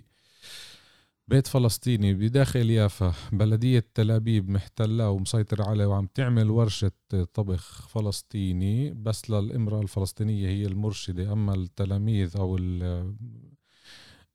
بيت 1.28 1.48
فلسطيني 1.48 2.14
بداخل 2.14 2.70
يافا 2.70 3.14
بلدية 3.32 3.84
تل 3.93 4.12
أبيب 4.12 4.50
محتلة 4.50 5.10
ومسيطر 5.10 5.62
عليه 5.70 5.86
وعم 5.86 6.08
تعمل 6.08 6.50
ورشة 6.50 6.91
طبخ 7.34 7.88
فلسطيني 7.88 8.93
بس 8.93 9.30
للإمرأة 9.30 9.82
الفلسطينية 9.82 10.48
هي 10.48 10.66
المرشدة 10.66 11.34
أما 11.34 11.54
التلاميذ 11.54 12.38
أو 12.38 12.58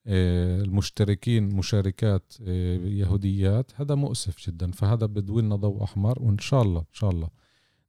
المشتركين 0.07 1.55
مشاركات 1.55 2.33
آه، 2.43 2.77
يهوديات 2.77 3.73
هذا 3.75 3.95
مؤسف 3.95 4.49
جدا. 4.49 4.71
فهذا 4.71 5.07
بدوي 5.07 5.43
لنا 5.43 5.57
ضوء 5.57 5.85
أحمر 5.85 6.23
وإن 6.23 6.39
شاء 6.39 6.63
الله 6.63 6.81
إن 6.81 6.93
شاء 6.95 7.11
الله 7.11 7.29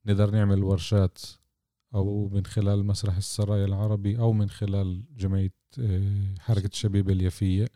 نقدر 0.06 0.30
نعمل 0.30 0.64
ورشات 0.64 1.18
أو 1.94 2.28
من 2.28 2.46
خلال 2.46 2.86
مسرح 2.86 3.16
السرايا 3.16 3.64
العربي 3.64 4.18
أو 4.18 4.32
من 4.32 4.50
خلال 4.50 5.02
جمعية 5.16 5.54
آه، 5.78 6.34
حركة 6.40 6.66
الشبيبة 6.66 7.12
اليافية. 7.12 7.66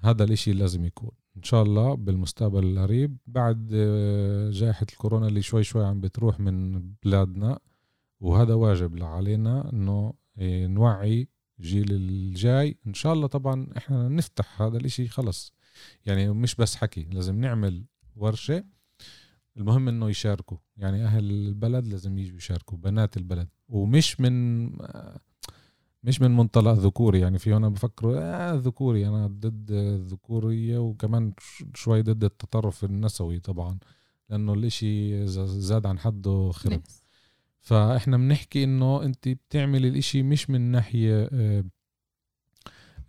هذا 0.00 0.24
الإشي 0.24 0.52
لازم 0.52 0.84
يكون. 0.84 1.10
إن 1.36 1.42
شاء 1.42 1.62
الله 1.62 1.94
بالمستقبل 1.94 2.64
القريب 2.64 3.16
بعد 3.26 3.70
آه، 3.74 4.50
جائحة 4.50 4.86
الكورونا 4.92 5.26
اللي 5.26 5.42
شوي 5.42 5.64
شوي 5.64 5.84
عم 5.84 6.00
بتروح 6.00 6.40
من 6.40 6.82
بلادنا 7.02 7.58
وهذا 8.20 8.54
واجب 8.54 9.02
علينا 9.02 9.72
إنه 9.72 10.14
آه، 10.38 10.66
نوعي 10.66 11.28
الجيل 11.62 11.92
الجاي. 11.92 12.76
إن 12.86 12.94
شاء 12.94 13.12
الله 13.12 13.26
طبعا 13.26 13.66
إحنا 13.76 14.08
نفتح 14.08 14.62
هذا 14.62 14.76
الإشي 14.76 15.08
خلص. 15.08 15.52
يعني 16.06 16.30
مش 16.30 16.54
بس 16.54 16.76
حكي 16.76 17.02
لازم 17.02 17.40
نعمل 17.40 17.84
ورشة. 18.16 18.64
المهم 19.56 19.88
إنه 19.88 20.10
يشاركوا. 20.10 20.56
يعني 20.76 21.04
أهل 21.04 21.30
البلد 21.30 21.86
لازم 21.86 22.18
يجوا 22.18 22.36
يشاركوا 22.36 22.78
بنات 22.78 23.16
البلد. 23.16 23.48
ومش 23.68 24.20
من 24.20 24.64
مش 26.02 26.20
من 26.20 26.36
منطلق 26.36 26.72
ذكوري. 26.72 27.20
يعني 27.20 27.38
في 27.38 27.54
هنا 27.54 27.68
بفكروا 27.68 28.18
آه 28.18 28.54
ذكوري. 28.54 29.08
أنا 29.08 29.26
ضد 29.26 29.70
الذكورية 29.70 30.78
وكمان 30.78 31.32
شوي 31.74 32.02
ضد 32.02 32.24
التطرف 32.24 32.84
النسوي 32.84 33.40
طبعا. 33.40 33.78
لأنه 34.30 34.52
الإشي 34.52 35.26
زاد 35.46 35.86
عن 35.86 35.98
حده 35.98 36.50
خرب. 36.54 36.82
فاحنا 37.62 38.16
بنحكي 38.16 38.64
انه 38.64 39.02
انت 39.02 39.28
بتعملي 39.28 39.88
الاشي 39.88 40.22
مش 40.22 40.50
من 40.50 40.60
ناحية 40.60 41.28
آه، 41.32 41.64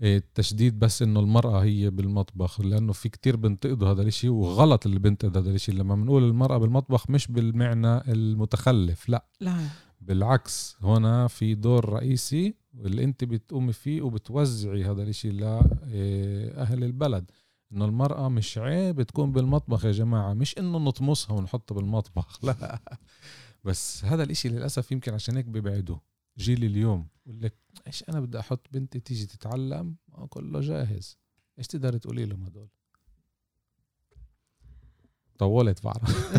آه، 0.01 0.17
التشديد 0.17 0.79
بس 0.79 1.01
انه 1.01 1.19
المرأة 1.19 1.63
هي 1.63 1.89
بالمطبخ 1.89 2.61
لأنه 2.61 2.93
في 2.93 3.09
كتير 3.09 3.35
بنتقدوا 3.35 3.91
هذا 3.91 4.01
الاشي 4.01 4.29
وغلط 4.29 4.85
اللي 4.85 4.99
بنتقد 4.99 5.37
هذا 5.37 5.49
الاشي. 5.49 5.71
لما 5.71 5.95
بنقول 5.95 6.23
المرأة 6.23 6.57
بالمطبخ 6.57 7.09
مش 7.09 7.27
بالمعنى 7.27 8.11
المتخلف 8.11 9.09
لا. 9.09 9.25
لا. 9.39 9.67
بالعكس 10.01 10.77
هنا 10.81 11.27
في 11.27 11.55
دور 11.55 11.89
رئيسي 11.89 12.55
اللي 12.75 13.03
انت 13.03 13.23
بتقومي 13.23 13.73
فيه 13.73 14.01
وبتوزعي 14.01 14.83
هذا 14.83 15.03
الاشي 15.03 15.29
لاهل 15.31 16.83
البلد. 16.83 17.31
إنه 17.71 17.85
المرأة 17.85 18.29
مش 18.29 18.57
عيب 18.57 19.01
تكون 19.01 19.31
بالمطبخ 19.31 19.85
يا 19.85 19.91
جماعة 19.91 20.33
مش 20.33 20.57
إنه 20.57 20.77
نطمسها 20.77 21.35
ونحطها 21.35 21.75
بالمطبخ 21.75 22.45
لا. 22.45 22.79
بس 23.63 24.05
هذا 24.05 24.23
الإشي 24.23 24.49
للأسف 24.49 24.91
يمكن 24.91 25.13
عشان 25.13 25.37
هيك 25.37 25.45
بيبعدوا. 25.45 25.97
جيل 26.37 26.63
اليوم 26.63 27.07
يقول 27.25 27.41
لك 27.41 27.53
إيش 27.87 28.03
أنا 28.09 28.19
بدي 28.19 28.39
أحط 28.39 28.67
بنتي 28.71 28.99
تيجي 28.99 29.25
تتعلم؟ 29.25 29.95
كله 30.29 30.61
جاهز. 30.61 31.17
إيش 31.57 31.67
تقدر 31.67 31.97
تقولي 31.97 32.25
لهم 32.25 32.43
هدول؟ 32.43 32.67
طولت 35.37 35.83
بعرف. 35.83 36.35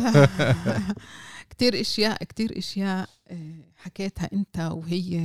كتير 1.50 1.80
إشياء 1.80 2.24
كتير 2.24 2.58
إشياء 2.58 3.08
آه، 3.28 3.64
حكيتها 3.76 4.30
أنت 4.32 4.58
وهي 4.58 5.18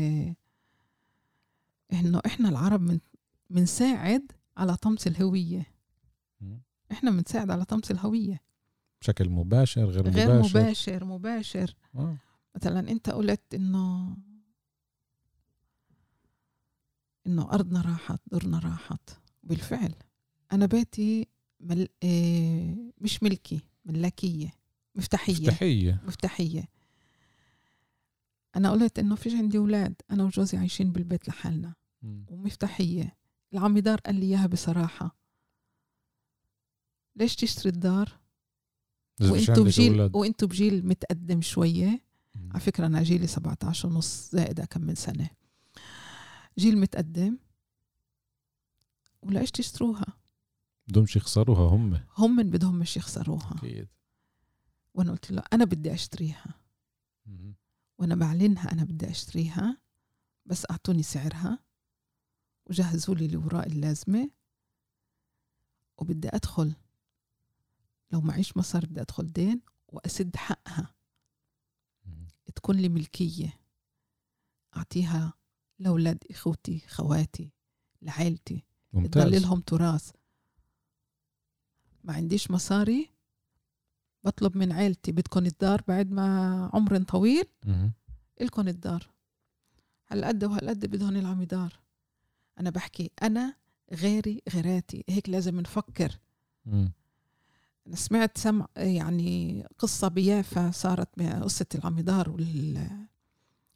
إنه 1.94 2.22
إحنا 2.26 2.50
العرب 2.50 2.82
من 2.82 3.00
بنساعد 3.50 4.32
على 4.58 4.76
طمس 4.76 5.08
الهوية. 5.08 5.66
إحنا 6.92 7.12
بنساعد 7.12 7.52
على 7.52 7.66
طمس 7.66 7.92
الهوية. 7.92 8.42
بشكل 9.02 9.30
مباشر 9.30 9.86
غير, 9.86 10.10
غير 10.10 10.34
مباشر. 10.34 10.60
مباشر 10.60 11.06
مباشر. 11.06 11.76
آه. 11.96 12.18
مثلا 12.56 12.80
أنت 12.80 13.10
قلت 13.10 13.54
إنه 13.54 14.18
إنه 17.28 17.54
أرضنا 17.54 17.82
راحت 17.82 18.20
دورنا 18.32 18.60
راحت. 18.60 19.10
بالفعل. 19.44 19.94
أنا 20.52 20.66
بيتي 20.66 21.28
مل... 21.60 21.88
إيه 22.04 22.76
مش 22.98 23.24
ملكي 23.24 23.62
ملاكية 23.86 24.52
مفتاحية. 24.96 25.34
مفتاحية. 25.34 26.02
مفتاحية. 26.08 26.68
أنا 28.56 28.72
قلت 28.72 29.00
إنه 29.00 29.16
فيش 29.16 29.34
عندي 29.34 29.58
أولاد 29.58 30.02
أنا 30.12 30.24
وجوزي 30.24 30.58
عايشين 30.58 30.92
بالبيت 30.92 31.28
لحالنا. 31.28 31.74
ومفتاحية. 32.04 33.18
العمدار 33.54 34.00
قال 34.00 34.16
لي 34.16 34.26
إياها 34.26 34.48
بصراحة. 34.48 35.16
ليش 37.16 37.36
تشتري 37.36 37.70
الدار؟ 37.70 38.20
وانتوا 39.22 39.64
بجيل 39.64 40.02
وانتوا 40.14 40.48
بجيل 40.48 40.88
متقدم 40.88 41.42
شوية. 41.42 42.02
على 42.52 42.60
فكرة 42.60 42.86
أنا 42.86 43.04
جيلي 43.04 43.28
17 43.28 43.88
ونص 43.88 44.30
زائد 44.32 44.62
كم 44.62 44.82
من 44.82 44.96
سنة. 44.96 45.30
جيل 46.58 46.78
متقدم 46.78 47.38
وليش 49.22 49.52
تشتروها 49.52 50.06
بدهمش 50.88 51.16
يخسروها 51.16 51.76
هم. 51.76 52.00
هم 52.18 52.36
من 52.36 52.50
بدهم 52.50 52.80
مش 52.80 52.98
يخسروها. 52.98 53.56
أكيد. 53.58 53.88
وأنا 54.94 55.12
قلت 55.12 55.32
له 55.32 55.44
أنا 55.54 55.66
بدي 55.66 55.94
أشتريها. 55.94 56.54
وأنا 57.98 58.16
بعلنها 58.16 58.72
أنا 58.72 58.84
بدي 58.84 59.10
أشتريها 59.10 59.78
بس 60.46 60.66
أعطوني 60.72 61.04
سعرها 61.04 61.60
وجهزوا 62.66 63.16
لي 63.16 63.26
الوراق 63.26 63.66
اللازمة 63.66 64.30
وبدي 65.98 66.30
أدخل. 66.30 66.74
لو 68.12 68.22
معيش 68.22 68.58
مصاري 68.58 68.88
بدي 68.88 69.02
أدخل 69.02 69.32
دين 69.32 69.62
وأسد 69.88 70.36
حقها. 70.36 70.96
تكون 72.56 72.76
لي 72.76 72.90
ملكية. 72.90 73.60
أعطيها 74.78 75.34
لأولاد 75.80 76.24
إخوتي 76.30 76.80
خواتي 76.80 77.52
لعائلتي. 78.02 78.64
تضل 78.94 79.42
لهم 79.42 79.62
تراث. 79.62 80.12
ما 82.04 82.14
عنديش 82.14 82.52
مصاري 82.52 83.10
بطلب 84.24 84.58
من 84.58 84.72
عيلتي 84.72 85.12
بدكم 85.12 85.46
الدار 85.46 85.82
بعد 85.88 86.12
ما 86.12 86.70
عمر 86.74 87.04
طويل. 87.04 87.46
إلكم 88.42 88.68
الدار. 88.68 89.10
هالقد 90.08 90.44
وهالقد 90.44 90.86
بدهم 90.86 91.16
العمدار 91.16 91.80
أنا 92.60 92.70
بحكي 92.70 93.12
أنا 93.24 93.56
غيري 93.94 94.42
غيراتي. 94.50 95.04
هيك 95.10 95.30
لازم 95.30 95.60
نفكر. 95.60 96.20
أنا 97.90 97.98
سمعت 97.98 98.38
سمع 98.38 98.68
يعني 98.78 99.64
قصة 99.80 100.08
بيافا 100.08 100.72
صارت 100.72 101.22
قصة 101.22 101.66
العمدار 101.76 102.30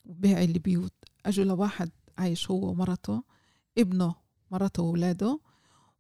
وبيع 0.06 0.42
البيوت 0.42 0.94
أجوا 1.26 1.46
لواحد 1.46 1.92
عايش 2.18 2.52
هو 2.52 2.70
ومرته 2.70 3.24
ابنه 3.78 4.16
مرته 4.52 4.84
وولاده 4.84 5.40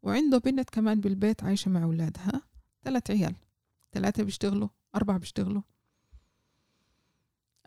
وعنده 0.03 0.37
بنت 0.37 0.69
كمان 0.69 1.01
بالبيت 1.01 1.43
عايشة 1.43 1.71
مع 1.71 1.83
أولادها. 1.83 2.41
ثلاث 2.83 3.11
عيال 3.11 3.35
ثلاثة 3.91 4.23
بيشتغلوا 4.23 4.69
أربعة 4.95 5.17
بيشتغلوا. 5.17 5.61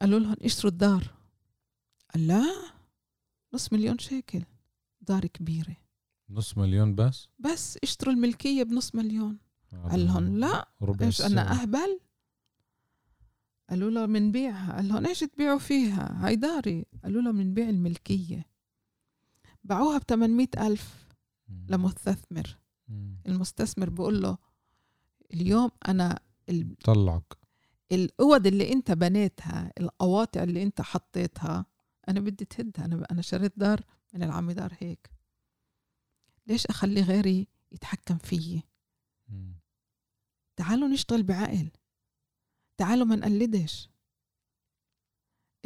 قالوا 0.01 0.19
لهم 0.19 0.37
اشتروا 0.43 0.73
الدار. 0.73 1.15
قال 2.15 2.27
لا 2.27 2.45
نص 3.55 3.73
مليون 3.73 3.99
شيكل. 3.99 4.43
دار 5.01 5.27
كبيرة. 5.27 5.77
نص 6.31 6.59
مليون 6.59 6.95
بس؟ 6.95 7.29
بس 7.39 7.79
اشتروا 7.83 8.15
الملكية 8.15 8.63
بنص 8.63 8.95
مليون. 8.95 9.46
قال 9.91 10.07
لهم 10.07 10.39
لا 10.39 10.69
إيش 11.01 11.23
أنا 11.23 11.53
أهبل؟ 11.53 12.01
قالوا 13.71 13.91
له 13.91 14.07
بنبيعها 14.07 14.77
قال 14.77 14.89
لهم 14.89 15.07
إيش 15.07 15.21
تبيعوا 15.21 15.59
فيها؟ 15.59 16.27
هاي 16.27 16.37
داري. 16.37 16.87
قالوا 17.05 17.23
له 17.23 17.31
بنبيع 17.31 17.69
الملكية. 17.69 18.47
باعوها 19.65 19.99
ب 19.99 20.49
ألف 20.59 21.09
لمستثمر. 21.69 22.59
المستثمر 23.27 23.91
بقول 23.91 24.23
له 24.23 24.39
اليوم 25.35 25.71
أنا 25.89 26.21
طلعك. 26.85 27.39
الأوض 27.93 28.47
اللي 28.47 28.73
أنت 28.73 28.93
بنيتها 28.93 29.73
القواطع 29.81 30.43
اللي 30.43 30.63
أنت 30.63 30.81
حطيتها 30.81 31.67
أنا 32.09 32.21
بدي 32.21 32.45
تهدها. 32.45 32.85
أنا 32.85 33.07
أنا 33.11 33.23
شريت 33.23 33.53
دار 33.57 33.81
من 34.15 34.23
العمدار 34.23 34.73
هيك. 34.79 35.11
ليش 36.47 36.67
أخلي 36.67 37.01
غيري 37.01 37.49
يتحكم 37.73 38.19
فيي؟ 38.19 38.63
تعالوا 40.57 40.89
نشتغل 40.89 41.23
بعقل. 41.23 41.71
تعالوا 42.77 43.07
ما 43.07 43.17
نقلدش. 43.17 43.89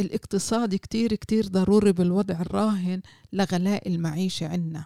الاقتصاد 0.00 0.74
كتير 0.74 1.14
كتير 1.14 1.46
ضروري 1.46 1.92
بالوضع 1.92 2.40
الراهن 2.40 3.02
لغلاء 3.32 3.88
المعيشة 3.88 4.48
عنا. 4.48 4.84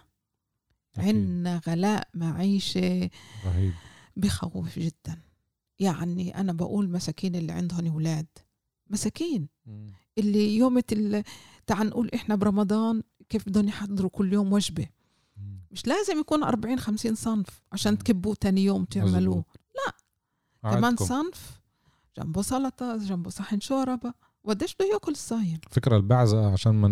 عنا 0.97 1.61
غلاء 1.67 2.07
معيشة 2.13 3.09
رهيب. 3.45 3.73
بخوف 4.15 4.79
جدا. 4.79 5.21
يعني 5.79 6.35
أنا 6.39 6.53
بقول 6.53 6.89
مساكين 6.89 7.35
اللي 7.35 7.51
عندهم 7.51 7.87
أولاد. 7.87 8.27
مساكين. 8.89 9.47
اللي 10.17 10.55
يومة 10.57 11.23
تعال 11.67 11.87
نقول 11.87 12.09
إحنا 12.15 12.35
برمضان 12.35 13.03
كيف 13.29 13.49
بدهم 13.49 13.67
يحضروا 13.67 14.09
كل 14.09 14.33
يوم 14.33 14.53
وجبة؟ 14.53 14.87
مش 15.71 15.87
لازم 15.87 16.19
يكون 16.19 16.43
40 16.43 16.79
50 16.79 17.15
صنف 17.15 17.61
عشان 17.71 17.97
تكبوه 17.97 18.35
تاني 18.35 18.63
يوم 18.63 18.85
تعملوه. 18.85 19.45
كمان. 20.73 20.95
صنف 20.97 21.59
جنبه 22.17 22.41
سلطة 22.41 22.97
جنبه 22.97 23.29
صحن 23.29 23.59
شوربة. 23.59 24.13
وقديش 24.43 24.75
بده 24.75 24.85
يأكل 24.93 25.11
الصايم 25.11 25.59
فكرة 25.71 25.97
البعزة 25.97 26.51
عشان 26.51 26.71
ما 26.75 26.87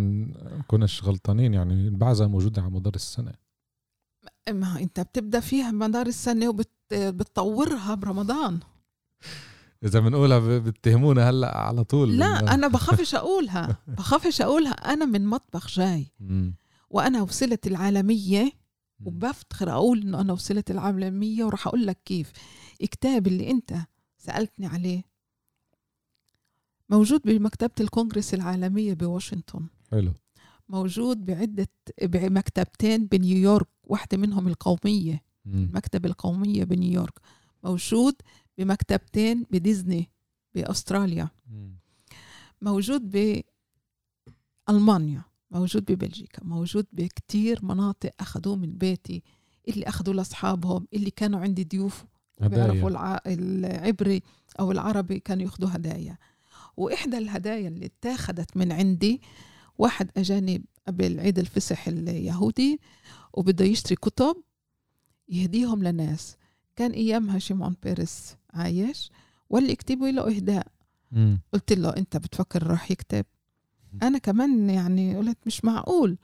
نكونش 0.59 1.03
غلطانين 1.03 1.53
يعني 1.53 1.73
البعزة 1.73 2.27
موجودة 2.27 2.61
على 2.61 2.71
مدار 2.71 2.95
السنة. 2.95 3.33
ما 4.51 4.79
انت 4.79 4.99
بتبدأ 4.99 5.39
فيها 5.39 5.71
مدار 5.71 6.07
السنة 6.07 6.49
وبتطورها 6.49 7.95
برمضان. 7.95 8.59
إذا 9.83 9.99
بنقولها 9.99 10.39
بتهمونا 10.59 11.29
هلأ 11.29 11.57
على 11.57 11.83
طول. 11.83 12.17
لا 12.17 12.53
أنا 12.53 12.67
بخافش 12.77 13.15
أقولها. 13.15 13.77
بخافش 13.87 14.41
أقولها. 14.41 14.71
أنا 14.71 15.05
من 15.05 15.25
مطبخ 15.25 15.67
جاي. 15.69 16.11
وأنا 16.89 17.21
وصلت 17.21 17.67
العالمية 17.67 18.43
مم. 18.43 18.51
وبفتخر 19.05 19.71
أقول 19.71 20.01
إنه 20.01 20.21
أنا 20.21 20.33
وصلت 20.33 20.71
العالمية 20.71 21.43
وراح 21.43 21.67
أقول 21.67 21.87
لك 21.87 21.97
كيف. 22.05 22.31
الكتاب 22.81 23.27
اللي 23.27 23.51
أنت 23.51 23.73
سألتني 24.17 24.65
عليه 24.65 25.03
موجود 26.89 27.21
بمكتبة 27.21 27.71
الكونغرس 27.79 28.33
العالمية 28.33 28.93
بواشنطن. 28.93 29.67
حلو. 29.91 30.13
موجود 30.69 31.25
بعدة 31.25 31.69
بمكتبتين 32.01 33.05
بنيويورك 33.05 33.67
واحدة 33.83 34.17
منهم 34.17 34.47
القومية 34.47 35.23
مم. 35.45 35.63
المكتبة 35.63 36.09
القومية 36.09 36.63
بنيويورك. 36.63 37.19
موجود 37.63 38.15
بمكتبتين 38.57 39.45
بديزني 39.51 40.09
بأستراليا. 40.55 41.29
مم. 41.49 41.75
موجود 42.61 43.11
بألمانيا. 44.69 45.23
موجود 45.53 45.85
ببلجيكا 45.85 46.43
موجود 46.43 46.85
بكتير 46.91 47.65
مناطق 47.65 48.11
أخذوه 48.19 48.55
من 48.55 48.73
بيتي 48.77 49.23
اللي 49.67 49.85
أخذوا 49.87 50.13
لأصحابهم 50.13 50.87
اللي 50.93 51.11
كانوا 51.11 51.39
عندي 51.39 51.63
ضيوف 51.63 52.05
بيعرفوا 52.41 52.89
الع... 52.89 53.19
العبري 53.27 54.21
أو 54.59 54.71
العربي 54.71 55.19
كانوا 55.19 55.43
ياخذوا 55.43 55.69
هدايا. 55.75 56.17
وإحدى 56.77 57.17
الهدايا 57.17 57.67
اللي 57.67 57.85
اتاخدت 57.85 58.57
من 58.57 58.71
عندي 58.71 59.21
واحد 59.77 60.11
أجانب 60.17 60.63
قبل 60.87 61.19
عيد 61.19 61.39
الفصح 61.39 61.87
اليهودي 61.87 62.79
وبده 63.33 63.65
يشتري 63.65 63.95
كتب 63.95 64.35
يهديهم 65.29 65.83
لناس. 65.83 66.37
كان 66.75 66.91
أيامها 66.91 67.39
شيمون 67.39 67.75
بيرس 67.83 68.35
عايش 68.53 69.11
واللي 69.49 69.71
يكتبوا 69.71 70.07
له 70.07 70.35
إهداء. 70.35 70.67
مم. 71.11 71.39
قلت 71.53 71.73
له 71.73 71.89
أنت 71.89 72.17
بتفكر 72.17 72.67
راح 72.67 72.91
يكتب؟ 72.91 73.25
أنا 74.01 74.17
كمان 74.17 74.69
يعني 74.69 75.17
قلت 75.17 75.37
مش 75.45 75.65
معقول. 75.65 76.17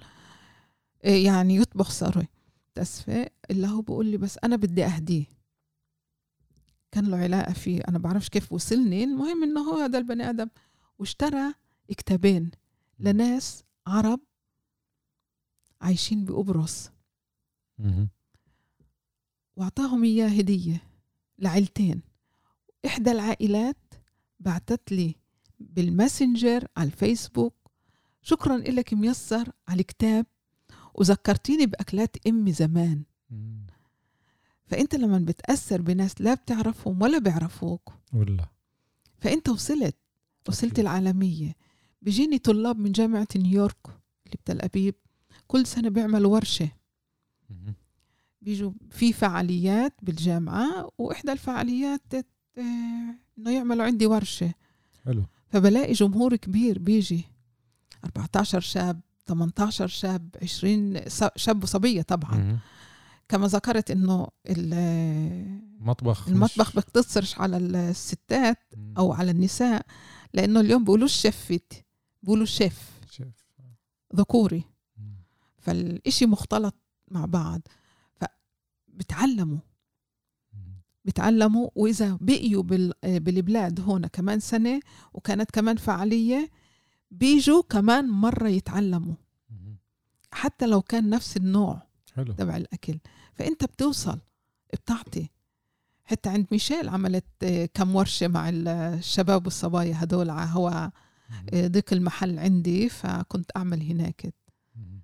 إيه 1.03 1.25
يعني 1.25 1.55
يطبخ 1.55 1.91
صاروي 1.91 2.27
تسفة 2.75 3.29
اللي 3.51 3.67
هو 3.67 3.81
بقول 3.81 4.05
لي 4.05 4.17
بس 4.17 4.39
أنا 4.43 4.55
بدي 4.55 4.85
أهديه. 4.85 5.25
كان 6.91 7.05
له 7.05 7.17
علاقة 7.17 7.53
فيه. 7.53 7.81
أنا 7.87 7.97
بعرفش 7.97 8.29
كيف 8.29 8.53
وصلني. 8.53 9.03
المهم 9.03 9.43
إنه 9.43 9.61
هو 9.61 9.77
هذا 9.77 9.97
البني 9.97 10.29
آدم. 10.29 10.49
واشترى 10.99 11.53
كتابين 11.87 12.51
لناس 12.99 13.63
عرب 13.87 14.19
عايشين 15.81 16.25
بقبرص. 16.25 16.91
وأعطاهم 19.55 20.03
إياه 20.03 20.27
هدية 20.27 20.83
لعيلتين. 21.39 22.01
إحدى 22.85 23.11
العائلات 23.11 23.93
بعتت 24.39 24.91
لي 24.91 25.15
بالماسنجر 25.59 26.67
على 26.77 26.87
الفيسبوك 26.87 27.53
شكرا 28.21 28.57
لك 28.57 28.93
ميسر 28.93 29.51
على 29.67 29.79
الكتاب 29.81 30.25
وذكرتيني 30.93 31.65
بأكلات 31.65 32.27
أمي 32.27 32.51
زمان. 32.51 33.03
مم. 33.29 33.67
فأنت 34.65 34.95
لما 34.95 35.19
بتأثر 35.19 35.81
بناس 35.81 36.21
لا 36.21 36.33
بتعرفهم 36.33 37.01
ولا 37.01 37.17
بيعرفوك 37.17 37.93
ولا 38.13 38.45
فأنت 39.19 39.49
وصلت 39.49 39.95
وصلت 40.49 40.63
أكيد. 40.71 40.79
العالمية. 40.79 41.55
بيجيني 42.01 42.37
طلاب 42.37 42.79
من 42.79 42.91
جامعة 42.91 43.27
نيويورك 43.35 43.85
اللي 44.25 44.37
بتل 44.43 44.61
أبيب 44.61 44.95
كل 45.47 45.65
سنة 45.65 45.89
بيعملوا 45.89 46.33
ورشة. 46.33 46.69
مم. 47.49 47.73
بيجوا 48.41 48.71
في 48.91 49.13
فعاليات 49.13 49.93
بالجامعة 50.01 50.91
وإحدى 50.97 51.31
الفعاليات 51.31 52.13
إنه 52.57 53.51
يعملوا 53.51 53.85
عندي 53.85 54.05
ورشة. 54.05 54.53
حلو. 55.05 55.23
فبلاقي 55.47 55.93
جمهور 55.93 56.35
كبير 56.35 56.79
بيجي. 56.79 57.23
14 58.05 58.59
شاب 58.59 59.01
18 59.27 59.87
شاب 59.87 60.29
20 60.41 61.09
ص- 61.09 61.23
شاب 61.35 61.63
وصبية 61.63 62.01
طبعا 62.01 62.35
مم. 62.35 62.59
كما 63.29 63.47
ذكرت 63.47 63.91
إنه 63.91 64.27
ال- 64.49 65.61
مطبخ 65.79 66.21
مش- 66.27 66.33
المطبخ 66.33 66.73
بيقتصرش 66.75 67.39
على 67.39 67.57
الستات. 67.57 68.73
أو 68.97 69.13
على 69.13 69.31
النساء 69.31 69.85
لأنه 70.33 70.59
اليوم 70.59 70.83
بيقولوش 70.83 71.13
شفت 71.13 71.85
بيقولوا 72.23 72.45
شيف 72.45 72.91
ذكوري. 74.15 74.63
فالإشي 75.57 76.25
مختلط 76.25 76.75
مع 77.11 77.25
بعض 77.25 77.61
فبتعلموا. 78.87 79.57
بتعلموا 81.05 81.69
وإذا 81.75 82.17
بقيوا 82.21 82.63
بال- 82.63 82.93
بالبلاد 83.03 83.79
هون 83.81 84.07
كمان 84.07 84.39
سنة 84.39 84.79
وكانت 85.13 85.51
كمان 85.51 85.77
فعالية 85.77 86.49
بيجوا 87.11 87.61
كمان 87.61 88.09
مرة 88.09 88.47
يتعلموا. 88.47 89.15
حتى 90.31 90.67
لو 90.67 90.81
كان 90.81 91.09
نفس 91.09 91.37
النوع 91.37 91.81
حلو. 92.13 92.33
تبع 92.33 92.57
الأكل. 92.57 92.99
فأنت 93.33 93.63
بتوصل 93.63 94.19
بتعطي. 94.73 95.29
حتى 96.03 96.29
عند 96.29 96.47
ميشيل 96.51 96.89
عملت 96.89 97.25
آه، 97.43 97.65
كم 97.73 97.95
ورشة 97.95 98.27
مع 98.27 98.49
الشباب 98.53 99.45
والصبايا 99.45 100.03
هدول. 100.03 100.29
هو. 100.29 100.91
آه، 101.53 101.67
ضيق 101.67 101.93
المحل 101.93 102.39
عندي 102.39 102.89
فكنت 102.89 103.51
أعمل 103.57 103.81
هناك. 103.81 104.33
مم. 104.75 105.01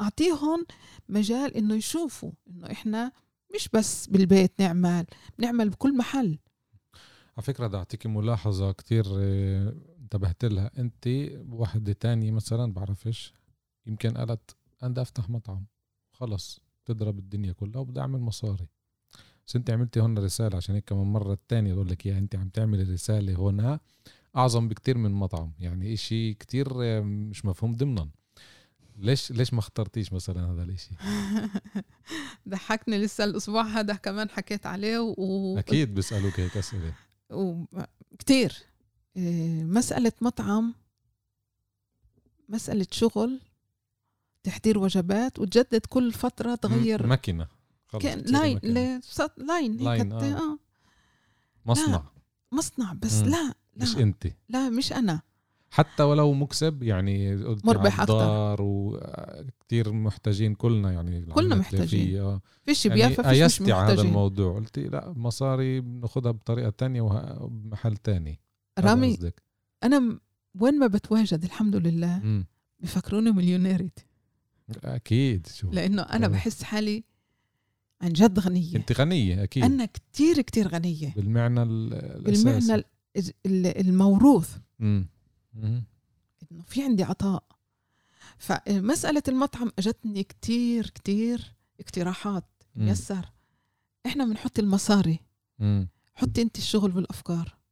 أعطيهم 0.00 0.66
مجال 1.08 1.54
إنه 1.56 1.74
يشوفوا 1.74 2.32
إنه 2.50 2.70
إحنا 2.70 3.12
مش 3.54 3.68
بس 3.68 4.06
بالبيت 4.06 4.60
نعمل 4.60 5.06
بنعمل 5.38 5.70
بكل 5.70 5.96
محل. 5.96 6.38
على 7.36 7.42
فكرة 7.42 7.66
بدي 7.66 7.76
أعطيكي 7.76 8.08
ملاحظة 8.08 8.72
كتير 8.72 9.04
آه، 9.18 9.74
انتبهت 10.14 10.44
لها. 10.44 10.70
أنت 10.78 11.08
واحدة 11.48 11.92
تانية 11.92 12.30
مثلا 12.30 12.72
بعرفش 12.72 13.34
يمكن 13.86 14.16
قالت 14.16 14.56
أنا 14.82 14.90
بدي 14.90 15.00
أفتح 15.00 15.30
مطعم 15.30 15.66
خلص 16.12 16.60
تضرب 16.84 17.18
الدنيا 17.18 17.52
كلها 17.52 17.80
وبدي 17.80 18.00
أعمل 18.00 18.20
مصاري. 18.20 18.68
بس 19.46 19.56
أنت 19.56 19.70
عملتي 19.70 20.00
هون 20.00 20.18
رسالة 20.18 20.56
عشان 20.56 20.74
هيك 20.74 20.84
كمان 20.84 21.06
مرة 21.06 21.32
التانية 21.32 21.74
بقول 21.74 21.88
لك 21.88 22.06
يا 22.06 22.18
أنت 22.18 22.36
عم 22.36 22.48
تعملي 22.48 22.82
رسالة 22.82 23.34
هنا 23.34 23.80
أعظم 24.36 24.68
بكتير 24.68 24.98
من 24.98 25.10
مطعم. 25.10 25.52
يعني 25.58 25.92
إشي 25.92 26.34
كتير 26.34 26.68
مش 27.02 27.44
مفهوم 27.44 27.72
ضمنا. 27.72 28.08
ليش 28.96 29.32
ليش 29.32 29.52
ما 29.52 29.58
اخترتيش 29.58 30.12
مثلا 30.12 30.52
هذا 30.52 30.62
الإشي؟ 30.62 30.90
ضحكني 32.48 32.98
لسه 32.98 33.24
الأسبوع 33.24 33.62
هذا 33.62 33.94
كمان 33.94 34.30
حكيت 34.30 34.66
عليه 34.66 34.98
و... 34.98 35.58
أكيد 35.58 35.94
بيسألوك 35.94 36.40
هيك 36.40 36.56
أسئلة. 36.56 36.94
و... 37.30 37.64
كتير. 38.18 38.73
مسألة 39.16 40.12
مطعم 40.20 40.74
مسألة 42.48 42.86
شغل 42.90 43.40
تحضير 44.42 44.78
وجبات 44.78 45.38
وتجدد 45.38 45.86
كل 45.88 46.12
فترة 46.12 46.54
تغير 46.54 47.06
ماكينة 47.06 47.46
كان 48.00 48.18
لاين 48.18 48.58
لاين 48.62 49.00
لاين، 49.76 50.08
ت- 50.08 50.12
آه. 50.12 50.36
آه. 50.38 50.58
مصنع 51.66 52.02
مصنع 52.52 52.92
بس 52.92 53.22
مم. 53.22 53.28
لا 53.28 53.54
مش 53.76 53.94
لا 53.96 54.02
أنت 54.02 54.26
لا 54.48 54.68
مش 54.68 54.92
أنا 54.92 55.20
حتى 55.70 56.02
ولو 56.02 56.32
مكسب 56.32 56.82
يعني 56.82 57.36
مربح. 57.64 58.04
دار 58.04 58.56
وكثير 58.62 59.92
محتاجين 59.92 60.54
كلنا 60.54 60.92
يعني 60.92 61.26
كلنا 61.26 61.54
محتاجين. 61.54 62.20
آه. 62.20 62.40
فيش 62.64 62.86
يعني 62.86 63.00
بيافا 63.00 63.22
فيش 63.22 63.62
مش 63.62 63.70
على 63.70 63.72
هذا 63.74 63.82
محتاجين 63.82 64.06
الموضوع 64.06 64.54
قلت 64.56 64.78
لا 64.78 65.12
مصاري 65.16 65.80
بناخدها 65.80 66.32
بطريقة 66.32 66.70
تانية 66.70 67.00
وبمحل 67.02 67.96
تاني 67.96 68.40
رامي 68.78 69.18
م- 69.98 70.20
وين 70.60 70.78
ما 70.78 70.86
بتواجد 70.86 71.44
الحمد 71.44 71.76
لله 71.76 72.18
مم. 72.18 72.46
بفكروني 72.80 73.30
مليونيرة 73.30 73.90
أكيد 74.84 75.46
شو 75.46 75.70
لأنه 75.70 76.02
أنا 76.02 76.26
آه. 76.26 76.28
بحس 76.28 76.62
حالي 76.62 77.04
عن 78.02 78.12
جد 78.12 78.38
غنية 78.38 78.76
أنت 78.76 78.92
غنية 78.92 79.42
أكيد 79.42 79.64
أنا 79.64 79.84
كتير 79.86 80.40
كتير 80.40 80.68
غنية 80.68 81.12
بالمعنى 81.16 81.62
ال- 81.62 81.94
الأساسي 81.94 82.44
بالمعنى 82.44 82.74
ال- 82.74 82.84
ال- 83.46 83.80
الموروث 83.88 84.56
مم. 84.78 85.08
مم. 85.54 85.84
إنه 86.52 86.62
في 86.62 86.82
عندي 86.84 87.02
عطاء 87.02 87.44
فمسألة 88.38 89.22
المطعم 89.28 89.72
أجتني 89.78 90.22
كتير 90.22 90.90
كتير 90.90 91.54
اقتراحات. 91.80 92.44
يسر 92.76 93.32
إحنا 94.06 94.24
بنحط 94.24 94.58
المصاري 94.58 95.18
مم. 95.58 95.88
حطي 96.14 96.42
أنت 96.42 96.58
الشغل 96.58 96.96
والأفكار 96.96 97.44
لا 97.44 97.63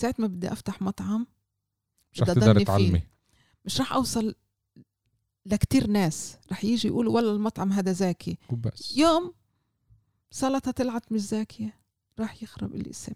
ساعة 0.00 0.14
ما 0.18 0.26
بدي 0.26 0.52
أفتح 0.52 0.82
مطعم 0.82 1.26
مش 2.12 2.20
رح 2.20 2.26
تقدر 2.26 2.64
تعلمي. 2.64 3.02
مش 3.64 3.80
راح 3.80 3.92
أوصل 3.92 4.34
لكتير 5.46 5.86
ناس. 5.86 6.38
رح 6.52 6.64
يجي 6.64 6.88
يقولوا 6.88 7.14
والله 7.14 7.32
المطعم 7.32 7.72
هذا 7.72 7.92
زاكي. 7.92 8.38
وبس. 8.50 8.96
يوم 8.96 9.34
سلطة 10.30 10.70
طلعت 10.70 11.12
مش 11.12 11.20
زاكية. 11.20 11.80
راح 12.18 12.42
يخرب 12.42 12.74
الاسم. 12.74 13.12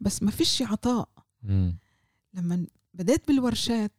بس 0.00 0.22
ما 0.22 0.30
فيش 0.30 0.62
عطاء. 0.62 1.08
مم. 1.42 1.78
لما 2.34 2.66
بدأت 2.94 3.28
بالورشات 3.28 3.92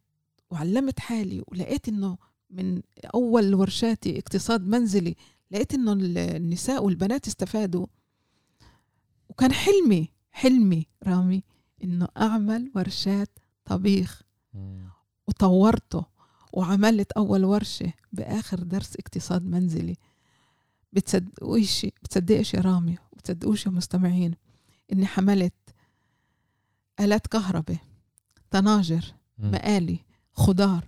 وعلمت 0.50 1.00
حالي 1.00 1.44
ولقيت 1.48 1.88
إنه 1.90 2.18
من 2.50 2.82
أول 3.16 3.56
ورشاتي 3.56 4.20
اقتصاد 4.20 4.68
منزلي 4.68 5.16
لقيت 5.52 5.74
إنه 5.74 5.94
ال- 5.94 6.18
النساء 6.18 6.84
والبنات 6.84 7.28
استفادوا. 7.28 7.88
وكان 9.30 9.54
حلمي 9.54 10.08
حلمي 10.32 10.88
رامي. 11.04 11.44
إنه 11.84 12.08
أعمل 12.18 12.72
ورشات 12.76 13.40
طبيخ. 13.66 14.22
وطورته 15.28 16.06
وعملت 16.54 17.12
أول 17.12 17.46
ورشة 17.46 17.94
بآخر 18.12 18.60
درس 18.64 18.96
اقتصاد 18.96 19.46
منزلي 19.46 19.96
بتصدقوش 20.94 21.86
بتصدقش 21.86 22.54
يا 22.54 22.62
رامي 22.62 22.98
وبتصدقوش 23.12 23.66
يا 23.66 23.72
مستمعين 23.72 24.36
إني 24.94 25.06
حملت 25.06 25.54
آلات 27.00 27.28
كهرباء 27.28 27.78
طناجر. 28.50 29.14
مقالي 29.38 30.00
خضار 30.34 30.88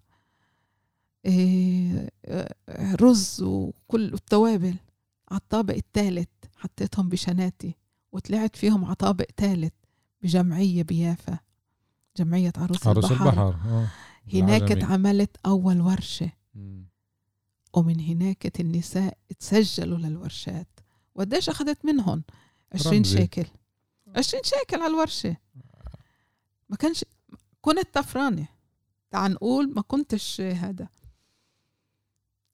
إيه، 1.26 2.10
رز 2.80 3.41
وكل 3.41 4.14
التوابل 4.14 4.76
على 5.32 5.39
الطابق 5.39 5.74
الثالث 5.76 6.30
حطيتهم 6.56 7.10
بشناتي 7.10 7.76
وطلعت 8.12 8.56
فيهم 8.56 8.86
على 8.86 8.96
طابق 8.96 9.26
ثالث 9.38 9.74
بجمعية 10.24 10.84
بيافا 10.84 11.39
جمعية 12.17 12.53
عروس, 12.57 12.88
عروس 12.88 13.11
البحر, 13.11 13.26
البحر 13.26 13.41
آه. 13.41 13.88
هناك. 14.34 14.71
اتعملت 14.71 15.38
أول 15.45 15.82
ورشة. 15.82 16.32
ومن 17.74 17.99
هناك 17.99 18.59
النساء 18.59 19.17
تسجلوا 19.39 19.97
للورشات. 19.97 20.80
وقديش 21.15 21.49
أخذت 21.49 21.86
منهم 21.86 22.24
عشرين 22.74 22.97
رمزي. 22.97 23.17
شيكل. 23.17 23.45
عشرين 24.15 24.43
شيكل 24.43 24.82
على 24.82 24.88
الورشة. 24.88 25.38
ما 26.69 26.78
كانش 26.78 27.05
كنت 27.61 27.88
طفرانة. 27.93 28.47
تعال 29.11 29.32
نقول 29.32 29.74
ما 29.74 29.82
كنتش 29.82 30.41
هذا. 30.41 30.88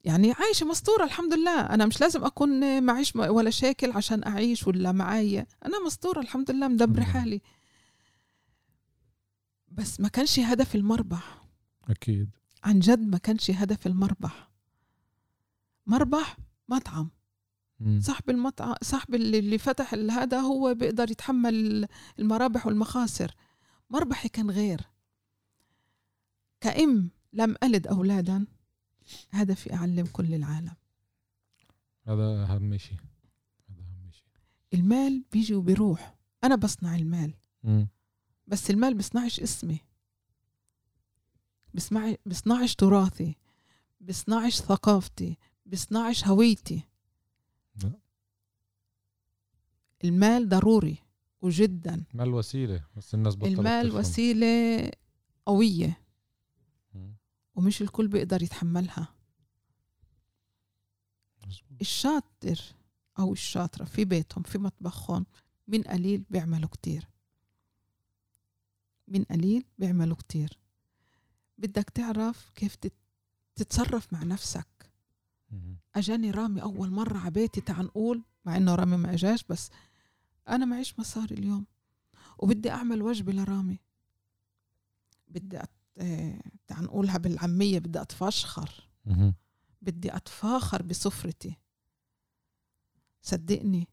يعني 0.03 0.31
عايشة 0.31 0.65
مستورة 0.65 1.03
الحمد 1.03 1.33
لله. 1.33 1.61
أنا 1.61 1.85
مش 1.85 2.01
لازم 2.01 2.23
أكون 2.25 2.83
معيش 2.83 3.15
ولا 3.15 3.49
شاكل 3.49 3.91
عشان 3.91 4.23
أعيش 4.23 4.67
ولا 4.67 4.91
معايا. 4.91 5.45
أنا 5.65 5.85
مستورة 5.85 6.19
الحمد 6.19 6.51
لله 6.51 6.67
مدبرة. 6.67 7.03
حالي. 7.03 7.41
بس 9.71 9.99
ما 9.99 10.07
كانش 10.07 10.39
هدف 10.39 10.75
المربح. 10.75 11.43
أكيد. 11.89 12.29
عن 12.63 12.79
جد 12.79 12.99
ما 12.99 13.17
كانش 13.17 13.51
هدف 13.51 13.87
المربح. 13.87 14.49
مربح 15.85 16.37
مطعم. 16.69 17.09
مم. 17.79 17.99
صاحب 18.01 18.29
المطعم 18.29 18.75
صاحب 18.81 19.15
اللي 19.15 19.39
اللي 19.39 19.57
فتح 19.57 19.93
هذا 19.93 20.39
هو 20.39 20.73
بيقدر 20.73 21.11
يتحمل 21.11 21.87
المرابح 22.19 22.65
والمخاسر. 22.65 23.35
مربحي 23.89 24.29
كان 24.29 24.51
غير. 24.51 24.81
كأم 26.61 27.11
لم 27.33 27.55
ألد 27.63 27.87
أولادا 27.87 28.47
هدفي 29.31 29.73
أعلم 29.73 30.05
كل 30.05 30.33
العالم. 30.33 30.75
هذا 32.07 32.43
أهم 32.43 32.77
شيء 32.77 32.97
هذا 33.69 33.81
أهم 33.81 34.11
شيء 34.11 34.25
المال 34.73 35.23
بيجي 35.31 35.55
وبيروح. 35.55 36.15
أنا 36.43 36.55
بصنع 36.55 36.95
المال. 36.95 37.33
مم. 37.63 37.87
بس 38.49 38.69
المال 38.69 38.93
بصنعش 38.93 39.39
اسمي 39.39 39.79
بصنع 41.73 42.15
بصنعش 42.25 42.75
تراثي 42.75 43.35
بصنعش 44.01 44.61
ثقافتي 44.61 45.37
بصنعش 45.65 46.27
هويتي. 46.27 46.83
المال 50.03 50.49
ضروري 50.49 50.97
وجدا 51.41 52.05
المال 52.13 52.33
وسيلة 52.33 52.85
بس 52.95 53.13
الناس 53.13 53.35
بطلت 53.35 53.59
المال 53.59 53.87
تفهم. 53.87 53.99
وسيلة 53.99 54.91
قوية. 55.45 56.01
ومش 57.55 57.81
الكل 57.81 58.07
بيقدر 58.07 58.43
يتحملها. 58.43 59.15
الشاطر 61.81 62.61
أو 63.19 63.33
الشاطرة 63.33 63.85
في 63.85 64.05
بيتهم 64.05 64.43
في 64.43 64.57
مطبخهم 64.57 65.25
من 65.67 65.81
قليل 65.83 66.23
بيعملوا 66.29 66.69
كتير 66.69 67.07
من 69.09 69.23
قليل 69.23 69.65
بيعملوا 69.77 70.15
كتير. 70.15 70.59
بدك 71.57 71.89
تعرف 71.89 72.49
كيف 72.55 72.75
تت- 72.75 72.93
تتصرف 73.55 74.13
مع 74.13 74.23
نفسك. 74.23 74.91
أجاني 75.95 76.31
رامي 76.31 76.61
أول 76.61 76.91
مرة 76.91 77.17
على 77.17 77.31
بيتي 77.31 77.61
تعال 77.61 77.85
نقول 77.85 78.23
مع 78.45 78.57
إنه 78.57 78.75
رامي 78.75 78.97
ما 78.97 79.13
إجاش 79.13 79.43
بس 79.43 79.69
أنا 80.47 80.65
معيش 80.65 80.99
مصاري 80.99 81.35
اليوم. 81.35 81.65
وبدي 82.37 82.71
أعمل 82.71 83.01
وجبة 83.01 83.33
لرامي. 83.33 83.79
بدي 85.27 85.57
أت... 85.63 85.71
تعال 86.67 86.83
نقولها 86.83 87.17
بالعامية 87.17 87.79
بدي 87.79 88.01
أتفشخر. 88.01 88.89
بدي 89.81 90.15
أتفاخر 90.15 90.81
بسفرتي. 90.81 91.57
صدقني. 93.21 93.87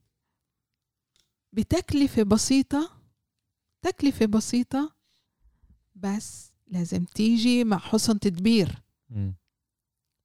بتكلفة 1.53 2.23
بسيطة 2.23 2.91
تكلفة 3.83 4.27
بسيطة 4.27 4.96
بس 5.97 6.53
لازم 6.67 7.05
تيجي 7.05 7.65
مع 7.65 7.79
حسن 7.79 8.19
تدبير. 8.19 8.83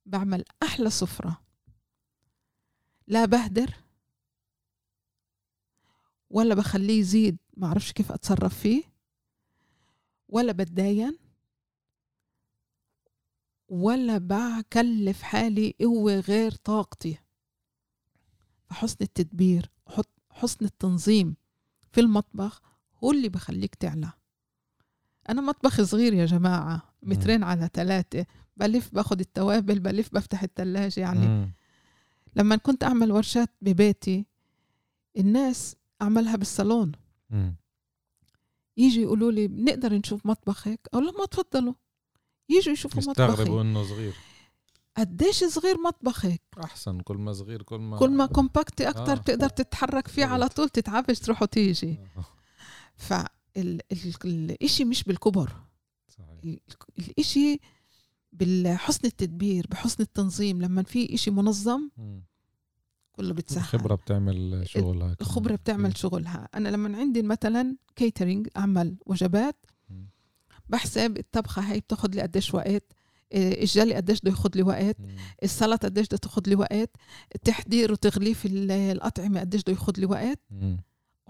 بعمل 0.06 0.46
أحلى 0.64 0.90
سفرة. 0.90 1.42
لا 3.08 3.26
بهدر 3.26 3.74
ولا 6.30 6.56
بخليه 6.56 7.00
يزيد 7.00 7.38
ما 7.58 7.68
أعرفش 7.68 7.92
كيف 7.92 8.12
أتصرف 8.12 8.60
فيه 8.60 8.84
ولا 10.30 10.52
بتداين 10.52 11.18
ولا 13.68 14.18
بكلف 14.18 15.22
حالي 15.22 15.76
قوة 15.82 16.20
غير 16.20 16.52
طاقتي. 16.52 17.18
فحسن 18.66 18.98
التدبير 19.02 19.72
حسن 20.30 20.66
التنظيم 20.66 21.36
في 21.92 22.02
المطبخ 22.02 22.62
هو 22.96 23.12
اللي 23.12 23.30
بخليك 23.30 23.76
تعلى. 23.76 24.12
أنا 25.30 25.42
مطبخ 25.42 25.82
صغير 25.82 26.14
يا 26.14 26.26
جماعة 26.26 26.82
مترين 27.04 27.44
على 27.44 27.70
ثلاثة 27.74 28.26
بلف 28.58 28.90
باخد 28.94 29.20
التوابل 29.20 29.80
بلف 29.80 30.14
بفتح 30.14 30.44
التلاجة 30.44 31.00
يعني 31.00 31.28
مم. 31.28 31.54
لما 32.36 32.56
كنت 32.56 32.84
أعمل 32.84 33.12
ورشات 33.12 33.50
ببيتي 33.62 34.26
الناس 35.18 35.76
أعملها 36.02 36.36
بالصالون. 36.36 36.92
مم. 37.30 37.56
يجي 38.78 39.02
يقولوا 39.02 39.32
لي 39.32 39.48
بنقدر 39.48 39.94
نشوف 39.94 40.26
مطبخك 40.26 40.80
أقول 40.94 41.06
لهم 41.06 41.16
ما 41.20 41.26
تفضلوا. 41.26 41.74
يجوا 42.50 42.74
يشوفوا 42.74 43.02
مطبخي 43.02 43.32
يستغربوا 43.32 43.62
إنه 43.62 43.84
صغير. 43.84 44.14
قديش 44.98 45.44
صغير 45.44 45.78
مطبخك 45.78 46.42
أحسن 46.64 47.00
كل 47.00 47.18
ما 47.18 47.34
صغير 47.34 47.62
كل 47.62 47.80
ما 47.80 47.98
كل 47.98 48.12
ما 48.12 48.26
compact 48.26 48.90
أكتر 48.90 49.12
آه. 49.12 49.16
بتقدر 49.16 49.50
تتحرك 49.50 50.08
فيه 50.08 50.26
على 50.26 50.50
طول 50.50 50.70
تتعبش 50.70 51.20
تروح 51.20 51.42
وتيجي 51.42 52.00
آه. 52.18 52.26
فالإشي 53.56 54.86
مش 54.86 55.04
بالكبر 55.04 55.52
صحيح 56.08 56.28
ال- 56.44 56.60
الإشي 57.00 57.60
بالحسن 58.34 59.08
التدبير 59.08 59.68
بحسن 59.72 60.04
التنظيم 60.04 60.62
لما 60.62 60.84
في 60.84 61.14
إشي 61.14 61.32
منظم 61.32 61.90
مم. 61.98 62.24
كله 63.12 63.34
بتسهل 63.34 63.60
الخبرة 63.62 63.96
بتعمل 63.96 64.64
شغلها 64.68 65.16
الخبرة 65.22 65.56
بتعمل 65.56 65.98
شغلها 65.98 66.50
أنا 66.56 66.70
لما 66.70 66.98
عندي 66.98 67.22
مثلا 67.22 67.76
catering 67.96 68.48
أعمل 68.58 68.96
وجبات 69.06 69.66
مم. 69.90 70.06
بحسب 70.70 71.18
الطبخة 71.18 71.62
هاي 71.72 71.80
بتاخد 71.80 72.16
لي 72.16 72.22
قديش 72.22 72.54
وقت 72.54 72.84
إيه، 73.32 73.62
الجلي 73.62 73.94
قديش 73.96 74.20
بده 74.22 74.32
ياخد 74.32 74.56
لي 74.58 74.64
وقت 74.64 75.00
مم. 75.00 75.16
السلطة 75.44 75.88
قديش 75.88 76.06
بدها 76.08 76.18
تاخد 76.20 76.48
لي 76.48 76.56
وقت 76.56 76.90
تحضير 77.44 77.92
وتغليف 77.92 78.46
ال- 78.46 78.72
الأطعمة 78.72 79.40
قديش 79.40 79.62
بده 79.62 79.74
ياخد 79.74 80.00
لي 80.00 80.06
وقت 80.06 80.40
مم. 80.52 80.78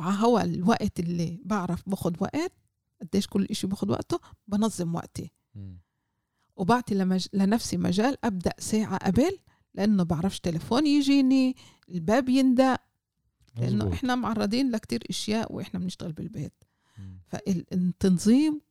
هوا 0.10 0.44
الوقت 0.44 1.00
اللي 1.00 1.40
بعرف 1.46 1.90
باخد 1.90 2.22
وقت 2.22 2.52
قديش 3.02 3.28
كل 3.28 3.46
إشي 3.46 3.68
باخد 3.68 3.90
وقته 3.90 4.20
بنظم 4.48 4.96
وقتي. 4.96 5.32
وبعطي 6.56 6.96
لمج... 6.96 7.28
لنفسي 7.34 7.78
مجال 7.78 8.26
أبدأ 8.26 8.54
ساعة 8.60 8.98
قبل 8.98 9.38
لأنه 9.74 10.04
بعرفش 10.04 10.40
تليفون 10.40 10.88
يجيني 10.88 11.56
الباب 11.90 12.30
يندق 12.30 12.82
لأنه. 13.58 13.94
إحنا 13.94 14.16
معرضين 14.16 14.72
لكتير 14.72 15.04
إشياء 15.10 15.54
وإحنا 15.54 15.80
بنشتغل 15.80 16.12
بالبيت. 16.12 16.54
فالتنظيم 17.28 18.62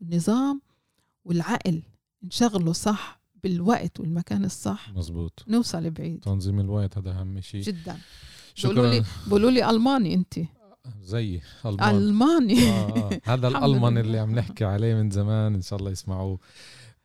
والنظام 0.00 0.62
والعقل 1.24 1.82
نشغله 2.22 2.72
صح 2.72 3.20
بالوقت 3.42 4.00
والمكان 4.00 4.44
الصح 4.44 4.90
مظبوط 4.90 5.44
نوصل 5.48 5.90
بعيد. 5.90 6.20
تنظيم 6.20 6.60
الوقت 6.60 6.98
هذا 6.98 7.10
أهم 7.10 7.40
شيء 7.40 7.62
جدا. 7.62 7.98
بيقولوا 8.62 8.86
لي 8.86 9.04
شكرا 9.04 9.24
بيقولوا 9.24 9.50
لي 9.50 9.70
ألماني 9.70 10.14
انت. 10.14 10.38
زيي 11.02 11.40
ألمان. 11.66 11.94
ألماني. 11.96 12.68
آه 12.68 13.10
آه. 13.12 13.20
هذا 13.24 13.48
لله. 13.94 14.00
اللي 14.00 14.18
عم 14.18 14.34
نحكي 14.34 14.64
عليه 14.64 14.94
من 14.94 15.10
زمان 15.10 15.54
إن 15.54 15.62
شاء 15.62 15.78
الله 15.78 15.90
يسمعوه. 15.90 16.38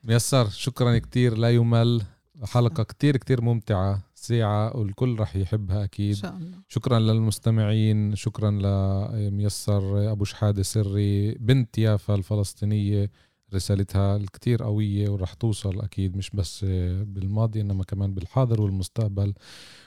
ميسر 0.04 0.50
شكرا 0.50 0.98
كتير 0.98 1.38
لا 1.38 1.50
يمل. 1.52 2.02
حلقة 2.44 2.84
كتير 2.84 3.18
كتير 3.18 3.42
ممتعة 3.42 4.02
ساعة 4.16 4.78
والكل 4.78 5.20
رح 5.20 5.36
يحبها 5.36 5.84
أكيد. 5.84 6.16
شاء 6.16 6.36
الله. 6.38 6.58
شكرا 6.68 7.00
للمستمعين 7.00 8.16
شكرا 8.16 8.52
لميسر 8.52 10.12
أبو 10.12 10.24
شحادة 10.26 10.64
سري 10.64 11.32
بنت 11.34 11.78
يافا 11.78 12.16
الفلسطينية 12.16 13.12
رسالتها 13.54 14.16
الكتير 14.18 14.64
قوية 14.64 15.10
ورح 15.10 15.34
توصل 15.34 15.82
أكيد 15.82 16.18
مش 16.18 16.30
بس 16.34 16.66
بالماضي 17.02 17.62
إنما 17.62 17.84
كمان 17.84 18.14
بالحاضر 18.14 18.62
والمستقبل. 18.62 19.34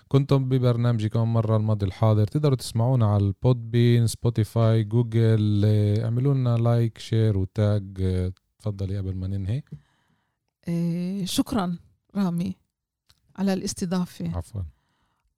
كنتم 0.09 0.49
ببرنامجي 0.49 1.09
كمان 1.09 1.29
مرة 1.29 1.57
الماضي 1.57 1.87
الحاضر. 1.87 2.27
تقدروا 2.27 2.57
تسمعونا 2.57 3.07
على 3.07 3.25
ال 3.25 3.35
Podbean 3.35 4.07
Spotify 4.07 4.85
Google 4.85 5.65
اعملوا 6.05 6.35
لنا 6.35 6.57
like 6.57 6.99
share 6.99 7.39
و 7.39 7.51
tag. 7.51 7.99
تفضلي 8.59 8.99
قبل 8.99 9.15
ما 9.15 9.27
ننهي. 9.27 9.63
إيه 10.69 11.25
شكرا 11.25 11.79
رامي 12.17 12.57
على 13.37 13.53
الاستضافة. 13.53 14.37
عفوا. 14.37 14.63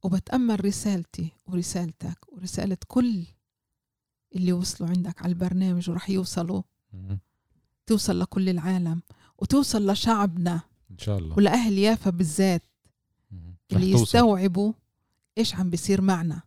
وبتأمل 0.02 0.64
رسالتي 0.64 1.32
ورسالتك 1.46 2.32
ورسالة 2.32 2.76
كل 2.86 3.24
اللي 4.36 4.52
وصلوا 4.52 4.90
عندك 4.90 5.22
على 5.22 5.32
البرنامج 5.32 5.90
ورح 5.90 6.10
يوصلوا. 6.10 6.62
توصل 7.86 8.20
لكل 8.20 8.48
العالم 8.48 9.02
وتوصل 9.38 9.90
لشعبنا 9.90 10.60
إن 10.90 10.98
شاء 10.98 11.18
الله. 11.18 11.36
ولأهل 11.36 11.78
يافا 11.78 12.10
بالذات. 12.10 12.62
اللي. 13.76 13.92
يستوعبوا 13.92 14.72
إيش 15.38 15.54
عم 15.54 15.70
بيصير 15.70 16.00
معنا. 16.00 16.42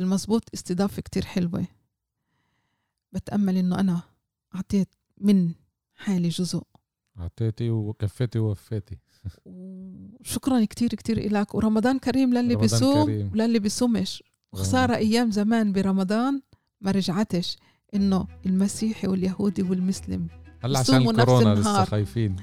المزبوط 0.00 0.42
استضافة 0.54 1.02
كتير 1.02 1.24
حلوة. 1.24 1.64
بتأمل 3.12 3.56
إنه 3.56 3.80
أنا 3.80 4.02
أعطيت 4.54 4.88
من 5.20 5.52
حالي 5.94 6.28
جزء. 6.28 6.62
أعطيتي 7.18 7.70
وكفيتي 7.70 8.38
ووفيتي. 8.38 8.98
وشكرا 10.20 10.64
كتير 10.64 10.88
كتير 10.88 11.18
إلك. 11.18 11.54
ورمضان 11.54 11.98
كريم 11.98 12.30
للي 12.30 12.54
رمضان 12.54 12.60
بيصوم 12.60 13.04
كريم. 13.04 13.30
وللي 13.32 13.58
بيصومش. 13.58 14.22
وخسارة 14.52 14.96
أيام 14.96 15.30
زمان 15.30 15.72
برمضان 15.72 16.42
ما 16.80 16.90
رجعتش. 16.90 17.56
إنه 17.94 18.26
المسيحي 18.46 19.06
واليهودي 19.06 19.62
والمسلم 19.62 20.26
هلأ 20.60 20.78
عشان 20.78 21.08
الكورونا 21.08 21.54
لسه. 21.54 21.84
خايفين. 21.84 22.36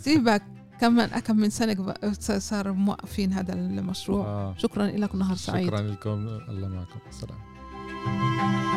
سيبك. 0.00 0.42
كم 0.80 0.92
من 0.92 1.06
كم 1.06 1.36
من 1.36 1.50
سنة 1.50 1.94
صار 2.38 2.72
موقفين 2.72 3.32
هذا 3.32 3.52
المشروع. 3.52 4.26
آه. 4.26 4.54
شكرا 4.58 4.86
لكم 4.86 5.18
نهار 5.18 5.36
سعيد. 5.36 5.66
شكرا 5.66 5.80
لكم. 5.80 6.10
الله 6.48 6.68
معكم. 6.68 6.98
السلام. 7.08 8.67